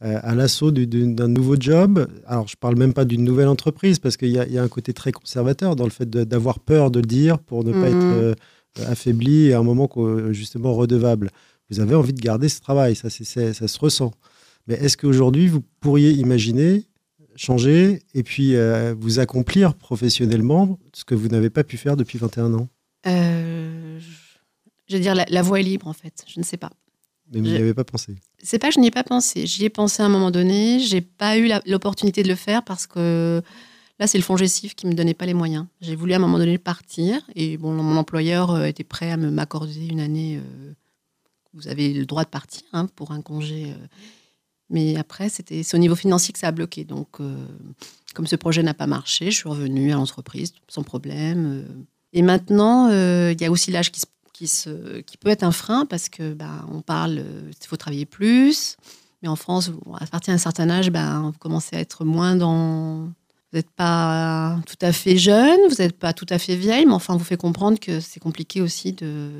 à 0.00 0.34
l'assaut 0.34 0.70
d'un 0.70 1.28
nouveau 1.28 1.56
job? 1.58 2.06
Alors, 2.26 2.48
je 2.48 2.54
ne 2.54 2.58
parle 2.60 2.76
même 2.76 2.92
pas 2.92 3.04
d'une 3.04 3.24
nouvelle 3.24 3.48
entreprise, 3.48 3.98
parce 3.98 4.16
qu'il 4.16 4.30
y, 4.30 4.58
a 4.58 4.62
un 4.62 4.68
côté 4.68 4.92
très 4.92 5.12
conservateur 5.12 5.74
dans 5.76 5.84
le 5.84 5.90
fait 5.90 6.08
d'avoir 6.10 6.60
peur 6.60 6.90
de 6.90 7.00
le 7.00 7.06
dire 7.06 7.38
pour 7.38 7.64
ne 7.64 7.72
pas 7.72 7.88
être 7.88 8.34
mm-hmm. 8.78 8.86
affaibli 8.88 9.46
et 9.46 9.54
à 9.54 9.60
un 9.60 9.62
moment 9.62 9.88
justement 10.32 10.74
redevable. 10.74 11.30
Vous 11.70 11.80
avez 11.80 11.94
envie 11.94 12.12
de 12.12 12.20
garder 12.20 12.48
ce 12.48 12.60
travail, 12.60 12.94
ça, 12.94 13.10
ça 13.10 13.68
se 13.68 13.78
ressent. 13.78 14.12
Mais 14.66 14.74
est-ce 14.74 14.96
qu'aujourd'hui, 14.96 15.48
vous 15.48 15.62
pourriez 15.80 16.12
imaginer 16.12 16.86
changer 17.36 18.02
et 18.14 18.22
puis 18.22 18.56
euh, 18.56 18.94
vous 18.98 19.18
accomplir 19.18 19.74
professionnellement 19.74 20.78
ce 20.92 21.04
que 21.04 21.14
vous 21.14 21.28
n'avez 21.28 21.50
pas 21.50 21.64
pu 21.64 21.76
faire 21.76 21.96
depuis 21.96 22.18
21 22.18 22.54
ans? 22.54 22.68
Euh, 23.06 24.00
Je 24.88 24.96
veux 24.96 25.02
dire, 25.02 25.14
la, 25.14 25.42
voie 25.42 25.60
est 25.60 25.64
libre 25.64 25.86
en 25.86 25.92
fait, 25.92 26.24
je 26.26 26.40
ne 26.40 26.44
sais 26.44 26.56
pas. 26.56 26.70
Mais 27.32 27.40
vous 27.40 27.46
n'y 27.46 27.56
avez 27.56 27.74
pas 27.74 27.84
pensé? 27.84 28.14
C'est 28.42 28.58
pas 28.58 28.68
que 28.68 28.74
je 28.74 28.80
n'y 28.80 28.86
ai 28.86 28.92
pas 28.92 29.02
pensé. 29.02 29.46
J'y 29.46 29.64
ai 29.64 29.70
pensé 29.70 30.00
à 30.00 30.06
un 30.06 30.08
moment 30.08 30.30
donné. 30.30 30.78
J'ai 30.78 31.00
pas 31.00 31.36
eu 31.36 31.50
l'opportunité 31.66 32.22
de 32.22 32.28
le 32.28 32.36
faire 32.36 32.64
parce 32.64 32.86
que 32.86 33.42
là, 33.98 34.06
c'est 34.06 34.18
le 34.18 34.22
fonds 34.22 34.36
gestif 34.36 34.76
qui 34.76 34.86
me 34.86 34.92
donnait 34.92 35.14
pas 35.14 35.26
les 35.26 35.34
moyens. 35.34 35.66
J'ai 35.80 35.96
voulu 35.96 36.12
à 36.12 36.16
un 36.16 36.20
moment 36.20 36.38
donné 36.38 36.56
partir 36.56 37.20
et 37.34 37.56
bon, 37.56 37.72
mon 37.72 37.96
employeur 37.96 38.52
euh, 38.52 38.64
était 38.66 38.84
prêt 38.84 39.10
à 39.10 39.16
m'accorder 39.16 39.88
une 39.88 39.98
année. 39.98 40.40
Vous 41.56 41.68
avez 41.68 41.92
le 41.92 42.06
droit 42.06 42.24
de 42.24 42.28
partir 42.28 42.62
hein, 42.72 42.86
pour 42.94 43.12
un 43.12 43.22
congé. 43.22 43.74
Mais 44.68 44.96
après, 44.96 45.28
c'était, 45.28 45.62
c'est 45.62 45.76
au 45.76 45.80
niveau 45.80 45.94
financier 45.94 46.32
que 46.32 46.38
ça 46.38 46.48
a 46.48 46.52
bloqué. 46.52 46.84
Donc, 46.84 47.20
euh, 47.20 47.46
comme 48.14 48.26
ce 48.26 48.36
projet 48.36 48.62
n'a 48.62 48.74
pas 48.74 48.86
marché, 48.86 49.30
je 49.30 49.36
suis 49.36 49.48
revenue 49.48 49.92
à 49.92 49.96
l'entreprise 49.96 50.52
sans 50.68 50.82
problème. 50.82 51.46
Euh. 51.46 51.82
Et 52.12 52.22
maintenant, 52.22 52.88
euh, 52.90 53.32
il 53.32 53.40
y 53.40 53.44
a 53.44 53.50
aussi 53.50 53.70
l'âge 53.70 53.92
qui, 53.92 54.02
qui, 54.32 54.50
qui 55.06 55.16
peut 55.18 55.28
être 55.28 55.44
un 55.44 55.52
frein 55.52 55.86
parce 55.86 56.08
que 56.08 56.34
bah, 56.34 56.64
on 56.72 56.80
parle, 56.80 57.24
il 57.48 57.66
faut 57.66 57.76
travailler 57.76 58.06
plus. 58.06 58.76
Mais 59.22 59.28
en 59.28 59.36
France, 59.36 59.70
à 60.00 60.06
partir 60.06 60.34
d'un 60.34 60.38
certain 60.38 60.68
âge, 60.68 60.90
bah, 60.90 61.20
vous 61.20 61.32
commencez 61.38 61.76
à 61.76 61.80
être 61.80 62.04
moins 62.04 62.36
dans. 62.36 63.08
Vous 63.52 63.58
n'êtes 63.58 63.70
pas 63.70 64.60
tout 64.66 64.76
à 64.84 64.92
fait 64.92 65.16
jeune, 65.16 65.58
vous 65.68 65.76
n'êtes 65.76 65.96
pas 65.96 66.12
tout 66.12 66.26
à 66.30 66.38
fait 66.38 66.56
vieille, 66.56 66.84
mais 66.84 66.92
enfin, 66.92 67.14
on 67.14 67.16
vous 67.16 67.24
fait 67.24 67.36
comprendre 67.36 67.78
que 67.78 68.00
c'est 68.00 68.18
compliqué 68.18 68.60
aussi 68.60 68.92
de 68.92 69.30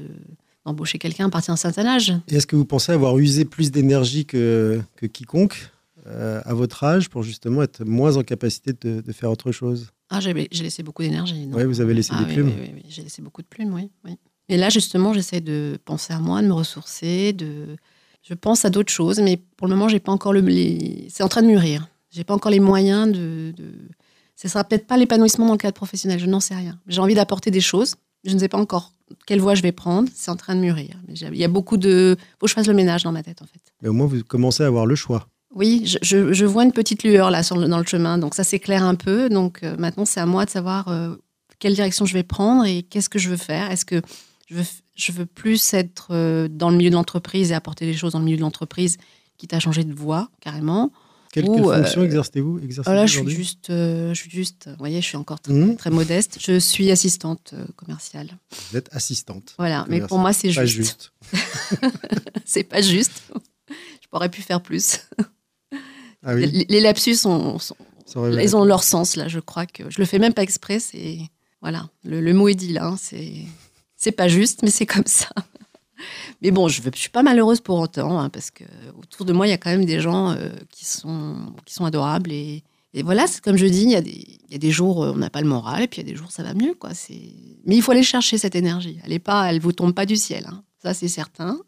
embaucher 0.66 0.98
quelqu'un 0.98 1.26
à 1.26 1.30
partir 1.30 1.52
d'un 1.52 1.56
certain 1.56 1.86
âge. 1.86 2.12
est-ce 2.28 2.46
que 2.46 2.56
vous 2.56 2.64
pensez 2.64 2.92
avoir 2.92 3.16
usé 3.18 3.44
plus 3.44 3.70
d'énergie 3.70 4.26
que, 4.26 4.80
que 4.96 5.06
quiconque 5.06 5.70
euh, 6.06 6.40
à 6.44 6.54
votre 6.54 6.84
âge 6.84 7.08
pour 7.08 7.22
justement 7.22 7.62
être 7.62 7.84
moins 7.84 8.16
en 8.16 8.22
capacité 8.22 8.72
de, 8.72 9.00
de 9.00 9.12
faire 9.12 9.30
autre 9.30 9.52
chose? 9.52 9.90
Ah, 10.10 10.20
j'ai 10.20 10.34
laissé 10.34 10.82
beaucoup 10.82 11.02
d'énergie. 11.02 11.48
Oui, 11.52 11.64
vous 11.64 11.80
avez 11.80 11.94
laissé 11.94 12.12
ah 12.14 12.22
des 12.22 12.32
plumes. 12.32 12.52
Oui, 12.60 12.70
oui, 12.74 12.82
j'ai 12.88 13.02
laissé 13.02 13.22
beaucoup 13.22 13.42
de 13.42 13.46
plumes, 13.46 13.72
oui. 13.74 13.90
oui. 14.04 14.16
Et 14.48 14.56
là, 14.56 14.68
justement, 14.68 15.12
j'essaie 15.12 15.40
de 15.40 15.78
penser 15.84 16.12
à 16.12 16.20
moi, 16.20 16.42
de 16.42 16.46
me 16.46 16.52
ressourcer, 16.52 17.32
de... 17.32 17.76
Je 18.22 18.34
pense 18.34 18.64
à 18.64 18.70
d'autres 18.70 18.92
choses, 18.92 19.20
mais 19.20 19.36
pour 19.56 19.68
le 19.68 19.74
moment, 19.74 19.88
j'ai 19.88 20.00
pas 20.00 20.10
encore 20.10 20.32
le. 20.32 20.42
C'est 21.08 21.22
en 21.22 21.28
train 21.28 21.42
de 21.42 21.46
mûrir. 21.46 21.88
J'ai 22.10 22.24
pas 22.24 22.34
encore 22.34 22.50
les 22.50 22.58
moyens 22.58 23.06
de. 23.06 23.52
de... 23.56 23.72
Ce 24.34 24.48
sera 24.48 24.64
peut-être 24.64 24.86
pas 24.86 24.96
l'épanouissement 24.96 25.46
dans 25.46 25.52
le 25.52 25.58
cadre 25.58 25.74
professionnel, 25.74 26.18
je 26.18 26.26
n'en 26.26 26.40
sais 26.40 26.56
rien. 26.56 26.78
J'ai 26.88 27.00
envie 27.00 27.14
d'apporter 27.14 27.52
des 27.52 27.60
choses. 27.60 27.94
Je 28.26 28.34
ne 28.34 28.38
sais 28.38 28.48
pas 28.48 28.58
encore 28.58 28.92
quelle 29.26 29.40
voie 29.40 29.54
je 29.54 29.62
vais 29.62 29.72
prendre. 29.72 30.08
C'est 30.14 30.30
en 30.30 30.36
train 30.36 30.54
de 30.54 30.60
mûrir. 30.60 30.96
Il 31.08 31.36
y 31.36 31.44
a 31.44 31.48
beaucoup 31.48 31.76
de. 31.76 32.16
Faut 32.38 32.46
que 32.46 32.50
je 32.50 32.54
fasse 32.54 32.66
le 32.66 32.74
ménage 32.74 33.04
dans 33.04 33.12
ma 33.12 33.22
tête, 33.22 33.40
en 33.40 33.46
fait. 33.46 33.60
Mais 33.82 33.88
au 33.88 33.92
moins, 33.92 34.06
vous 34.06 34.22
commencez 34.24 34.62
à 34.62 34.66
avoir 34.66 34.86
le 34.86 34.94
choix. 34.94 35.28
Oui, 35.54 35.84
je, 36.02 36.32
je, 36.34 36.44
vois 36.44 36.64
une 36.64 36.72
petite 36.72 37.02
lueur 37.02 37.30
là 37.30 37.42
sur 37.42 37.56
dans 37.56 37.78
le 37.78 37.86
chemin, 37.86 38.18
donc 38.18 38.34
ça 38.34 38.44
s'éclaire 38.44 38.82
un 38.82 38.94
peu. 38.94 39.30
Donc 39.30 39.62
euh, 39.62 39.74
maintenant, 39.78 40.04
c'est 40.04 40.20
à 40.20 40.26
moi 40.26 40.44
de 40.44 40.50
savoir 40.50 40.88
euh, 40.88 41.14
quelle 41.58 41.74
direction 41.74 42.04
je 42.04 42.12
vais 42.12 42.24
prendre 42.24 42.66
et 42.66 42.82
qu'est-ce 42.82 43.08
que 43.08 43.18
je 43.18 43.30
veux 43.30 43.38
faire. 43.38 43.70
Est-ce 43.70 43.86
que 43.86 44.02
je 44.48 44.56
veux, 44.56 44.64
je 44.96 45.12
veux 45.12 45.24
plus 45.24 45.72
être 45.72 46.08
euh, 46.10 46.48
dans 46.48 46.68
le 46.68 46.76
milieu 46.76 46.90
de 46.90 46.94
l'entreprise 46.94 47.52
et 47.52 47.54
apporter 47.54 47.86
des 47.86 47.94
choses 47.94 48.12
dans 48.12 48.18
le 48.18 48.26
milieu 48.26 48.36
de 48.36 48.42
l'entreprise, 48.42 48.98
quitte 49.38 49.54
à 49.54 49.60
changer 49.60 49.84
de 49.84 49.94
voie 49.94 50.28
carrément 50.40 50.90
quelle, 51.42 51.46
fonction 51.46 52.02
exercez-vous 52.02 52.60
oh 52.86 52.90
Là, 52.90 53.06
je 53.06 53.18
suis 53.18 53.30
juste, 53.30 53.66
je 53.68 54.14
suis 54.14 54.30
juste, 54.30 54.68
vous 54.68 54.78
voyez, 54.78 55.00
je 55.00 55.06
suis 55.06 55.16
encore 55.16 55.40
très, 55.40 55.52
mmh. 55.52 55.76
très 55.76 55.90
modeste. 55.90 56.38
Je 56.40 56.58
suis 56.58 56.90
assistante 56.90 57.54
commerciale. 57.76 58.30
Vous 58.70 58.78
êtes 58.78 58.88
assistante. 58.92 59.54
Voilà, 59.58 59.84
mais 59.88 60.00
pour 60.00 60.18
moi, 60.18 60.32
c'est 60.32 60.50
juste. 60.50 60.66
juste. 60.66 61.12
c'est 62.44 62.64
pas 62.64 62.80
juste. 62.80 63.22
Je 63.68 64.08
pourrais 64.10 64.30
pu 64.30 64.40
faire 64.40 64.62
plus. 64.62 65.00
Ah 66.22 66.34
les, 66.34 66.80
lapsus 66.80 67.18
ont, 67.26 67.58
ils 68.16 68.56
ont 68.56 68.64
leur 68.64 68.82
sens 68.82 69.14
là. 69.14 69.28
Je 69.28 69.38
crois 69.38 69.66
que 69.66 69.90
je 69.90 69.98
le 69.98 70.04
fais 70.04 70.18
même 70.18 70.34
pas 70.34 70.42
exprès. 70.42 70.80
C'est 70.80 71.20
voilà, 71.60 71.88
le, 72.04 72.32
mot 72.32 72.48
est 72.48 72.54
dit 72.54 72.72
là. 72.72 72.86
Hein, 72.86 72.96
c'est 72.98 73.32
c'est 73.96 74.12
pas 74.12 74.28
juste, 74.28 74.62
mais 74.62 74.70
c'est 74.70 74.86
comme 74.86 75.06
ça. 75.06 75.28
Mais 76.42 76.50
bon, 76.50 76.68
je 76.68 76.82
ne 76.82 76.92
suis 76.94 77.10
pas 77.10 77.22
malheureuse 77.22 77.60
pour 77.60 77.78
autant, 77.78 78.18
hein, 78.18 78.28
parce 78.28 78.50
que 78.50 78.64
autour 78.98 79.26
de 79.26 79.32
moi, 79.32 79.46
il 79.46 79.50
y 79.50 79.52
a 79.52 79.58
quand 79.58 79.70
même 79.70 79.84
des 79.84 80.00
gens 80.00 80.30
euh, 80.30 80.50
qui, 80.70 80.84
sont, 80.84 81.54
qui 81.64 81.74
sont 81.74 81.84
adorables. 81.84 82.32
Et, 82.32 82.62
et 82.94 83.02
voilà, 83.02 83.26
comme 83.42 83.56
je 83.56 83.66
dis, 83.66 83.82
il 83.82 83.90
y, 83.90 83.96
a 83.96 84.00
des, 84.00 84.38
y 84.50 84.54
a 84.54 84.58
des 84.58 84.70
jours 84.70 84.98
où 84.98 85.02
on 85.04 85.16
n'a 85.16 85.30
pas 85.30 85.40
le 85.40 85.48
moral, 85.48 85.82
et 85.82 85.88
puis 85.88 86.00
il 86.00 86.06
y 86.06 86.08
a 86.08 86.12
des 86.12 86.16
jours 86.16 86.28
où 86.28 86.32
ça 86.32 86.42
va 86.42 86.54
mieux. 86.54 86.74
Quoi. 86.74 86.90
Mais 87.64 87.76
il 87.76 87.82
faut 87.82 87.92
aller 87.92 88.02
chercher 88.02 88.38
cette 88.38 88.54
énergie. 88.54 88.98
Elle 89.04 89.12
ne 89.12 89.60
vous 89.60 89.72
tombe 89.72 89.94
pas 89.94 90.06
du 90.06 90.16
ciel. 90.16 90.46
Hein. 90.48 90.62
Ça, 90.82 90.94
c'est 90.94 91.08
certain. 91.08 91.58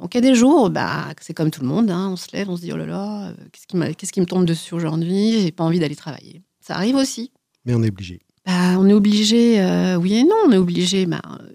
Donc 0.00 0.14
il 0.14 0.18
y 0.18 0.26
a 0.26 0.30
des 0.30 0.34
jours, 0.34 0.70
bah, 0.70 1.06
c'est 1.20 1.32
comme 1.32 1.50
tout 1.50 1.62
le 1.62 1.68
monde, 1.68 1.90
hein, 1.90 2.10
on 2.12 2.16
se 2.16 2.28
lève, 2.34 2.50
on 2.50 2.56
se 2.56 2.60
dit 2.62 2.72
oh 2.72 2.76
là 2.76 2.86
là, 2.86 3.28
euh, 3.28 3.34
qu'est-ce 3.52 4.12
qui, 4.12 4.20
me 4.20 4.26
tombe 4.26 4.44
dessus 4.44 4.74
aujourd'hui? 4.74 5.40
J'ai 5.40 5.52
pas 5.52 5.64
envie 5.64 5.78
d'aller 5.78 5.96
travailler. 5.96 6.42
Ça 6.60 6.74
arrive 6.74 6.96
aussi. 6.96 7.32
Mais 7.64 7.74
on 7.74 7.82
est 7.82 7.88
obligé. 7.88 8.20
Bah, 8.44 8.76
on 8.78 8.88
est 8.88 8.92
obligé, 8.92 9.60
euh, 9.60 9.96
oui 9.96 10.14
et 10.14 10.24
non, 10.24 10.36
on 10.46 10.52
est 10.52 10.58
obligé. 10.58 11.06
Bah, 11.06 11.22
euh, 11.40 11.48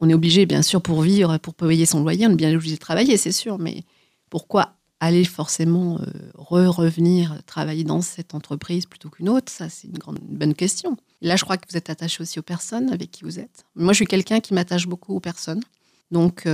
on 0.00 0.08
est 0.08 0.14
obligé, 0.14 0.46
bien 0.46 0.62
sûr, 0.62 0.82
pour 0.82 1.02
vivre, 1.02 1.38
pour 1.38 1.54
payer 1.54 1.86
son 1.86 2.02
loyer, 2.02 2.26
on 2.26 2.30
est 2.30 2.36
bien 2.36 2.54
obligé 2.54 2.74
de 2.74 2.80
travailler, 2.80 3.16
c'est 3.16 3.32
sûr. 3.32 3.58
Mais 3.58 3.84
pourquoi 4.30 4.76
aller 5.00 5.24
forcément 5.24 6.00
re-revenir 6.34 7.42
travailler 7.46 7.84
dans 7.84 8.00
cette 8.00 8.34
entreprise 8.34 8.86
plutôt 8.86 9.08
qu'une 9.08 9.28
autre? 9.28 9.50
Ça, 9.52 9.68
c'est 9.68 9.88
une, 9.88 9.98
grande, 9.98 10.18
bonne 10.22 10.54
question. 10.54 10.96
là, 11.20 11.36
je 11.36 11.44
crois 11.44 11.56
que 11.56 11.66
vous 11.70 11.76
êtes 11.76 11.90
attaché 11.90 12.22
aussi 12.22 12.38
aux 12.38 12.42
personnes 12.42 12.90
avec 12.92 13.10
qui 13.10 13.24
vous 13.24 13.38
êtes. 13.38 13.64
Moi, 13.76 13.92
je 13.92 13.98
suis 13.98 14.06
quelqu'un 14.06 14.40
qui 14.40 14.54
m'attache 14.54 14.86
beaucoup 14.86 15.14
aux 15.14 15.20
personnes. 15.20 15.62
Donc, 16.10 16.46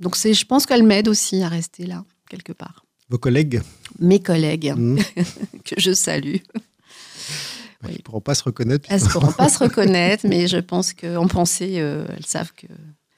donc 0.00 0.16
c'est, 0.16 0.34
je 0.34 0.46
pense 0.46 0.66
qu'elle 0.66 0.82
m'aide 0.82 1.08
aussi 1.08 1.42
à 1.42 1.48
rester 1.48 1.86
là, 1.86 2.04
quelque 2.28 2.52
part. 2.52 2.84
Vos 3.08 3.18
collègues? 3.18 3.60
Mes 3.98 4.20
collègues, 4.20 4.72
mmh. 4.74 4.98
que 5.64 5.74
je 5.78 5.92
salue. 5.92 6.36
Elles 7.84 7.92
ne 7.92 7.98
pourront 7.98 8.20
pas 8.20 8.34
se 8.34 8.44
reconnaître. 8.44 8.86
Elles 8.90 9.02
ne 9.02 9.08
pourront 9.08 9.32
pas 9.32 9.48
se 9.48 9.58
reconnaître, 9.64 10.26
mais 10.28 10.46
je 10.46 10.58
pense 10.58 10.92
qu'en 10.92 11.26
pensée, 11.26 11.74
euh, 11.76 12.06
elles 12.16 12.26
savent 12.26 12.52
que. 12.52 12.66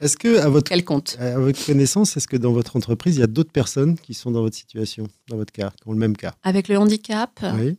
Est-ce 0.01 0.17
que, 0.17 0.39
à 0.39 0.49
votre, 0.49 0.77
compte. 0.83 1.17
à 1.21 1.39
votre 1.39 1.65
connaissance, 1.65 2.17
est-ce 2.17 2.29
que 2.29 2.37
dans 2.37 2.53
votre 2.53 2.77
entreprise, 2.77 3.17
il 3.17 3.21
y 3.21 3.23
a 3.23 3.29
d'autres 3.29 3.53
personnes 3.53 3.97
qui 3.97 4.13
sont 4.13 4.31
dans 4.31 4.43
votre 4.43 4.57
situation, 4.57 5.07
dans 5.29 5.37
votre 5.37 5.53
cas, 5.53 5.73
qui 5.81 5.89
ont 5.89 5.93
le 5.93 5.99
même 5.99 6.17
cas? 6.17 6.35
Avec 6.43 6.69
le 6.69 6.77
handicap 6.77 7.41
Oui. 7.57 7.79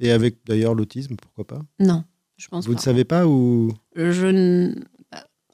Et 0.00 0.10
avec 0.10 0.38
d'ailleurs 0.44 0.74
l'autisme, 0.74 1.14
pourquoi 1.16 1.46
pas? 1.46 1.62
Non, 1.78 2.04
je 2.36 2.48
pense 2.48 2.66
Vous 2.66 2.74
ne 2.74 2.80
savez 2.80 3.04
pas 3.04 3.26
ou 3.26 3.72
Je 3.94 4.74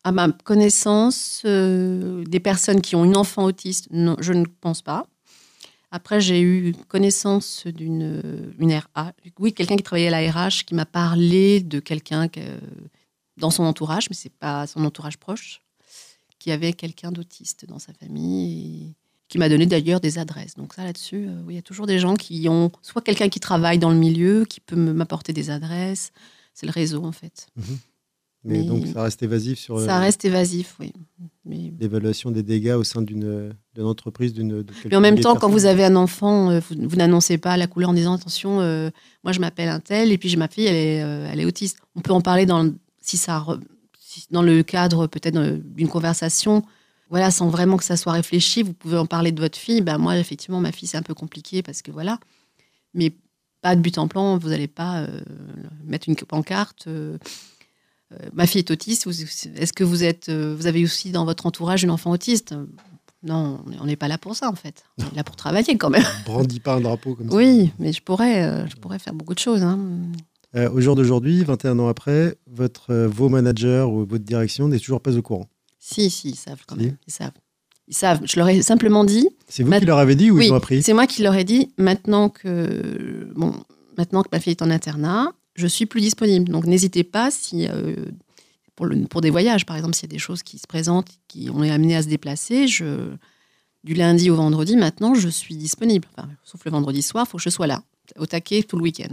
À 0.02 0.12
ma 0.12 0.32
connaissance, 0.32 1.42
euh, 1.44 2.24
des 2.24 2.40
personnes 2.40 2.80
qui 2.80 2.96
ont 2.96 3.04
une 3.04 3.16
enfant 3.16 3.44
autiste, 3.44 3.88
non, 3.90 4.16
je 4.20 4.32
ne 4.32 4.46
pense 4.60 4.80
pas. 4.80 5.06
Après, 5.90 6.20
j'ai 6.20 6.40
eu 6.40 6.74
connaissance 6.88 7.66
d'une 7.66 8.52
une 8.58 8.74
RA, 8.94 9.12
oui, 9.38 9.54
quelqu'un 9.54 9.76
qui 9.76 9.82
travaillait 9.82 10.12
à 10.12 10.20
la 10.20 10.30
RH 10.30 10.64
qui 10.66 10.74
m'a 10.74 10.84
parlé 10.84 11.60
de 11.60 11.80
quelqu'un 11.80 12.28
dans 13.38 13.50
son 13.50 13.64
entourage, 13.64 14.10
mais 14.10 14.16
c'est 14.16 14.32
pas 14.32 14.66
son 14.66 14.84
entourage 14.84 15.16
proche, 15.16 15.62
qui 16.38 16.50
avait 16.50 16.72
quelqu'un 16.72 17.10
d'autiste 17.10 17.64
dans 17.66 17.78
sa 17.78 17.92
famille 17.92 18.88
et 18.88 18.94
qui 19.28 19.38
m'a 19.38 19.48
donné 19.48 19.66
d'ailleurs 19.66 20.00
des 20.00 20.18
adresses. 20.18 20.54
Donc 20.54 20.74
ça 20.74 20.84
là-dessus, 20.84 21.26
euh, 21.28 21.42
oui, 21.44 21.54
il 21.54 21.56
y 21.56 21.58
a 21.58 21.62
toujours 21.62 21.86
des 21.86 21.98
gens 21.98 22.14
qui 22.14 22.48
ont 22.48 22.70
soit 22.82 23.02
quelqu'un 23.02 23.28
qui 23.28 23.40
travaille 23.40 23.78
dans 23.78 23.90
le 23.90 23.96
milieu, 23.96 24.44
qui 24.44 24.60
peut 24.60 24.76
m'apporter 24.76 25.32
des 25.32 25.50
adresses. 25.50 26.12
C'est 26.54 26.66
le 26.66 26.72
réseau 26.72 27.04
en 27.04 27.12
fait. 27.12 27.46
Mhm. 27.56 27.78
Mais, 28.48 28.62
donc 28.62 28.86
ça 28.86 29.02
reste 29.02 29.22
évasif 29.22 29.58
sur. 29.58 29.78
Ça 29.80 29.98
reste 29.98 30.24
évasif, 30.24 30.76
oui. 30.80 30.92
L'évaluation 31.44 32.30
des 32.30 32.42
dégâts 32.42 32.74
au 32.76 32.84
sein 32.84 33.02
d'une 33.02 33.54
entreprise, 33.78 34.34
d'une. 34.34 34.64
Mais 34.86 34.96
en 34.96 35.00
même 35.00 35.18
temps, 35.18 35.36
quand 35.36 35.48
vous 35.48 35.66
avez 35.66 35.84
un 35.84 35.96
enfant, 35.96 36.50
euh, 36.50 36.60
vous, 36.70 36.96
n'annoncez 36.96 37.38
pas 37.38 37.56
la 37.56 37.66
couleur 37.66 37.90
en 37.90 37.94
disant 37.94 38.14
attention, 38.14 38.60
euh, 38.60 38.90
moi 39.24 39.32
je 39.32 39.40
m'appelle 39.40 39.68
un 39.68 39.80
tel 39.80 40.12
et 40.12 40.18
puis 40.18 40.34
ma 40.36 40.48
fille, 40.48 40.66
elle 40.66 40.76
est, 40.76 41.02
euh, 41.02 41.28
elle 41.30 41.40
est 41.40 41.44
autiste. 41.44 41.78
On 41.94 42.00
peut 42.00 42.12
en 42.12 42.20
parler 42.20 42.44
dans, 42.44 42.70
si 43.00 43.16
ça, 43.16 43.44
dans 44.30 44.42
le 44.42 44.62
cadre 44.62 45.06
peut-être 45.06 45.38
d'une 45.74 45.88
conversation, 45.88 46.62
voilà, 47.08 47.30
sans 47.30 47.48
vraiment 47.48 47.76
que 47.76 47.84
ça 47.84 47.96
soit 47.96 48.12
réfléchi. 48.12 48.62
Vous 48.62 48.74
pouvez 48.74 48.98
en 48.98 49.06
parler 49.06 49.32
de 49.32 49.40
votre 49.40 49.58
fille. 49.58 49.80
Ben 49.80 49.96
moi, 49.96 50.18
effectivement, 50.18 50.60
ma 50.60 50.72
fille 50.72 50.88
c'est 50.88 50.98
un 50.98 51.02
peu 51.02 51.14
compliqué 51.14 51.62
parce 51.62 51.82
que 51.82 51.90
voilà, 51.90 52.18
mais 52.92 53.12
pas 53.62 53.74
de 53.74 53.80
but 53.80 53.96
en 53.96 54.08
plan. 54.08 54.36
Vous 54.36 54.50
n'allez 54.50 54.68
pas 54.68 55.06
mettre 55.84 56.08
une 56.08 56.16
pancarte. 56.16 56.88
Euh, 58.12 58.16
ma 58.32 58.46
fille 58.46 58.60
est 58.60 58.70
autiste. 58.70 59.06
Est-ce 59.56 59.72
que 59.72 59.84
vous, 59.84 60.04
êtes, 60.04 60.28
euh, 60.28 60.54
vous 60.56 60.66
avez 60.66 60.82
aussi 60.82 61.10
dans 61.10 61.24
votre 61.24 61.46
entourage 61.46 61.82
une 61.84 61.90
enfant 61.90 62.10
autiste? 62.10 62.54
Non, 63.22 63.60
on 63.80 63.84
n'est 63.84 63.96
pas 63.96 64.08
là 64.08 64.16
pour 64.16 64.36
ça 64.36 64.48
en 64.48 64.54
fait. 64.54 64.84
On 64.98 65.04
est 65.12 65.16
là 65.16 65.24
pour 65.24 65.36
travailler 65.36 65.76
quand 65.76 65.90
même. 65.90 66.04
Brandis 66.24 66.60
pas 66.60 66.76
un 66.76 66.80
drapeau 66.80 67.14
comme 67.14 67.28
ça. 67.28 67.36
Oui, 67.36 67.72
mais 67.78 67.92
je 67.92 68.00
pourrais, 68.00 68.44
euh, 68.44 68.66
je 68.68 68.76
pourrais 68.76 68.98
faire 68.98 69.12
beaucoup 69.12 69.34
de 69.34 69.40
choses. 69.40 69.62
Hein. 69.62 69.78
au 70.54 70.80
jour 70.80 70.94
d'aujourd'hui, 70.94 71.42
21 71.42 71.80
ans 71.80 71.88
après, 71.88 72.36
votre, 72.46 72.94
vos 72.94 73.28
managers 73.28 73.84
ou 73.88 74.06
votre 74.06 74.24
direction 74.24 74.68
n'est 74.68 74.78
toujours 74.78 75.00
pas 75.00 75.16
au 75.16 75.22
courant 75.22 75.48
Si, 75.80 76.10
si, 76.10 76.30
ils 76.30 76.36
savent 76.36 76.62
quand 76.66 76.76
même. 76.76 76.96
Ils 77.06 77.12
savent. 77.12 77.32
Ils 77.88 77.96
savent. 77.96 78.20
Je 78.24 78.38
leur 78.38 78.48
ai 78.48 78.62
simplement 78.62 79.04
dit. 79.04 79.28
C'est 79.48 79.64
vous 79.64 79.72
qui 79.72 79.84
leur 79.84 79.98
avez 79.98 80.14
dit 80.14 80.30
ou 80.30 80.40
ils 80.40 80.52
ont 80.52 80.56
appris? 80.56 80.82
C'est 80.82 80.92
moi 80.94 81.06
qui 81.06 81.22
leur 81.22 81.34
ai 81.34 81.44
dit. 81.44 81.72
Maintenant 81.76 82.28
que 82.28 83.32
bon, 83.34 83.52
maintenant 83.96 84.22
que 84.22 84.28
ma 84.30 84.38
fille 84.38 84.52
est 84.52 84.62
en 84.62 84.70
internat, 84.70 85.32
je 85.58 85.66
suis 85.66 85.86
plus 85.86 86.00
disponible. 86.00 86.50
Donc 86.50 86.64
n'hésitez 86.66 87.04
pas 87.04 87.30
si 87.30 87.66
euh, 87.68 87.96
pour, 88.76 88.86
le, 88.86 89.04
pour, 89.06 89.20
des 89.20 89.30
voyages, 89.30 89.66
par 89.66 89.76
exemple, 89.76 89.94
s'il 89.94 90.08
y 90.08 90.12
a 90.12 90.14
des 90.14 90.20
choses 90.20 90.42
qui 90.42 90.58
se 90.58 90.66
présentent, 90.66 91.08
qui 91.26 91.50
on 91.52 91.62
est 91.62 91.70
amené 91.70 91.96
à 91.96 92.02
se 92.02 92.08
déplacer, 92.08 92.68
je, 92.68 93.10
du 93.82 93.94
lundi 93.94 94.30
au 94.30 94.36
vendredi, 94.36 94.76
maintenant, 94.76 95.14
je 95.14 95.28
suis 95.28 95.56
disponible. 95.56 96.06
sauf 96.44 96.64
le 96.64 96.70
vendredi 96.70 97.02
soir, 97.02 97.24
il 97.26 97.30
faut 97.30 97.38
que 97.38 97.42
je 97.42 97.50
sois 97.50 97.66
là, 97.66 97.82
au 98.18 98.26
taquet 98.26 98.62
tout 98.62 98.76
le 98.76 98.82
week-end. 98.82 99.12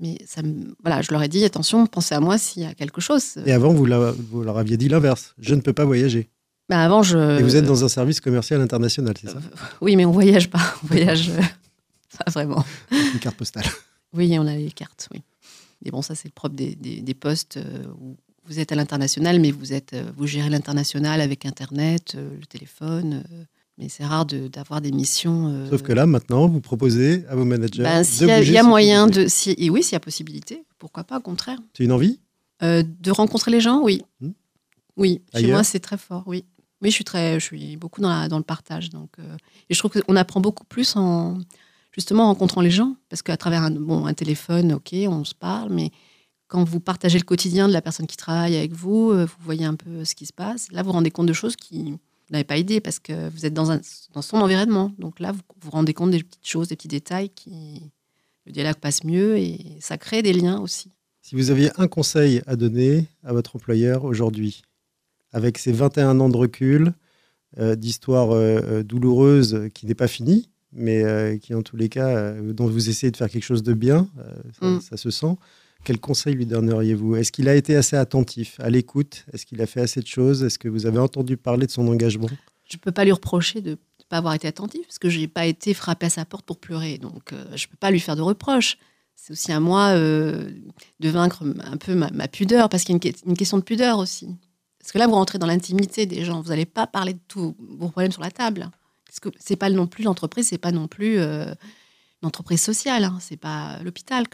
Mais 0.00 0.18
ça 0.26 0.42
voilà, 0.82 1.02
je 1.02 1.10
leur 1.10 1.22
ai 1.22 1.28
dit, 1.28 1.44
attention, 1.44 1.86
pensez 1.86 2.14
à 2.14 2.20
moi 2.20 2.38
s'il 2.38 2.62
y 2.62 2.66
a 2.66 2.74
quelque 2.74 3.00
chose. 3.00 3.36
Et 3.44 3.52
avant, 3.52 3.72
vous, 3.72 3.86
vous 4.30 4.42
leur 4.42 4.58
aviez 4.58 4.76
dit 4.76 4.88
l'inverse. 4.88 5.34
Je 5.38 5.54
ne 5.54 5.60
peux 5.60 5.72
pas 5.72 5.84
voyager. 5.84 6.28
Ben 6.68 6.78
avant, 6.78 7.02
je... 7.02 7.38
Et 7.38 7.42
vous 7.42 7.56
êtes 7.56 7.66
dans 7.66 7.84
un 7.84 7.88
service 7.88 8.20
commercial 8.20 8.60
international, 8.60 9.14
c'est 9.20 9.28
ça? 9.28 9.38
Oui, 9.80 9.96
mais 9.96 10.04
on 10.04 10.12
voyage 10.12 10.48
pas. 10.48 10.74
On 10.82 10.86
voyage 10.86 11.30
pas 12.18 12.30
vraiment. 12.30 12.64
Une 12.90 13.20
carte 13.20 13.36
postale. 13.36 13.66
Oui, 14.12 14.36
on 14.38 14.46
a 14.46 14.54
les 14.54 14.70
cartes, 14.70 15.08
oui. 15.12 15.22
Et 15.84 15.90
bon, 15.90 16.02
ça, 16.02 16.14
c'est 16.14 16.28
le 16.28 16.32
propre 16.32 16.56
des, 16.56 16.74
des, 16.74 17.14
postes 17.14 17.58
euh, 17.58 17.84
où 18.00 18.16
vous 18.46 18.58
êtes 18.58 18.72
à 18.72 18.74
l'international, 18.74 19.38
mais 19.38 19.50
vous, 19.50 19.72
êtes, 19.72 19.92
euh, 19.92 20.10
vous 20.16 20.26
gérez 20.26 20.48
l'international 20.48 21.20
avec 21.20 21.44
Internet, 21.44 22.14
euh, 22.16 22.30
le 22.38 22.46
téléphone. 22.46 23.22
mais 23.78 23.88
c'est 23.88 24.04
rare 24.04 24.24
d'avoir 24.26 24.80
des 24.80 24.92
missions. 24.92 25.68
Sauf 25.68 25.82
que 25.82 25.92
là, 25.92 26.06
maintenant, 26.06 26.48
vous 26.48 26.60
proposez 26.60 27.24
à 27.28 27.36
vos 27.36 27.44
managers. 27.44 27.82
Ben, 27.82 28.02
il 28.02 28.50
y, 28.50 28.58
a 28.58 28.62
moyen 28.62 29.06
de. 29.06 29.26
Si, 29.28 29.54
et 29.58 29.68
oui, 29.70 29.82
s'il 29.82 29.92
y 29.92 29.96
a 29.96 30.00
possibilité, 30.00 30.64
pourquoi 30.78 31.04
pas, 31.04 31.18
au 31.18 31.22
contraire. 31.22 31.58
C'est 31.76 31.84
une 31.84 31.92
envie? 31.92 32.18
De 32.62 33.10
rencontrer 33.10 33.50
les 33.50 33.60
gens, 33.60 33.82
oui. 33.82 34.02
Hmm. 34.20 34.30
Oui, 34.96 35.20
chez 35.34 35.48
moi, 35.48 35.64
c'est 35.64 35.80
très 35.80 35.98
fort, 35.98 36.22
oui. 36.26 36.44
Oui, 36.80 36.90
je 36.90 36.94
suis, 36.94 37.04
très, 37.04 37.40
je 37.40 37.44
suis 37.44 37.76
beaucoup 37.76 38.00
dans, 38.00 38.08
la, 38.08 38.28
dans 38.28 38.38
le 38.38 38.44
partage. 38.44 38.90
Donc, 38.90 39.10
et 39.68 39.74
je 39.74 39.78
trouve 39.78 39.90
qu'on 39.90 40.16
apprend 40.16 40.40
beaucoup 40.40 40.64
plus 40.64 40.96
en, 40.96 41.38
justement 41.94 42.24
en 42.24 42.28
rencontrant 42.28 42.60
les 42.60 42.70
gens. 42.70 42.96
Parce 43.08 43.22
qu'à 43.22 43.36
travers 43.36 43.62
un, 43.62 43.70
bon, 43.70 44.06
un 44.06 44.14
téléphone, 44.14 44.72
ok, 44.72 44.94
on 45.08 45.24
se 45.24 45.34
parle, 45.34 45.72
mais 45.72 45.90
quand 46.48 46.64
vous 46.64 46.80
partagez 46.80 47.18
le 47.18 47.24
quotidien 47.24 47.68
de 47.68 47.72
la 47.72 47.80
personne 47.80 48.06
qui 48.06 48.16
travaille 48.16 48.56
avec 48.56 48.72
vous, 48.72 49.10
euh, 49.10 49.24
vous 49.24 49.44
voyez 49.44 49.64
un 49.64 49.74
peu 49.74 50.04
ce 50.04 50.14
qui 50.14 50.26
se 50.26 50.32
passe. 50.32 50.70
Là, 50.72 50.82
vous 50.82 50.88
vous 50.88 50.92
rendez 50.92 51.10
compte 51.10 51.26
de 51.26 51.32
choses 51.32 51.56
qui 51.56 51.92
vous 51.92 52.32
n'avez 52.32 52.44
pas 52.44 52.56
idée 52.56 52.80
parce 52.80 52.98
que 52.98 53.28
vous 53.30 53.46
êtes 53.46 53.54
dans, 53.54 53.78
son 54.20 54.36
environnement. 54.36 54.92
Donc 54.98 55.20
là, 55.20 55.32
vous 55.32 55.40
vous 55.60 55.70
rendez 55.70 55.94
compte 55.94 56.10
des 56.10 56.22
petites 56.22 56.46
choses, 56.46 56.68
des 56.68 56.76
petits 56.76 56.88
détails 56.88 57.30
qui. 57.30 57.90
Le 58.46 58.52
dialogue 58.52 58.76
passe 58.76 59.04
mieux 59.04 59.38
et 59.38 59.78
ça 59.80 59.96
crée 59.96 60.20
des 60.20 60.34
liens 60.34 60.60
aussi. 60.60 60.90
Si 61.22 61.34
vous 61.34 61.50
aviez 61.50 61.70
un 61.80 61.88
conseil 61.88 62.42
à 62.46 62.56
donner 62.56 63.06
à 63.22 63.32
votre 63.32 63.56
employeur 63.56 64.04
aujourd'hui, 64.04 64.60
avec 65.32 65.56
ces 65.56 65.72
21 65.72 66.20
ans 66.20 66.28
de 66.28 66.36
recul, 66.36 66.92
euh, 67.56 67.74
d'histoire 67.74 68.32
euh, 68.32 68.82
douloureuse 68.82 69.70
qui 69.72 69.86
n'est 69.86 69.94
pas 69.94 70.08
finie, 70.08 70.50
mais 70.74 71.04
euh, 71.04 71.38
qui 71.38 71.54
en 71.54 71.62
tous 71.62 71.76
les 71.76 71.88
cas, 71.88 72.08
euh, 72.08 72.52
dont 72.52 72.66
vous 72.66 72.88
essayez 72.88 73.10
de 73.10 73.16
faire 73.16 73.30
quelque 73.30 73.44
chose 73.44 73.62
de 73.62 73.72
bien, 73.72 74.08
euh, 74.18 74.80
ça, 74.80 74.94
mm. 74.94 74.98
se 74.98 75.10
sent. 75.10 75.36
Quel 75.84 76.00
conseil 76.00 76.34
lui 76.34 76.46
donneriez-vous? 76.46 77.16
Est-ce 77.16 77.30
qu'il 77.30 77.48
a 77.48 77.54
été 77.54 77.76
assez 77.76 77.96
attentif, 77.96 78.58
à 78.60 78.70
l'écoute? 78.70 79.24
Est-ce 79.32 79.46
qu'il 79.46 79.60
a 79.60 79.66
fait 79.66 79.80
assez 79.80 80.00
de 80.00 80.06
choses? 80.06 80.42
Est-ce 80.42 80.58
que 80.58 80.68
vous 80.68 80.86
avez 80.86 80.98
entendu 80.98 81.36
parler 81.36 81.66
de 81.66 81.70
son 81.70 81.86
engagement? 81.88 82.28
Je 82.64 82.76
ne 82.76 82.80
peux 82.80 82.92
pas 82.92 83.04
lui 83.04 83.12
reprocher 83.12 83.60
de 83.60 83.72
ne 83.72 83.76
pas 84.08 84.18
avoir 84.18 84.34
été 84.34 84.48
attentif, 84.48 84.82
parce 84.86 84.98
que 84.98 85.10
je 85.10 85.20
n'ai 85.20 85.28
pas 85.28 85.46
été 85.46 85.74
frappé 85.74 86.06
à 86.06 86.10
sa 86.10 86.24
porte 86.24 86.46
pour 86.46 86.58
pleurer. 86.58 86.98
Donc, 86.98 87.32
je 87.54 87.66
ne 87.66 87.70
peux 87.70 87.76
pas 87.78 87.90
lui 87.90 88.00
faire 88.00 88.16
de 88.16 88.22
reproches. 88.22 88.78
C'est 89.14 89.32
aussi 89.32 89.52
à 89.52 89.60
moi 89.60 89.94
de 89.94 91.08
vaincre 91.08 91.44
un 91.60 91.76
peu 91.76 91.94
ma, 91.94 92.28
pudeur, 92.28 92.70
parce 92.70 92.84
qu'il 92.84 92.94
y 92.94 92.98
a 92.98 93.08
une, 93.08 93.30
une, 93.30 93.36
question 93.36 93.58
de 93.58 93.62
pudeur 93.62 93.98
aussi. 93.98 94.34
Parce 94.78 94.90
que 94.90 94.98
là, 94.98 95.06
vous 95.06 95.14
rentrez 95.14 95.38
dans 95.38 95.46
l'intimité 95.46 96.06
des 96.06 96.24
gens. 96.24 96.40
Vous 96.40 96.48
n'allez 96.48 96.66
pas 96.66 96.86
parler 96.86 97.12
de 97.12 97.20
tous 97.28 97.54
vos 97.58 97.88
problèmes 97.90 98.12
sur 98.12 98.22
la 98.22 98.30
table. 98.30 98.70
Parce 99.14 99.32
que 99.32 99.38
c'est 99.40 99.56
pas 99.56 99.70
non 99.70 99.86
plus 99.86 100.02
l'entreprise, 100.02 100.48
c'est 100.48 100.58
pas 100.58 100.72
non 100.72 100.88
plus 100.88 101.18
euh, 101.18 101.46
une 102.22 102.26
entreprise 102.26 102.60
sociale, 102.60 103.04
hein, 103.04 103.18
c'est 103.20 103.36
pas 103.36 103.78
l'hôpital. 103.84 104.24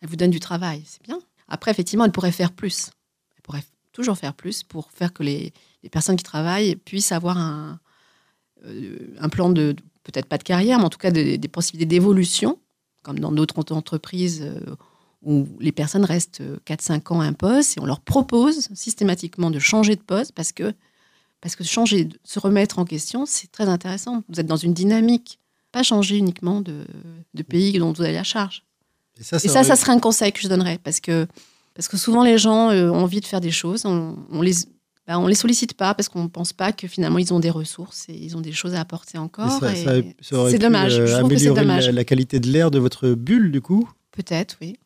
Elle 0.00 0.08
vous 0.08 0.16
donne 0.16 0.30
du 0.30 0.40
travail, 0.40 0.82
c'est 0.86 1.02
bien. 1.02 1.20
Après, 1.48 1.70
effectivement, 1.70 2.06
elle 2.06 2.12
pourrait 2.12 2.32
faire 2.32 2.52
plus. 2.52 2.92
Elle 3.36 3.42
pourrait 3.42 3.64
toujours 3.92 4.16
faire 4.16 4.32
plus 4.32 4.62
pour 4.62 4.90
faire 4.90 5.12
que 5.12 5.22
les, 5.22 5.52
personnes 5.90 6.16
qui 6.16 6.24
travaillent 6.24 6.76
puissent 6.76 7.12
avoir 7.12 7.36
un, 7.36 7.78
euh, 8.64 9.28
plan 9.30 9.50
de, 9.50 9.76
peut-être 10.02 10.26
pas 10.26 10.38
de 10.38 10.44
carrière, 10.44 10.78
mais 10.78 10.84
en 10.86 10.90
tout 10.90 10.98
cas 10.98 11.10
des 11.10 11.38
possibilités 11.48 11.96
d'évolution, 11.96 12.58
comme 13.02 13.18
dans 13.18 13.32
d'autres 13.32 13.70
entreprises 13.74 14.40
euh, 14.42 14.76
où 15.20 15.46
les 15.60 15.72
personnes 15.72 16.06
restent 16.06 16.42
4-5 16.64 17.12
ans 17.12 17.20
à 17.20 17.26
un 17.26 17.34
poste 17.34 17.76
et 17.76 17.80
on 17.80 17.86
leur 17.86 18.00
propose 18.00 18.68
systématiquement 18.72 19.50
de 19.50 19.58
changer 19.58 19.94
de 19.94 20.00
poste 20.00 20.32
parce 20.32 20.52
que 20.52 20.72
parce 21.42 21.56
que 21.56 21.64
changer, 21.64 22.08
se 22.24 22.38
remettre 22.38 22.78
en 22.78 22.84
question, 22.84 23.26
c'est 23.26 23.50
très 23.50 23.68
intéressant. 23.68 24.22
Vous 24.28 24.40
êtes 24.40 24.46
dans 24.46 24.56
une 24.56 24.72
dynamique, 24.72 25.40
pas 25.72 25.82
changer 25.82 26.16
uniquement 26.16 26.62
de, 26.62 26.84
pays 27.48 27.78
dont 27.78 27.92
vous 27.92 28.02
avez 28.02 28.12
la 28.12 28.22
charge. 28.22 28.64
Et 29.20 29.24
ça, 29.24 29.38
ça, 29.38 29.76
serait 29.76 29.92
un 29.92 29.98
conseil 29.98 30.32
que 30.32 30.40
je 30.40 30.48
donnerais, 30.48 30.78
parce 30.82 31.00
que, 31.00 31.26
parce 31.74 31.88
que 31.88 31.96
souvent 31.96 32.22
les 32.22 32.38
gens 32.38 32.70
euh, 32.70 32.90
ont 32.90 33.02
envie 33.02 33.20
de 33.20 33.26
faire 33.26 33.40
des 33.40 33.50
choses, 33.50 33.84
on, 33.84 34.16
on 34.30 34.40
les, 34.40 34.54
bah, 35.06 35.18
on 35.18 35.26
les 35.26 35.34
sollicite 35.34 35.74
pas 35.74 35.94
parce 35.94 36.08
qu'on 36.08 36.22
ne 36.22 36.28
pense 36.28 36.52
pas 36.52 36.72
que 36.72 36.86
finalement 36.86 37.18
ils 37.18 37.34
ont 37.34 37.40
des 37.40 37.50
ressources 37.50 38.08
et 38.08 38.14
ils 38.14 38.36
ont 38.36 38.40
des 38.40 38.52
choses 38.52 38.74
à 38.74 38.80
apporter 38.80 39.18
encore. 39.18 39.60
C'est 39.60 40.58
dommage. 40.58 40.98
Euh, 40.98 41.18
améliorer 41.18 41.64
La, 41.64 41.92
la, 41.92 42.04
qualité 42.04 42.38
de 42.38 42.48
l'air 42.48 42.70
de 42.70 42.78
votre 42.78 43.10
bulle, 43.10 43.50
du 43.50 43.60
coup 43.60 43.88
Peut-être, 44.12 44.58
oui. 44.60 44.76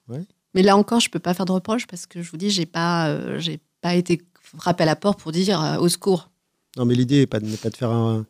Mais 0.54 0.62
là 0.62 0.76
encore, 0.76 1.00
je 1.00 1.10
peux 1.10 1.18
pas 1.18 1.34
faire 1.34 1.44
de 1.44 1.52
reproche 1.52 1.86
parce 1.86 2.06
que 2.06 2.22
je 2.22 2.30
vous 2.30 2.38
dis, 2.38 2.48
j'ai 2.48 2.66
pas, 2.66 3.08
euh, 3.08 3.38
j'ai 3.38 3.60
pas 3.82 3.94
été 3.94 4.22
frappé 4.56 4.84
à 4.84 4.86
la 4.86 4.96
porte 4.96 5.20
pour 5.20 5.32
dire 5.32 5.76
au 5.80 5.88
secours. 5.88 6.30
Non, 6.76 6.84
mais 6.84 6.94
l'idée 6.94 7.20
n'est 7.20 7.26
pas, 7.26 7.40
pas, 7.40 7.70
de 7.70 7.76
faire 7.76 7.90
un, 7.90 8.26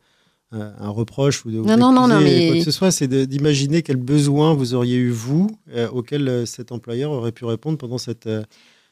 un 0.52 0.88
reproche 0.88 1.44
ou 1.44 1.50
de 1.50 1.58
non, 1.58 1.76
non, 1.76 1.92
non, 1.92 2.20
mais... 2.20 2.48
quoi 2.48 2.56
que 2.58 2.64
ce 2.64 2.70
soit, 2.70 2.90
c'est 2.90 3.08
d'imaginer 3.08 3.82
quels 3.82 3.96
besoins 3.96 4.54
vous 4.54 4.74
auriez 4.74 4.96
eu 4.96 5.10
vous 5.10 5.50
auxquels 5.92 6.46
cet 6.46 6.72
employeur 6.72 7.10
aurait 7.10 7.32
pu 7.32 7.44
répondre 7.44 7.78
pendant 7.78 7.98
cette 7.98 8.28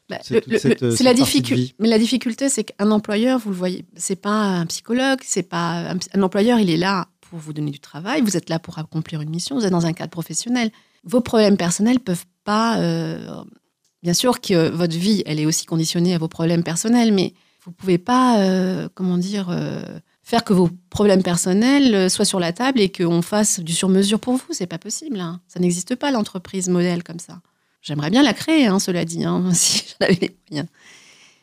bah, 0.09 0.17
c'est 0.21 1.03
la 1.03 1.13
difficulté. 1.13 1.73
Mais 1.79 1.87
la 1.87 1.97
difficulté, 1.97 2.49
c'est 2.49 2.63
qu'un 2.63 2.91
employeur, 2.91 3.39
vous 3.39 3.49
le 3.49 3.55
voyez, 3.55 3.85
c'est 3.95 4.15
pas 4.15 4.29
un 4.29 4.65
psychologue, 4.67 5.19
c'est 5.23 5.43
pas 5.49 5.93
un, 6.13 6.21
employeur. 6.21 6.59
Il 6.59 6.69
est 6.69 6.77
là 6.77 7.07
pour 7.21 7.39
vous 7.39 7.53
donner 7.53 7.71
du 7.71 7.79
travail. 7.79 8.21
Vous 8.21 8.37
êtes 8.37 8.49
là 8.49 8.59
pour 8.59 8.77
accomplir 8.77 9.21
une 9.21 9.29
mission. 9.29 9.55
Vous 9.55 9.65
êtes 9.65 9.71
dans 9.71 9.87
un 9.87 9.93
cadre 9.93 10.11
professionnel. 10.11 10.69
Vos 11.03 11.21
problèmes 11.21 11.57
personnels 11.57 11.99
peuvent 11.99 12.25
pas. 12.43 12.77
Euh, 12.79 13.43
bien 14.03 14.13
sûr 14.13 14.41
que 14.41 14.69
votre 14.69 14.95
vie, 14.95 15.23
elle 15.25 15.39
est 15.39 15.47
aussi 15.47 15.65
conditionnée 15.65 16.13
à 16.13 16.19
vos 16.19 16.27
problèmes 16.27 16.63
personnels, 16.63 17.11
mais 17.11 17.33
vous 17.65 17.71
pouvez 17.71 17.97
pas, 17.97 18.39
euh, 18.39 18.87
comment 18.93 19.17
dire, 19.17 19.49
euh, 19.49 19.81
faire 20.23 20.43
que 20.43 20.53
vos 20.53 20.69
problèmes 20.89 21.23
personnels 21.23 22.09
soient 22.09 22.25
sur 22.25 22.39
la 22.39 22.53
table 22.53 22.79
et 22.79 22.91
qu'on 22.91 23.21
fasse 23.21 23.59
du 23.59 23.73
sur-mesure 23.73 24.19
pour 24.19 24.35
vous. 24.35 24.45
C'est 24.51 24.67
pas 24.67 24.77
possible. 24.77 25.19
Hein. 25.19 25.41
Ça 25.47 25.59
n'existe 25.59 25.95
pas 25.95 26.11
l'entreprise 26.11 26.69
modèle 26.69 27.03
comme 27.03 27.19
ça. 27.19 27.41
J'aimerais 27.81 28.09
bien 28.09 28.23
la 28.23 28.33
créer, 28.33 28.67
hein, 28.67 28.79
cela 28.79 29.05
dit, 29.05 29.23
hein, 29.23 29.49
si 29.53 29.83
j'en 29.99 30.07
les 30.07 30.35
moyens. 30.49 30.69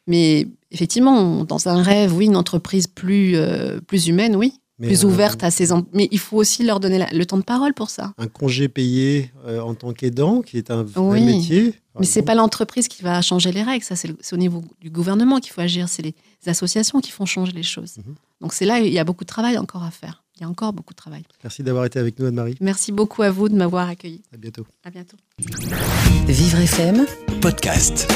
Mais 0.07 0.49
effectivement, 0.71 1.45
dans 1.45 1.69
un 1.69 1.83
rêve, 1.83 2.15
oui, 2.15 2.27
une 2.27 2.37
entreprise 2.37 2.87
plus, 2.87 3.37
euh, 3.37 3.81
plus 3.81 4.09
humaine, 4.09 4.37
oui. 4.37 4.55
Plus 4.81 5.05
ouverte 5.05 5.45
à 5.45 5.51
ses... 5.51 5.69
Mais 5.93 6.09
il 6.11 6.19
faut 6.19 6.37
aussi 6.37 6.65
leur 6.65 6.81
donner 6.81 7.07
le 7.13 7.27
temps 7.27 7.39
de 7.39 7.43
parole 7.43 7.75
pour 7.75 7.91
ça. 7.91 8.13
Un 8.19 8.27
congé 8.27 8.69
payé 8.69 9.31
euh, 9.47 9.61
en 9.61 9.75
tant 9.75 9.93
qu'aidant, 9.93 10.43
qui 10.43 10.59
est 10.59 10.71
un 10.71 10.83
vrai 10.83 11.21
métier. 11.21 11.75
Mais 11.99 12.07
ce 12.07 12.19
n'est 12.19 12.25
pas 12.25 12.35
l'entreprise 12.35 12.89
qui 12.89 13.03
va 13.03 13.21
changer 13.21 13.53
les 13.53 13.63
règles, 13.63 13.85
ça 13.85 13.97
c'est 13.97 14.33
au 14.33 14.37
niveau 14.37 14.63
du 14.81 14.91
gouvernement 14.91 15.41
qu'il 15.41 15.53
faut 15.53 15.61
agir, 15.61 15.89
c'est 15.89 16.03
les 16.03 16.15
associations 16.47 17.01
qui 17.01 17.11
font 17.11 17.27
changer 17.27 17.53
les 17.53 17.63
choses. 17.63 17.99
Mhm. 17.99 18.15
Donc 18.41 18.55
c'est 18.55 18.65
là, 18.65 18.81
il 18.81 18.93
y 18.93 18.99
a 18.99 19.05
beaucoup 19.05 19.25
de 19.25 19.29
travail 19.29 19.59
encore 19.59 19.83
à 19.83 19.91
faire. 19.91 20.23
Il 20.37 20.43
y 20.43 20.45
a 20.45 20.49
encore 20.49 20.73
beaucoup 20.73 20.95
de 20.95 20.97
travail. 20.97 21.23
Merci 21.45 21.63
d'avoir 21.63 21.85
été 21.85 21.99
avec 21.99 22.19
nous, 22.19 22.27
Anne-Marie. 22.27 22.57
Merci 22.61 22.91
beaucoup 22.91 23.23
à 23.23 23.31
vous 23.31 23.49
de 23.49 23.55
m'avoir 23.55 23.89
accueilli. 23.89 24.23
À 24.33 24.39
bientôt. 24.39 24.67
À 24.83 24.91
bientôt. 24.91 25.17
Vivre 26.27 26.59
FM, 26.59 27.05
podcast. 27.41 28.11